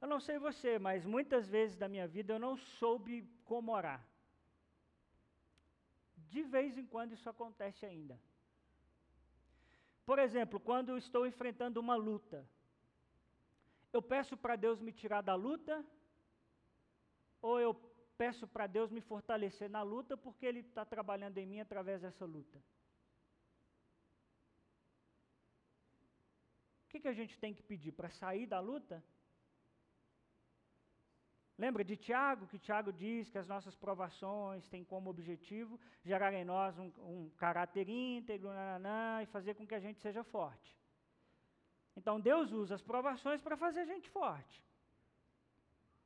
Eu 0.00 0.08
não 0.08 0.20
sei 0.20 0.38
você, 0.38 0.78
mas 0.78 1.04
muitas 1.04 1.48
vezes 1.48 1.76
da 1.76 1.88
minha 1.88 2.06
vida 2.06 2.32
eu 2.32 2.38
não 2.38 2.56
soube 2.56 3.28
como 3.44 3.72
orar. 3.72 4.06
De 6.28 6.42
vez 6.42 6.76
em 6.76 6.86
quando 6.86 7.12
isso 7.12 7.28
acontece 7.28 7.84
ainda. 7.86 8.18
Por 10.04 10.18
exemplo, 10.18 10.60
quando 10.60 10.96
estou 10.96 11.26
enfrentando 11.26 11.80
uma 11.80 11.96
luta, 11.96 12.48
eu 13.92 14.00
peço 14.00 14.36
para 14.36 14.54
Deus 14.56 14.80
me 14.80 14.92
tirar 14.92 15.22
da 15.22 15.34
luta, 15.34 15.84
ou 17.42 17.58
eu 17.60 17.74
peço 18.16 18.46
para 18.46 18.66
Deus 18.66 18.90
me 18.90 19.00
fortalecer 19.00 19.68
na 19.68 19.82
luta, 19.82 20.16
porque 20.16 20.46
Ele 20.46 20.60
está 20.60 20.84
trabalhando 20.84 21.38
em 21.38 21.46
mim 21.46 21.60
através 21.60 22.02
dessa 22.02 22.24
luta. 22.24 22.58
O 26.84 26.88
que, 26.88 27.00
que 27.00 27.08
a 27.08 27.12
gente 27.12 27.38
tem 27.38 27.52
que 27.52 27.62
pedir? 27.62 27.92
Para 27.92 28.10
sair 28.10 28.46
da 28.46 28.60
luta? 28.60 29.04
Lembra 31.58 31.82
de 31.82 31.96
Tiago, 31.96 32.46
que 32.46 32.58
Tiago 32.58 32.92
diz 32.92 33.30
que 33.30 33.38
as 33.38 33.48
nossas 33.48 33.74
provações 33.74 34.68
têm 34.68 34.84
como 34.84 35.08
objetivo 35.08 35.80
gerar 36.04 36.32
em 36.34 36.44
nós 36.44 36.78
um, 36.78 36.92
um 36.98 37.30
caráter 37.38 37.88
íntegro 37.88 38.48
nananã, 38.48 39.22
e 39.22 39.26
fazer 39.26 39.54
com 39.54 39.66
que 39.66 39.74
a 39.74 39.80
gente 39.80 39.98
seja 40.00 40.22
forte. 40.22 40.76
Então 41.96 42.20
Deus 42.20 42.52
usa 42.52 42.74
as 42.74 42.82
provações 42.82 43.40
para 43.40 43.56
fazer 43.56 43.80
a 43.80 43.86
gente 43.86 44.08
forte. 44.10 44.62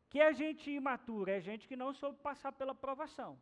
Que 0.08 0.20
é 0.20 0.32
gente 0.32 0.70
imatura, 0.70 1.32
é 1.32 1.40
gente 1.40 1.66
que 1.66 1.76
não 1.76 1.92
soube 1.92 2.18
passar 2.18 2.52
pela 2.52 2.74
provação. 2.74 3.36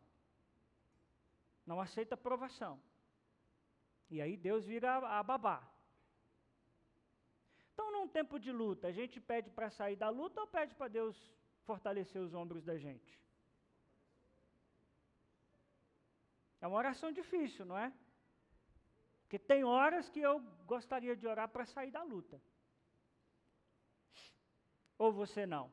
Não 1.65 1.79
aceita 1.79 2.17
provação. 2.17 2.79
E 4.09 4.19
aí 4.19 4.35
Deus 4.35 4.65
vira 4.65 4.93
a, 4.93 5.19
a 5.19 5.23
babá. 5.23 5.61
Então, 7.71 7.91
num 7.91 8.07
tempo 8.07 8.39
de 8.39 8.51
luta, 8.51 8.87
a 8.87 8.91
gente 8.91 9.21
pede 9.21 9.49
para 9.51 9.69
sair 9.69 9.95
da 9.95 10.09
luta 10.09 10.41
ou 10.41 10.47
pede 10.47 10.73
para 10.73 10.87
Deus 10.87 11.15
fortalecer 11.69 12.19
os 12.27 12.33
ombros 12.41 12.63
da 12.69 12.75
gente? 12.85 13.11
É 16.61 16.65
uma 16.67 16.79
oração 16.83 17.09
difícil, 17.19 17.63
não 17.71 17.77
é? 17.85 17.89
Porque 19.21 19.39
tem 19.51 19.63
horas 19.63 20.09
que 20.13 20.21
eu 20.29 20.35
gostaria 20.73 21.15
de 21.15 21.25
orar 21.33 21.47
para 21.49 21.65
sair 21.73 21.91
da 21.97 22.03
luta. 22.13 22.37
Ou 24.97 25.11
você 25.21 25.45
não? 25.55 25.65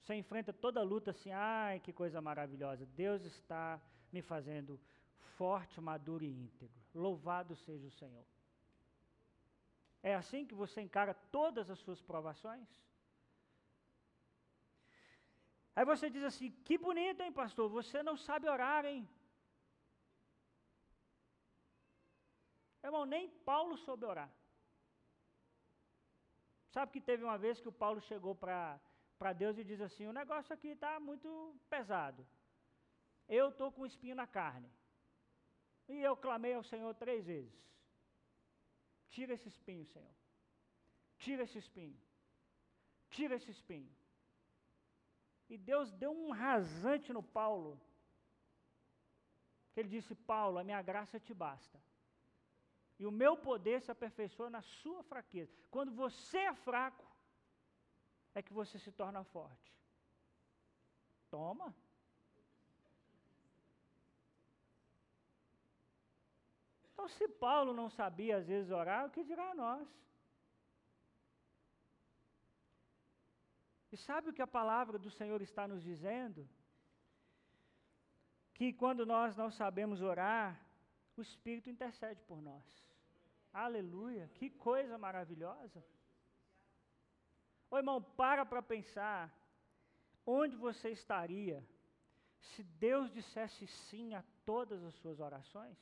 Você 0.00 0.14
enfrenta 0.22 0.52
toda 0.52 0.78
a 0.80 0.88
luta 0.92 1.10
assim, 1.12 1.32
ai 1.32 1.80
que 1.84 1.92
coisa 2.02 2.20
maravilhosa. 2.20 2.84
Deus 3.04 3.22
está 3.32 3.64
me 4.12 4.22
fazendo 4.32 4.78
forte, 5.38 5.80
maduro 5.80 6.24
e 6.24 6.32
íntegro. 6.46 6.80
Louvado 7.06 7.56
seja 7.56 7.86
o 7.86 7.96
Senhor. 8.00 8.26
É 10.02 10.14
assim 10.14 10.46
que 10.48 10.54
você 10.54 10.78
encara 10.82 11.14
todas 11.38 11.70
as 11.70 11.78
suas 11.80 12.00
provações? 12.10 12.68
Aí 15.74 15.84
você 15.84 16.10
diz 16.10 16.24
assim: 16.24 16.50
que 16.66 16.76
bonito, 16.78 17.20
hein, 17.22 17.32
pastor? 17.32 17.68
Você 17.70 18.02
não 18.02 18.16
sabe 18.16 18.48
orar, 18.48 18.84
hein? 18.84 19.08
Irmão, 22.82 23.04
nem 23.04 23.28
Paulo 23.50 23.76
soube 23.76 24.04
orar. 24.04 24.30
Sabe 26.70 26.92
que 26.92 27.00
teve 27.00 27.22
uma 27.24 27.36
vez 27.36 27.60
que 27.60 27.68
o 27.68 27.78
Paulo 27.82 28.00
chegou 28.00 28.34
para 28.34 29.32
Deus 29.42 29.58
e 29.58 29.64
diz 29.64 29.80
assim: 29.80 30.06
o 30.06 30.12
negócio 30.12 30.52
aqui 30.52 30.68
está 30.68 30.98
muito 30.98 31.54
pesado. 31.68 32.26
Eu 33.28 33.48
estou 33.50 33.70
com 33.70 33.86
espinho 33.86 34.14
na 34.14 34.26
carne. 34.26 34.70
E 35.88 36.00
eu 36.00 36.16
clamei 36.16 36.54
ao 36.54 36.62
Senhor 36.62 36.94
três 36.94 37.26
vezes. 37.26 37.60
Tira 39.08 39.34
esse 39.34 39.48
espinho, 39.48 39.84
Senhor. 39.86 40.14
Tira 41.18 41.42
esse 41.42 41.58
espinho. 41.58 42.00
Tira 43.10 43.34
esse 43.34 43.50
espinho. 43.50 43.92
E 45.52 45.58
Deus 45.58 45.90
deu 46.02 46.12
um 46.12 46.30
rasante 46.30 47.12
no 47.12 47.22
Paulo. 47.22 47.72
Que 49.72 49.80
ele 49.80 49.88
disse: 49.88 50.14
Paulo, 50.14 50.58
a 50.58 50.64
minha 50.64 50.80
graça 50.80 51.18
te 51.18 51.34
basta. 51.34 51.78
E 53.00 53.04
o 53.04 53.10
meu 53.10 53.36
poder 53.36 53.80
se 53.82 53.90
aperfeiçoa 53.90 54.48
na 54.48 54.62
sua 54.62 55.02
fraqueza. 55.02 55.52
Quando 55.70 55.90
você 55.90 56.38
é 56.38 56.54
fraco, 56.54 57.04
é 58.34 58.40
que 58.40 58.52
você 58.52 58.78
se 58.78 58.92
torna 58.92 59.24
forte. 59.24 59.74
Toma. 61.30 61.74
Então, 66.92 67.08
se 67.08 67.26
Paulo 67.26 67.72
não 67.72 67.88
sabia 67.88 68.36
às 68.36 68.46
vezes 68.46 68.70
orar, 68.70 69.06
o 69.06 69.10
que 69.10 69.24
dirá 69.24 69.50
a 69.50 69.54
nós? 69.54 69.88
E 73.92 73.96
sabe 73.96 74.30
o 74.30 74.32
que 74.32 74.42
a 74.42 74.46
palavra 74.46 74.98
do 74.98 75.10
Senhor 75.10 75.40
está 75.42 75.66
nos 75.66 75.82
dizendo? 75.82 76.48
Que 78.54 78.72
quando 78.72 79.04
nós 79.04 79.36
não 79.36 79.50
sabemos 79.50 80.00
orar, 80.00 80.60
o 81.16 81.22
Espírito 81.22 81.68
intercede 81.68 82.22
por 82.22 82.40
nós. 82.40 82.64
Aleluia, 83.52 84.28
que 84.34 84.48
coisa 84.48 84.96
maravilhosa. 84.96 85.84
Ô 87.70 87.76
irmão, 87.76 88.00
para 88.02 88.44
para 88.44 88.62
pensar 88.62 89.32
onde 90.24 90.56
você 90.56 90.90
estaria 90.90 91.64
se 92.40 92.62
Deus 92.62 93.12
dissesse 93.12 93.66
sim 93.66 94.14
a 94.14 94.22
todas 94.44 94.82
as 94.84 94.94
suas 94.94 95.20
orações? 95.20 95.78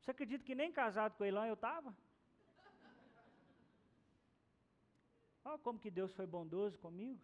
Você 0.00 0.10
acredita 0.10 0.44
que 0.44 0.54
nem 0.54 0.72
casado 0.72 1.16
com 1.16 1.24
Elan 1.24 1.46
eu 1.46 1.54
estava? 1.54 1.94
Olha 5.48 5.58
como 5.58 5.78
que 5.78 5.90
Deus 5.90 6.12
foi 6.12 6.26
bondoso 6.26 6.78
comigo. 6.78 7.22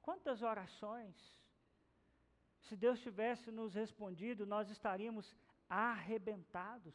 Quantas 0.00 0.40
orações 0.40 1.14
se 2.62 2.74
Deus 2.74 2.98
tivesse 3.00 3.50
nos 3.50 3.74
respondido, 3.74 4.46
nós 4.46 4.70
estaríamos 4.70 5.36
arrebentados, 5.68 6.94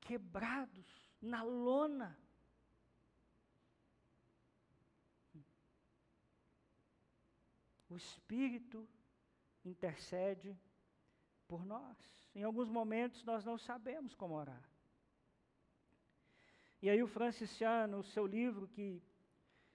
quebrados, 0.00 0.88
na 1.20 1.42
lona. 1.42 2.16
O 7.90 7.96
Espírito 7.96 8.88
intercede 9.64 10.56
por 11.48 11.64
nós. 11.64 11.96
Em 12.36 12.44
alguns 12.44 12.68
momentos 12.68 13.24
nós 13.24 13.44
não 13.44 13.58
sabemos 13.58 14.14
como 14.14 14.34
orar. 14.34 14.67
E 16.80 16.88
aí 16.88 17.02
o 17.02 17.08
Franciano, 17.08 17.98
o 17.98 18.04
seu 18.04 18.26
livro 18.26 18.68
que 18.68 19.02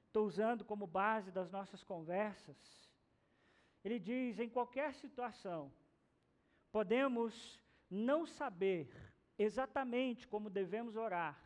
estou 0.06 0.26
usando 0.26 0.64
como 0.64 0.88
base 0.88 1.32
das 1.32 1.52
nossas 1.52 1.84
conversas, 1.84 2.58
ele 3.84 4.00
diz: 4.00 4.40
em 4.40 4.50
qualquer 4.50 4.94
situação, 4.94 5.72
podemos 6.72 7.62
não 7.90 8.26
saber 8.26 8.90
exatamente 9.38 10.28
como 10.28 10.50
devemos 10.50 10.96
orar 10.96 11.38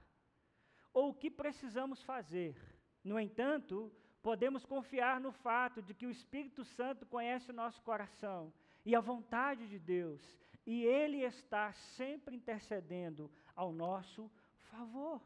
ou 0.93 1.09
o 1.09 1.13
que 1.13 1.29
precisamos 1.29 2.01
fazer. 2.03 2.55
No 3.03 3.19
entanto, 3.19 3.91
podemos 4.21 4.65
confiar 4.65 5.19
no 5.19 5.31
fato 5.31 5.81
de 5.81 5.93
que 5.93 6.05
o 6.05 6.11
Espírito 6.11 6.63
Santo 6.63 7.05
conhece 7.05 7.51
o 7.51 7.53
nosso 7.53 7.81
coração 7.81 8.53
e 8.85 8.95
a 8.95 8.99
vontade 8.99 9.67
de 9.67 9.79
Deus, 9.79 10.21
e 10.65 10.83
Ele 10.83 11.21
está 11.21 11.71
sempre 11.73 12.35
intercedendo 12.35 13.31
ao 13.55 13.71
nosso 13.71 14.29
favor. 14.71 15.21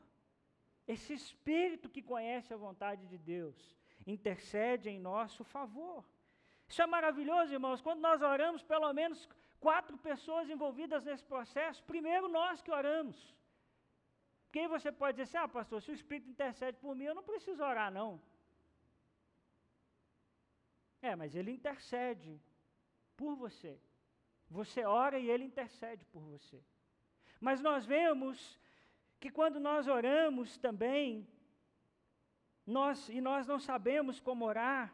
Esse 0.94 1.14
Espírito 1.22 1.92
que 1.94 2.02
conhece 2.14 2.50
a 2.54 2.64
vontade 2.68 3.04
de 3.12 3.18
Deus 3.34 3.58
intercede 4.16 4.90
em 4.90 5.00
nosso 5.12 5.44
favor. 5.56 6.00
Isso 6.72 6.82
é 6.82 6.88
maravilhoso, 6.98 7.54
irmãos. 7.58 7.82
Quando 7.86 8.02
nós 8.08 8.22
oramos, 8.22 8.62
pelo 8.74 8.92
menos 9.00 9.20
quatro 9.60 9.96
pessoas 10.10 10.50
envolvidas 10.50 11.06
nesse 11.06 11.24
processo, 11.34 11.84
primeiro 11.94 12.28
nós 12.40 12.62
que 12.62 12.72
oramos. 12.72 13.18
Porque 14.44 14.60
aí 14.60 14.68
você 14.68 14.92
pode 14.92 15.16
dizer 15.16 15.28
assim, 15.30 15.38
ah, 15.38 15.48
pastor, 15.48 15.82
se 15.82 15.92
o 15.92 15.94
Espírito 16.00 16.30
intercede 16.30 16.78
por 16.84 16.94
mim, 16.96 17.06
eu 17.06 17.16
não 17.16 17.24
preciso 17.24 17.64
orar, 17.64 17.90
não. 18.00 18.22
É, 21.02 21.16
mas 21.16 21.36
ele 21.36 21.52
intercede 21.52 22.34
por 23.16 23.34
você. 23.36 23.80
Você 24.50 24.84
ora 24.84 25.18
e 25.18 25.30
ele 25.30 25.46
intercede 25.46 26.04
por 26.14 26.22
você. 26.34 26.60
Mas 27.40 27.62
nós 27.62 27.86
vemos 27.86 28.60
que 29.22 29.30
quando 29.30 29.60
nós 29.60 29.88
oramos 29.88 30.58
também, 30.58 31.28
nós, 32.66 33.08
e 33.08 33.22
nós 33.22 33.46
não 33.46 33.60
sabemos 33.60 34.20
como 34.20 34.46
orar, 34.46 34.92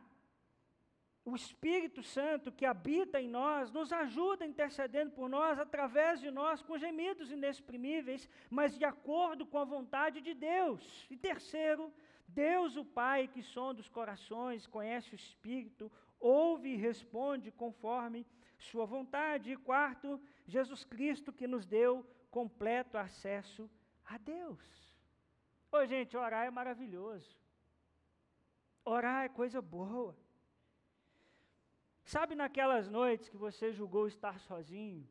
o 1.23 1.33
Espírito 1.35 2.03
Santo 2.03 2.51
que 2.51 2.65
habita 2.65 3.21
em 3.21 3.29
nós 3.29 3.71
nos 3.71 3.91
ajuda 3.93 4.45
intercedendo 4.45 5.11
por 5.11 5.29
nós 5.29 5.57
através 5.57 6.19
de 6.19 6.29
nós 6.29 6.61
com 6.61 6.77
gemidos 6.77 7.31
inexprimíveis, 7.31 8.29
mas 8.49 8.77
de 8.77 8.83
acordo 8.83 9.45
com 9.45 9.57
a 9.57 9.65
vontade 9.65 10.19
de 10.21 10.33
Deus. 10.33 11.07
E 11.09 11.15
terceiro, 11.15 11.93
Deus 12.27 12.75
o 12.75 12.83
Pai 12.83 13.29
que 13.29 13.41
sonda 13.41 13.79
os 13.79 13.89
corações, 13.89 14.67
conhece 14.67 15.13
o 15.13 15.15
Espírito, 15.15 15.91
ouve 16.19 16.69
e 16.73 16.75
responde 16.75 17.49
conforme 17.51 18.25
sua 18.57 18.85
vontade. 18.85 19.51
E 19.51 19.57
quarto, 19.57 20.21
Jesus 20.45 20.83
Cristo 20.83 21.31
que 21.31 21.47
nos 21.47 21.65
deu 21.65 22.05
completo 22.29 22.97
acesso 22.97 23.69
a 24.07 24.17
Deus. 24.17 24.63
Ô 25.71 25.85
gente, 25.85 26.15
orar 26.15 26.45
é 26.45 26.49
maravilhoso. 26.49 27.37
Orar 28.83 29.25
é 29.25 29.29
coisa 29.29 29.61
boa. 29.61 30.15
Sabe 32.05 32.35
naquelas 32.35 32.87
noites 32.87 33.27
que 33.27 33.35
você 33.35 33.73
julgou 33.73 34.07
estar 34.07 34.39
sozinho? 34.39 35.05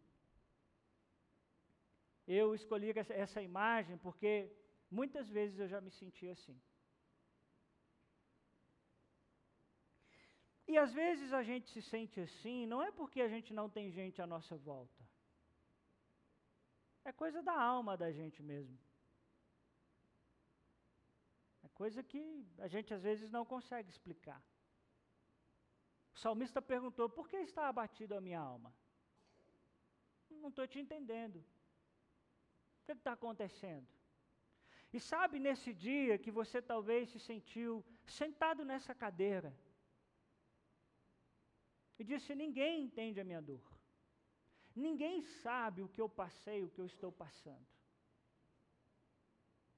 Eu 2.27 2.55
escolhi 2.55 2.93
essa, 3.25 3.43
imagem 3.43 3.99
porque 3.99 4.51
muitas 4.91 5.29
vezes 5.29 5.59
eu 5.59 5.69
já 5.69 5.81
me 5.81 5.91
senti 5.91 6.27
assim. 6.29 6.59
E 10.67 10.77
às 10.77 10.93
vezes 10.93 11.33
a 11.33 11.43
gente 11.43 11.69
se 11.71 11.83
sente 11.83 12.19
assim, 12.19 12.67
não 12.67 12.83
é 12.83 12.91
porque 12.91 13.21
a 13.21 13.29
gente 13.29 13.53
não 13.53 13.69
tem 13.69 13.93
gente 13.93 14.21
à 14.21 14.27
nossa 14.27 14.57
volta. 14.57 15.07
É 17.05 17.13
coisa 17.13 17.41
da 17.43 17.57
alma 17.57 17.97
da 17.97 18.11
gente 18.11 18.43
mesmo. 18.43 18.86
É 21.77 21.83
coisa 21.85 22.03
que 22.03 22.23
a 22.67 22.69
gente 22.75 22.95
às 22.95 23.03
vezes 23.03 23.31
não 23.31 23.45
consegue 23.45 23.91
explicar. 23.91 24.43
O 26.15 26.19
salmista 26.19 26.63
perguntou: 26.63 27.07
Por 27.17 27.29
que 27.29 27.37
está 27.37 27.69
abatido 27.69 28.15
a 28.15 28.21
minha 28.27 28.41
alma? 28.41 28.73
Não 30.31 30.49
estou 30.49 30.67
te 30.67 30.79
entendendo. 30.85 31.37
O 31.37 32.87
que 32.87 32.93
está 32.93 33.13
acontecendo? 33.13 33.87
E 34.91 34.99
sabe 34.99 35.39
nesse 35.39 35.75
dia 35.75 36.17
que 36.17 36.31
você 36.31 36.63
talvez 36.63 37.11
se 37.11 37.21
sentiu 37.21 37.85
sentado 38.07 38.65
nessa 38.65 38.95
cadeira 38.95 39.55
e 41.99 42.05
disse: 42.05 42.35
Ninguém 42.35 42.85
entende 42.85 43.21
a 43.21 43.29
minha 43.31 43.43
dor. 43.43 43.67
Ninguém 44.75 45.23
sabe 45.45 45.83
o 45.83 45.91
que 45.95 46.01
eu 46.01 46.09
passei, 46.09 46.65
o 46.65 46.71
que 46.71 46.81
eu 46.81 46.87
estou 46.87 47.13
passando. 47.13 47.76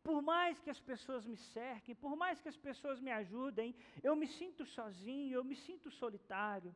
Por 0.08 0.22
mais 0.22 0.58
que 0.58 0.70
as 0.70 0.80
pessoas 0.80 1.26
me 1.30 1.36
cerquem, 1.36 1.94
por 1.94 2.16
mais 2.16 2.40
que 2.40 2.48
as 2.48 2.56
pessoas 2.56 2.98
me 2.98 3.10
ajudem, 3.10 3.76
eu 4.02 4.16
me 4.16 4.26
sinto 4.26 4.64
sozinho, 4.64 5.34
eu 5.34 5.44
me 5.44 5.54
sinto 5.54 5.90
solitário. 5.90 6.74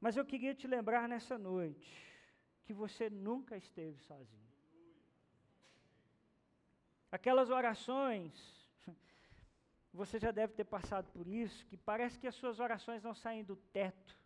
Mas 0.00 0.16
eu 0.16 0.24
queria 0.30 0.56
te 0.56 0.66
lembrar 0.66 1.08
nessa 1.08 1.38
noite 1.38 1.92
que 2.64 2.72
você 2.72 3.08
nunca 3.08 3.56
esteve 3.56 3.96
sozinho. 4.00 4.50
Aquelas 7.12 7.48
orações, 7.48 8.32
você 9.92 10.18
já 10.18 10.32
deve 10.32 10.52
ter 10.52 10.64
passado 10.64 11.06
por 11.12 11.28
isso, 11.28 11.64
que 11.66 11.76
parece 11.76 12.18
que 12.18 12.26
as 12.26 12.34
suas 12.34 12.58
orações 12.58 13.04
não 13.04 13.14
saem 13.14 13.44
do 13.44 13.54
teto. 13.78 14.18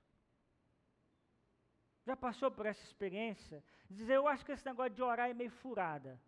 Já 2.07 2.17
passou 2.17 2.51
por 2.51 2.65
essa 2.65 2.83
experiência? 2.83 3.63
Dizer, 3.91 4.15
eu 4.15 4.27
acho 4.27 4.43
que 4.47 4.53
esse 4.53 4.65
negócio 4.65 4.95
de 4.95 5.03
orar 5.03 5.29
é 5.29 5.35
meio 5.35 5.51
furada. 5.51 6.19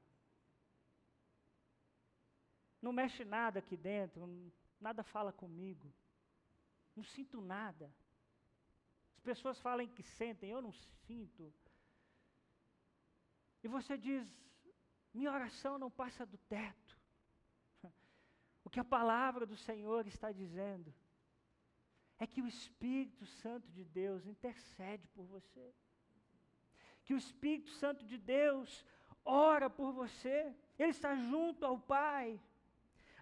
Não 2.80 2.92
mexe 2.92 3.24
nada 3.24 3.58
aqui 3.58 3.76
dentro, 3.76 4.28
nada 4.80 5.02
fala 5.02 5.32
comigo. 5.32 5.92
Não 6.96 7.04
sinto 7.04 7.40
nada. 7.40 7.92
As 9.16 9.22
pessoas 9.22 9.60
falam 9.60 9.86
que 9.86 10.02
sentem, 10.02 10.50
eu 10.50 10.62
não 10.62 10.72
sinto. 11.06 11.52
E 13.62 13.68
você 13.68 13.96
diz: 13.98 14.26
minha 15.12 15.32
oração 15.32 15.78
não 15.78 15.90
passa 15.90 16.24
do 16.24 16.38
teto. 16.38 16.98
O 18.62 18.68
que 18.70 18.78
a 18.78 18.84
palavra 18.84 19.46
do 19.46 19.56
Senhor 19.56 20.06
está 20.06 20.30
dizendo 20.30 20.94
é 22.18 22.26
que 22.26 22.42
o 22.42 22.46
Espírito 22.46 23.24
Santo 23.26 23.66
de 23.72 23.82
Deus 23.84 24.26
intercede 24.26 25.08
por 25.08 25.24
você. 25.24 25.74
Que 27.02 27.14
o 27.14 27.16
Espírito 27.16 27.70
Santo 27.70 28.04
de 28.04 28.18
Deus 28.18 28.84
ora 29.24 29.68
por 29.70 29.90
você. 29.92 30.54
Ele 30.78 30.90
está 30.90 31.16
junto 31.16 31.64
ao 31.64 31.80
Pai. 31.80 32.38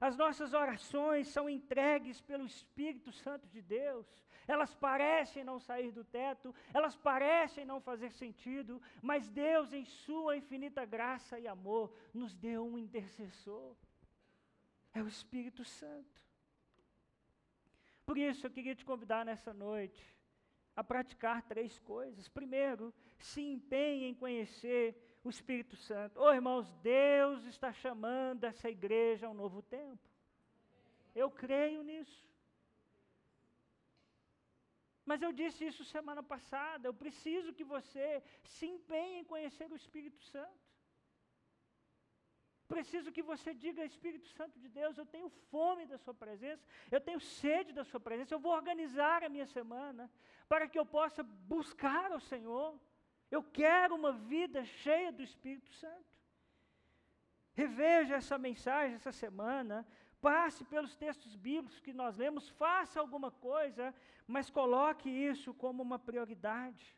As 0.00 0.16
nossas 0.16 0.52
orações 0.52 1.28
são 1.28 1.48
entregues 1.48 2.20
pelo 2.20 2.46
Espírito 2.46 3.10
Santo 3.12 3.48
de 3.48 3.60
Deus. 3.60 4.06
Elas 4.46 4.74
parecem 4.74 5.44
não 5.44 5.58
sair 5.58 5.90
do 5.92 6.04
teto, 6.04 6.54
elas 6.72 6.96
parecem 6.96 7.64
não 7.64 7.80
fazer 7.80 8.12
sentido, 8.12 8.80
mas 9.02 9.28
Deus, 9.28 9.72
em 9.72 9.84
Sua 9.84 10.36
infinita 10.36 10.84
graça 10.84 11.38
e 11.38 11.46
amor, 11.46 11.92
nos 12.14 12.34
deu 12.34 12.66
um 12.66 12.78
intercessor. 12.78 13.76
É 14.94 15.02
o 15.02 15.08
Espírito 15.08 15.64
Santo. 15.64 16.22
Por 18.06 18.16
isso, 18.16 18.46
eu 18.46 18.50
queria 18.50 18.74
te 18.74 18.86
convidar 18.86 19.24
nessa 19.24 19.52
noite 19.52 20.02
a 20.74 20.82
praticar 20.82 21.42
três 21.42 21.78
coisas. 21.80 22.28
Primeiro, 22.28 22.94
se 23.18 23.40
empenhe 23.42 24.04
em 24.06 24.14
conhecer 24.14 24.96
o 25.28 25.36
Espírito 25.38 25.76
Santo. 25.76 26.20
Oh, 26.20 26.32
irmãos, 26.32 26.66
Deus 26.82 27.44
está 27.44 27.72
chamando 27.72 28.44
essa 28.44 28.68
igreja 28.68 29.26
a 29.26 29.30
um 29.30 29.34
novo 29.34 29.60
tempo. 29.62 30.02
Eu 31.14 31.30
creio 31.30 31.82
nisso. 31.82 32.26
Mas 35.04 35.22
eu 35.22 35.32
disse 35.32 35.66
isso 35.66 35.84
semana 35.84 36.22
passada. 36.22 36.86
Eu 36.86 36.94
preciso 36.94 37.52
que 37.52 37.64
você 37.64 38.22
se 38.44 38.66
empenhe 38.66 39.20
em 39.20 39.24
conhecer 39.24 39.70
o 39.70 39.76
Espírito 39.76 40.20
Santo. 40.32 40.68
Preciso 42.68 43.10
que 43.10 43.22
você 43.22 43.54
diga, 43.54 43.84
Espírito 43.84 44.28
Santo 44.28 44.60
de 44.60 44.68
Deus, 44.68 44.98
eu 44.98 45.06
tenho 45.06 45.30
fome 45.50 45.86
da 45.86 45.96
Sua 45.96 46.12
presença, 46.12 46.62
eu 46.90 47.00
tenho 47.00 47.18
sede 47.18 47.72
da 47.72 47.82
Sua 47.82 47.98
presença, 47.98 48.34
eu 48.34 48.38
vou 48.38 48.52
organizar 48.52 49.24
a 49.24 49.30
minha 49.30 49.46
semana 49.46 50.10
para 50.46 50.68
que 50.68 50.78
eu 50.78 50.84
possa 50.84 51.22
buscar 51.22 52.12
o 52.12 52.20
Senhor. 52.20 52.78
Eu 53.30 53.42
quero 53.42 53.94
uma 53.94 54.12
vida 54.12 54.64
cheia 54.64 55.12
do 55.12 55.22
Espírito 55.22 55.70
Santo. 55.72 56.16
Reveja 57.52 58.14
essa 58.16 58.38
mensagem 58.38 58.94
essa 58.94 59.12
semana, 59.12 59.86
passe 60.20 60.64
pelos 60.64 60.94
textos 60.96 61.34
bíblicos 61.34 61.80
que 61.80 61.92
nós 61.92 62.16
lemos, 62.16 62.48
faça 62.50 63.00
alguma 63.00 63.30
coisa, 63.30 63.94
mas 64.26 64.48
coloque 64.48 65.08
isso 65.10 65.52
como 65.52 65.82
uma 65.82 65.98
prioridade. 65.98 66.96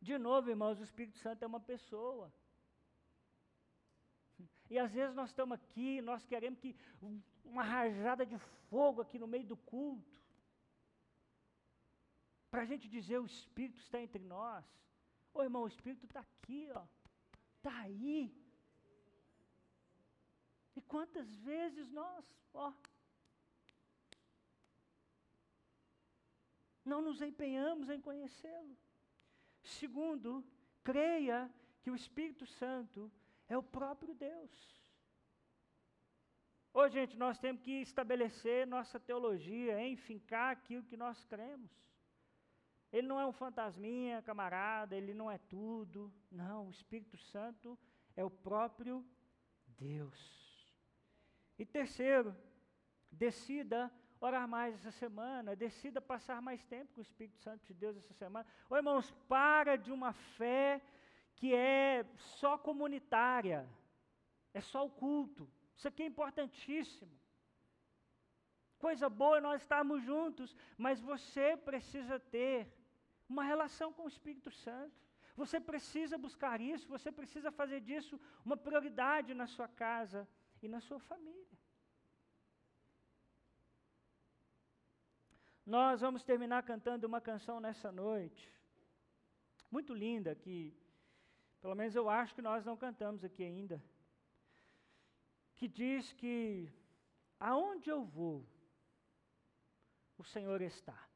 De 0.00 0.16
novo, 0.18 0.48
irmãos, 0.48 0.78
o 0.78 0.84
Espírito 0.84 1.18
Santo 1.18 1.42
é 1.42 1.46
uma 1.46 1.60
pessoa. 1.60 2.32
E 4.68 4.78
às 4.78 4.92
vezes 4.92 5.14
nós 5.14 5.30
estamos 5.30 5.54
aqui, 5.56 6.00
nós 6.00 6.24
queremos 6.24 6.60
que 6.60 6.76
uma 7.44 7.62
rajada 7.62 8.24
de 8.24 8.38
fogo 8.68 9.02
aqui 9.02 9.18
no 9.18 9.26
meio 9.26 9.44
do 9.44 9.56
culto 9.56 10.19
para 12.50 12.62
a 12.62 12.64
gente 12.64 12.88
dizer 12.88 13.18
o 13.18 13.26
Espírito 13.26 13.78
está 13.78 14.00
entre 14.00 14.22
nós. 14.22 14.64
Ô 15.32 15.42
irmão, 15.42 15.62
o 15.62 15.68
Espírito 15.68 16.04
está 16.06 16.20
aqui, 16.20 16.68
ó. 16.74 16.84
Está 17.56 17.74
aí. 17.80 18.34
E 20.74 20.80
quantas 20.80 21.28
vezes 21.36 21.90
nós, 21.90 22.24
ó, 22.52 22.72
não 26.84 27.00
nos 27.00 27.20
empenhamos 27.22 27.88
em 27.88 28.00
conhecê-lo. 28.00 28.76
Segundo, 29.62 30.44
creia 30.82 31.52
que 31.82 31.90
o 31.90 31.94
Espírito 31.94 32.46
Santo 32.46 33.10
é 33.48 33.56
o 33.56 33.62
próprio 33.62 34.14
Deus. 34.14 34.80
Ô, 36.72 36.88
gente, 36.88 37.16
nós 37.16 37.38
temos 37.38 37.62
que 37.62 37.82
estabelecer 37.82 38.66
nossa 38.66 38.98
teologia, 38.98 39.86
enfincar 39.86 40.52
aquilo 40.52 40.84
que 40.84 40.96
nós 40.96 41.24
cremos. 41.24 41.70
Ele 42.92 43.06
não 43.06 43.20
é 43.20 43.26
um 43.26 43.32
fantasminha, 43.32 44.22
camarada, 44.22 44.96
ele 44.96 45.14
não 45.14 45.30
é 45.30 45.38
tudo. 45.38 46.12
Não, 46.30 46.66
o 46.66 46.70
Espírito 46.70 47.16
Santo 47.16 47.78
é 48.16 48.24
o 48.24 48.30
próprio 48.30 49.04
Deus. 49.66 50.18
E 51.58 51.64
terceiro, 51.64 52.34
decida 53.10 53.92
orar 54.20 54.46
mais 54.48 54.74
essa 54.74 54.90
semana, 54.90 55.56
decida 55.56 56.00
passar 56.00 56.42
mais 56.42 56.62
tempo 56.64 56.92
com 56.92 57.00
o 57.00 57.02
Espírito 57.02 57.38
Santo 57.38 57.64
de 57.66 57.74
Deus 57.74 57.96
essa 57.96 58.12
semana. 58.14 58.46
Ô 58.68 58.76
irmãos, 58.76 59.10
para 59.28 59.76
de 59.76 59.92
uma 59.92 60.12
fé 60.12 60.82
que 61.36 61.54
é 61.54 62.04
só 62.16 62.58
comunitária, 62.58 63.68
é 64.52 64.60
só 64.60 64.84
o 64.84 64.90
culto. 64.90 65.48
Isso 65.76 65.88
aqui 65.88 66.02
é 66.02 66.06
importantíssimo. 66.06 67.10
Coisa 68.78 69.08
boa 69.08 69.40
nós 69.40 69.62
estarmos 69.62 70.02
juntos, 70.02 70.56
mas 70.76 71.00
você 71.00 71.56
precisa 71.56 72.18
ter 72.18 72.70
uma 73.30 73.44
relação 73.44 73.92
com 73.92 74.04
o 74.04 74.12
Espírito 74.14 74.50
Santo. 74.50 74.98
Você 75.36 75.58
precisa 75.60 76.18
buscar 76.18 76.60
isso, 76.60 76.88
você 76.88 77.10
precisa 77.12 77.50
fazer 77.52 77.80
disso 77.80 78.20
uma 78.44 78.56
prioridade 78.56 79.32
na 79.32 79.46
sua 79.46 79.68
casa 79.68 80.28
e 80.60 80.68
na 80.68 80.80
sua 80.80 80.98
família. 80.98 81.58
Nós 85.64 86.00
vamos 86.00 86.24
terminar 86.24 86.62
cantando 86.64 87.06
uma 87.06 87.20
canção 87.20 87.60
nessa 87.60 87.92
noite, 87.92 88.52
muito 89.70 89.94
linda, 89.94 90.34
que 90.34 90.76
pelo 91.60 91.76
menos 91.76 91.94
eu 91.94 92.08
acho 92.10 92.34
que 92.34 92.42
nós 92.42 92.64
não 92.64 92.76
cantamos 92.76 93.22
aqui 93.22 93.44
ainda, 93.44 93.80
que 95.54 95.68
diz 95.68 96.12
que 96.14 96.68
aonde 97.38 97.88
eu 97.88 98.02
vou, 98.02 98.44
o 100.18 100.24
Senhor 100.24 100.60
está. 100.60 101.09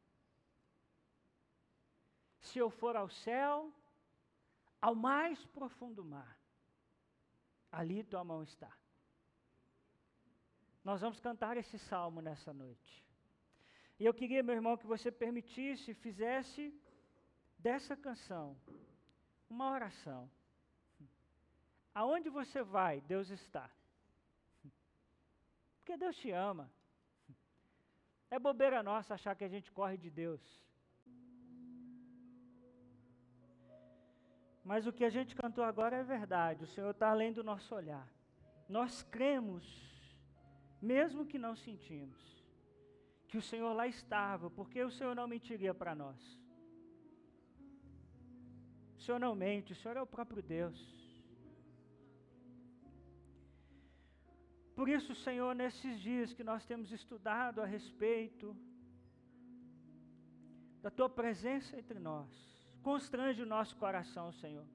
Se 2.55 2.61
eu 2.61 2.71
for 2.71 2.95
ao 2.95 3.09
céu, 3.11 3.73
ao 4.81 4.95
mais 4.95 5.45
profundo 5.47 6.05
mar, 6.05 6.39
ali 7.73 8.05
tua 8.05 8.23
mão 8.23 8.45
está. 8.45 8.73
Nós 10.85 11.01
vamos 11.01 11.19
cantar 11.19 11.57
esse 11.57 11.77
salmo 11.81 12.21
nessa 12.21 12.53
noite. 12.53 13.05
E 13.99 14.05
eu 14.05 14.15
queria, 14.15 14.41
meu 14.41 14.55
irmão, 14.55 14.77
que 14.77 14.87
você 14.87 15.11
permitisse, 15.11 15.95
fizesse 15.95 16.73
dessa 17.59 17.97
canção 17.97 18.57
uma 19.51 19.73
oração. 19.73 20.31
Aonde 21.93 22.31
você 22.31 22.63
vai, 22.63 23.01
Deus 23.01 23.31
está. 23.31 23.69
Porque 25.79 25.97
Deus 25.97 26.17
te 26.19 26.31
ama. 26.31 26.71
É 28.31 28.39
bobeira 28.39 28.81
nossa 28.81 29.15
achar 29.15 29.35
que 29.35 29.43
a 29.43 29.49
gente 29.49 29.73
corre 29.73 29.97
de 29.97 30.09
Deus. 30.09 30.65
Mas 34.65 34.87
o 34.87 34.93
que 34.93 35.05
a 35.05 35.11
gente 35.11 35.37
cantou 35.37 35.63
agora 35.63 35.97
é 35.97 36.03
verdade. 36.03 36.65
O 36.65 36.67
Senhor 36.67 36.91
está 36.91 37.11
além 37.11 37.33
do 37.33 37.45
nosso 37.45 37.75
olhar. 37.75 38.09
Nós 38.69 39.03
cremos, 39.03 39.65
mesmo 40.81 41.27
que 41.27 41.39
não 41.39 41.55
sentimos 41.55 42.35
que 43.29 43.37
o 43.37 43.43
Senhor 43.43 43.73
lá 43.75 43.87
estava, 43.87 44.49
porque 44.49 44.83
o 44.83 44.91
Senhor 44.91 45.15
não 45.15 45.27
mentiria 45.27 45.75
para 45.75 45.95
nós. 45.95 46.21
O 48.97 49.01
Senhor 49.01 49.19
não 49.19 49.35
mente, 49.35 49.73
o 49.73 49.77
Senhor 49.77 49.97
é 49.97 50.03
o 50.03 50.07
próprio 50.07 50.43
Deus. 50.43 50.79
Por 54.77 54.89
isso, 54.89 55.15
Senhor, 55.15 55.53
nesses 55.55 56.01
dias 56.01 56.33
que 56.33 56.45
nós 56.45 56.65
temos 56.65 56.91
estudado 56.91 57.61
a 57.61 57.67
respeito 57.67 58.57
da 60.81 60.91
Tua 60.91 61.11
presença 61.11 61.77
entre 61.77 61.99
nós, 61.99 62.54
constrange 62.85 63.43
o 63.43 63.47
nosso 63.47 63.75
coração, 63.77 64.31
Senhor. 64.33 64.67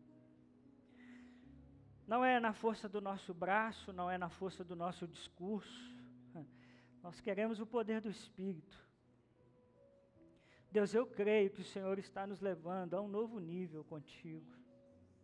Não 2.07 2.25
é 2.25 2.39
na 2.39 2.53
força 2.53 2.89
do 2.89 2.99
nosso 2.99 3.33
braço, 3.33 3.93
não 3.93 4.09
é 4.09 4.17
na 4.17 4.29
força 4.29 4.63
do 4.63 4.75
nosso 4.75 5.07
discurso, 5.07 5.89
nós 7.03 7.21
queremos 7.21 7.59
o 7.59 7.65
poder 7.65 8.01
do 8.01 8.09
Espírito. 8.09 8.77
Deus, 10.71 10.93
eu 10.93 11.05
creio 11.05 11.49
que 11.49 11.61
o 11.61 11.65
Senhor 11.65 11.97
está 11.97 12.27
nos 12.27 12.41
levando 12.41 12.95
a 12.95 13.01
um 13.01 13.07
novo 13.07 13.39
nível 13.39 13.83
contigo. 13.83 14.51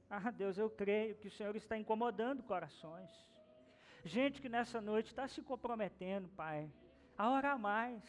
Ah, 0.09 0.31
Deus, 0.31 0.57
eu 0.57 0.69
creio 0.69 1.15
que 1.15 1.27
o 1.27 1.31
Senhor 1.31 1.55
está 1.55 1.77
incomodando 1.77 2.43
corações. 2.43 3.11
Gente 4.03 4.41
que 4.41 4.47
nessa 4.47 4.79
noite 4.79 5.07
está 5.07 5.27
se 5.27 5.41
comprometendo, 5.41 6.29
Pai, 6.29 6.71
a 7.17 7.29
orar 7.29 7.59
mais, 7.59 8.03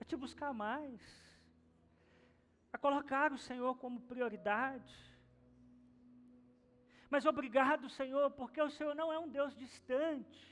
a 0.00 0.04
te 0.04 0.14
buscar 0.14 0.52
mais, 0.52 1.00
a 2.72 2.78
colocar 2.78 3.32
o 3.32 3.38
Senhor 3.38 3.76
como 3.76 4.00
prioridade. 4.00 4.94
Mas 7.08 7.26
obrigado, 7.26 7.88
Senhor, 7.88 8.30
porque 8.30 8.62
o 8.62 8.70
Senhor 8.70 8.94
não 8.94 9.12
é 9.12 9.18
um 9.18 9.28
Deus 9.28 9.54
distante. 9.56 10.48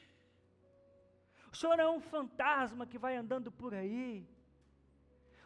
O 1.53 1.57
Senhor 1.57 1.79
é 1.79 1.89
um 1.89 2.01
fantasma 2.01 2.87
que 2.87 2.99
vai 2.99 3.17
andando 3.17 3.51
por 3.51 3.73
aí. 3.73 4.29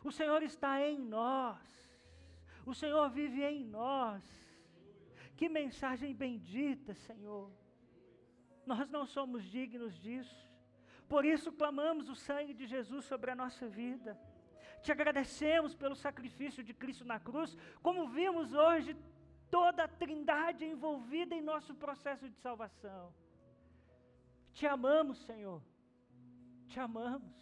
O 0.03 0.11
Senhor 0.11 0.43
está 0.43 0.81
em 0.81 0.99
nós. 0.99 1.61
O 2.65 2.75
Senhor 2.75 3.09
vive 3.11 3.45
em 3.45 3.65
nós. 3.65 4.23
Que 5.37 5.49
mensagem 5.49 6.15
bendita, 6.15 6.95
Senhor. 6.95 7.51
Nós 8.65 8.89
não 8.89 9.05
somos 9.07 9.45
dignos 9.45 9.99
disso. 10.01 10.51
Por 11.09 11.25
isso 11.25 11.53
clamamos 11.53 12.09
o 12.09 12.15
sangue 12.15 12.55
de 12.55 12.67
Jesus 12.67 13.05
sobre 13.05 13.31
a 13.31 13.37
nossa 13.37 13.69
vida. 13.69 14.19
Te 14.83 14.91
agradecemos 14.93 15.75
pelo 15.75 15.97
sacrifício 16.07 16.63
de 16.69 16.75
Cristo 16.75 17.05
na 17.05 17.19
cruz, 17.21 17.57
como 17.83 18.09
vimos 18.09 18.53
hoje 18.53 18.97
toda 19.51 19.85
a 19.85 19.89
Trindade 19.89 20.65
envolvida 20.65 21.35
em 21.35 21.43
nosso 21.53 21.75
processo 21.75 22.29
de 22.29 22.37
salvação. 22.37 23.15
Te 24.53 24.67
amamos, 24.67 25.19
Senhor 25.27 25.63
te 26.73 26.81
amamos. 26.81 27.37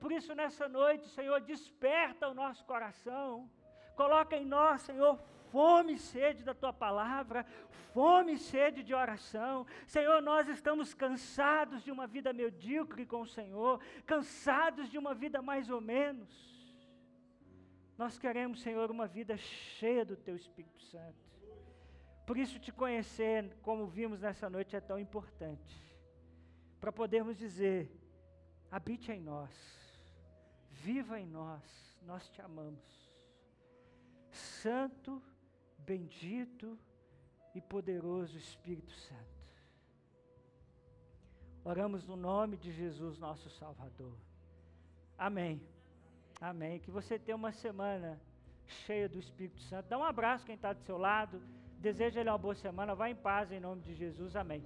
Por 0.00 0.10
isso, 0.12 0.34
nessa 0.34 0.68
noite, 0.68 1.08
Senhor, 1.08 1.40
desperta 1.40 2.28
o 2.28 2.34
nosso 2.34 2.64
coração, 2.64 3.48
coloca 3.96 4.36
em 4.36 4.44
nós, 4.44 4.82
Senhor, 4.82 5.14
fome 5.50 5.94
e 5.94 5.98
sede 5.98 6.44
da 6.44 6.54
tua 6.54 6.72
palavra, 6.72 7.44
fome 7.92 8.34
e 8.34 8.38
sede 8.38 8.82
de 8.82 8.94
oração. 8.94 9.66
Senhor, 9.86 10.20
nós 10.22 10.48
estamos 10.48 10.94
cansados 10.94 11.82
de 11.82 11.90
uma 11.90 12.06
vida 12.06 12.32
medíocre 12.32 13.04
com 13.06 13.22
o 13.22 13.26
Senhor, 13.26 13.80
cansados 14.06 14.90
de 14.90 14.98
uma 14.98 15.14
vida 15.14 15.40
mais 15.42 15.70
ou 15.70 15.80
menos. 15.80 16.28
Nós 17.96 18.18
queremos, 18.18 18.60
Senhor, 18.60 18.90
uma 18.90 19.06
vida 19.06 19.36
cheia 19.36 20.04
do 20.04 20.16
teu 20.16 20.36
Espírito 20.36 20.80
Santo. 20.82 21.28
Por 22.24 22.36
isso, 22.36 22.60
te 22.60 22.70
conhecer, 22.70 23.56
como 23.62 23.86
vimos 23.86 24.20
nessa 24.20 24.48
noite, 24.48 24.76
é 24.76 24.80
tão 24.80 24.98
importante. 24.98 25.74
Para 26.78 26.92
podermos 26.92 27.36
dizer, 27.36 27.90
habite 28.70 29.10
em 29.10 29.20
nós, 29.20 29.50
viva 30.70 31.18
em 31.18 31.26
nós, 31.26 31.98
nós 32.02 32.28
te 32.28 32.40
amamos. 32.40 33.10
Santo, 34.30 35.22
bendito 35.78 36.78
e 37.54 37.60
poderoso 37.60 38.36
Espírito 38.36 38.92
Santo. 38.92 39.38
Oramos 41.64 42.06
no 42.06 42.16
nome 42.16 42.56
de 42.56 42.72
Jesus, 42.72 43.18
nosso 43.18 43.50
Salvador. 43.50 44.14
Amém. 45.16 45.60
Amém. 46.40 46.78
Que 46.78 46.90
você 46.90 47.18
tenha 47.18 47.36
uma 47.36 47.52
semana 47.52 48.20
cheia 48.66 49.08
do 49.08 49.18
Espírito 49.18 49.60
Santo. 49.62 49.88
Dá 49.88 49.98
um 49.98 50.04
abraço 50.04 50.46
quem 50.46 50.54
está 50.54 50.72
do 50.72 50.80
seu 50.82 50.96
lado. 50.96 51.42
Deseja 51.78 52.20
ele 52.20 52.30
uma 52.30 52.38
boa 52.38 52.54
semana. 52.54 52.94
Vá 52.94 53.10
em 53.10 53.16
paz 53.16 53.50
em 53.50 53.60
nome 53.60 53.82
de 53.82 53.94
Jesus. 53.94 54.36
Amém. 54.36 54.64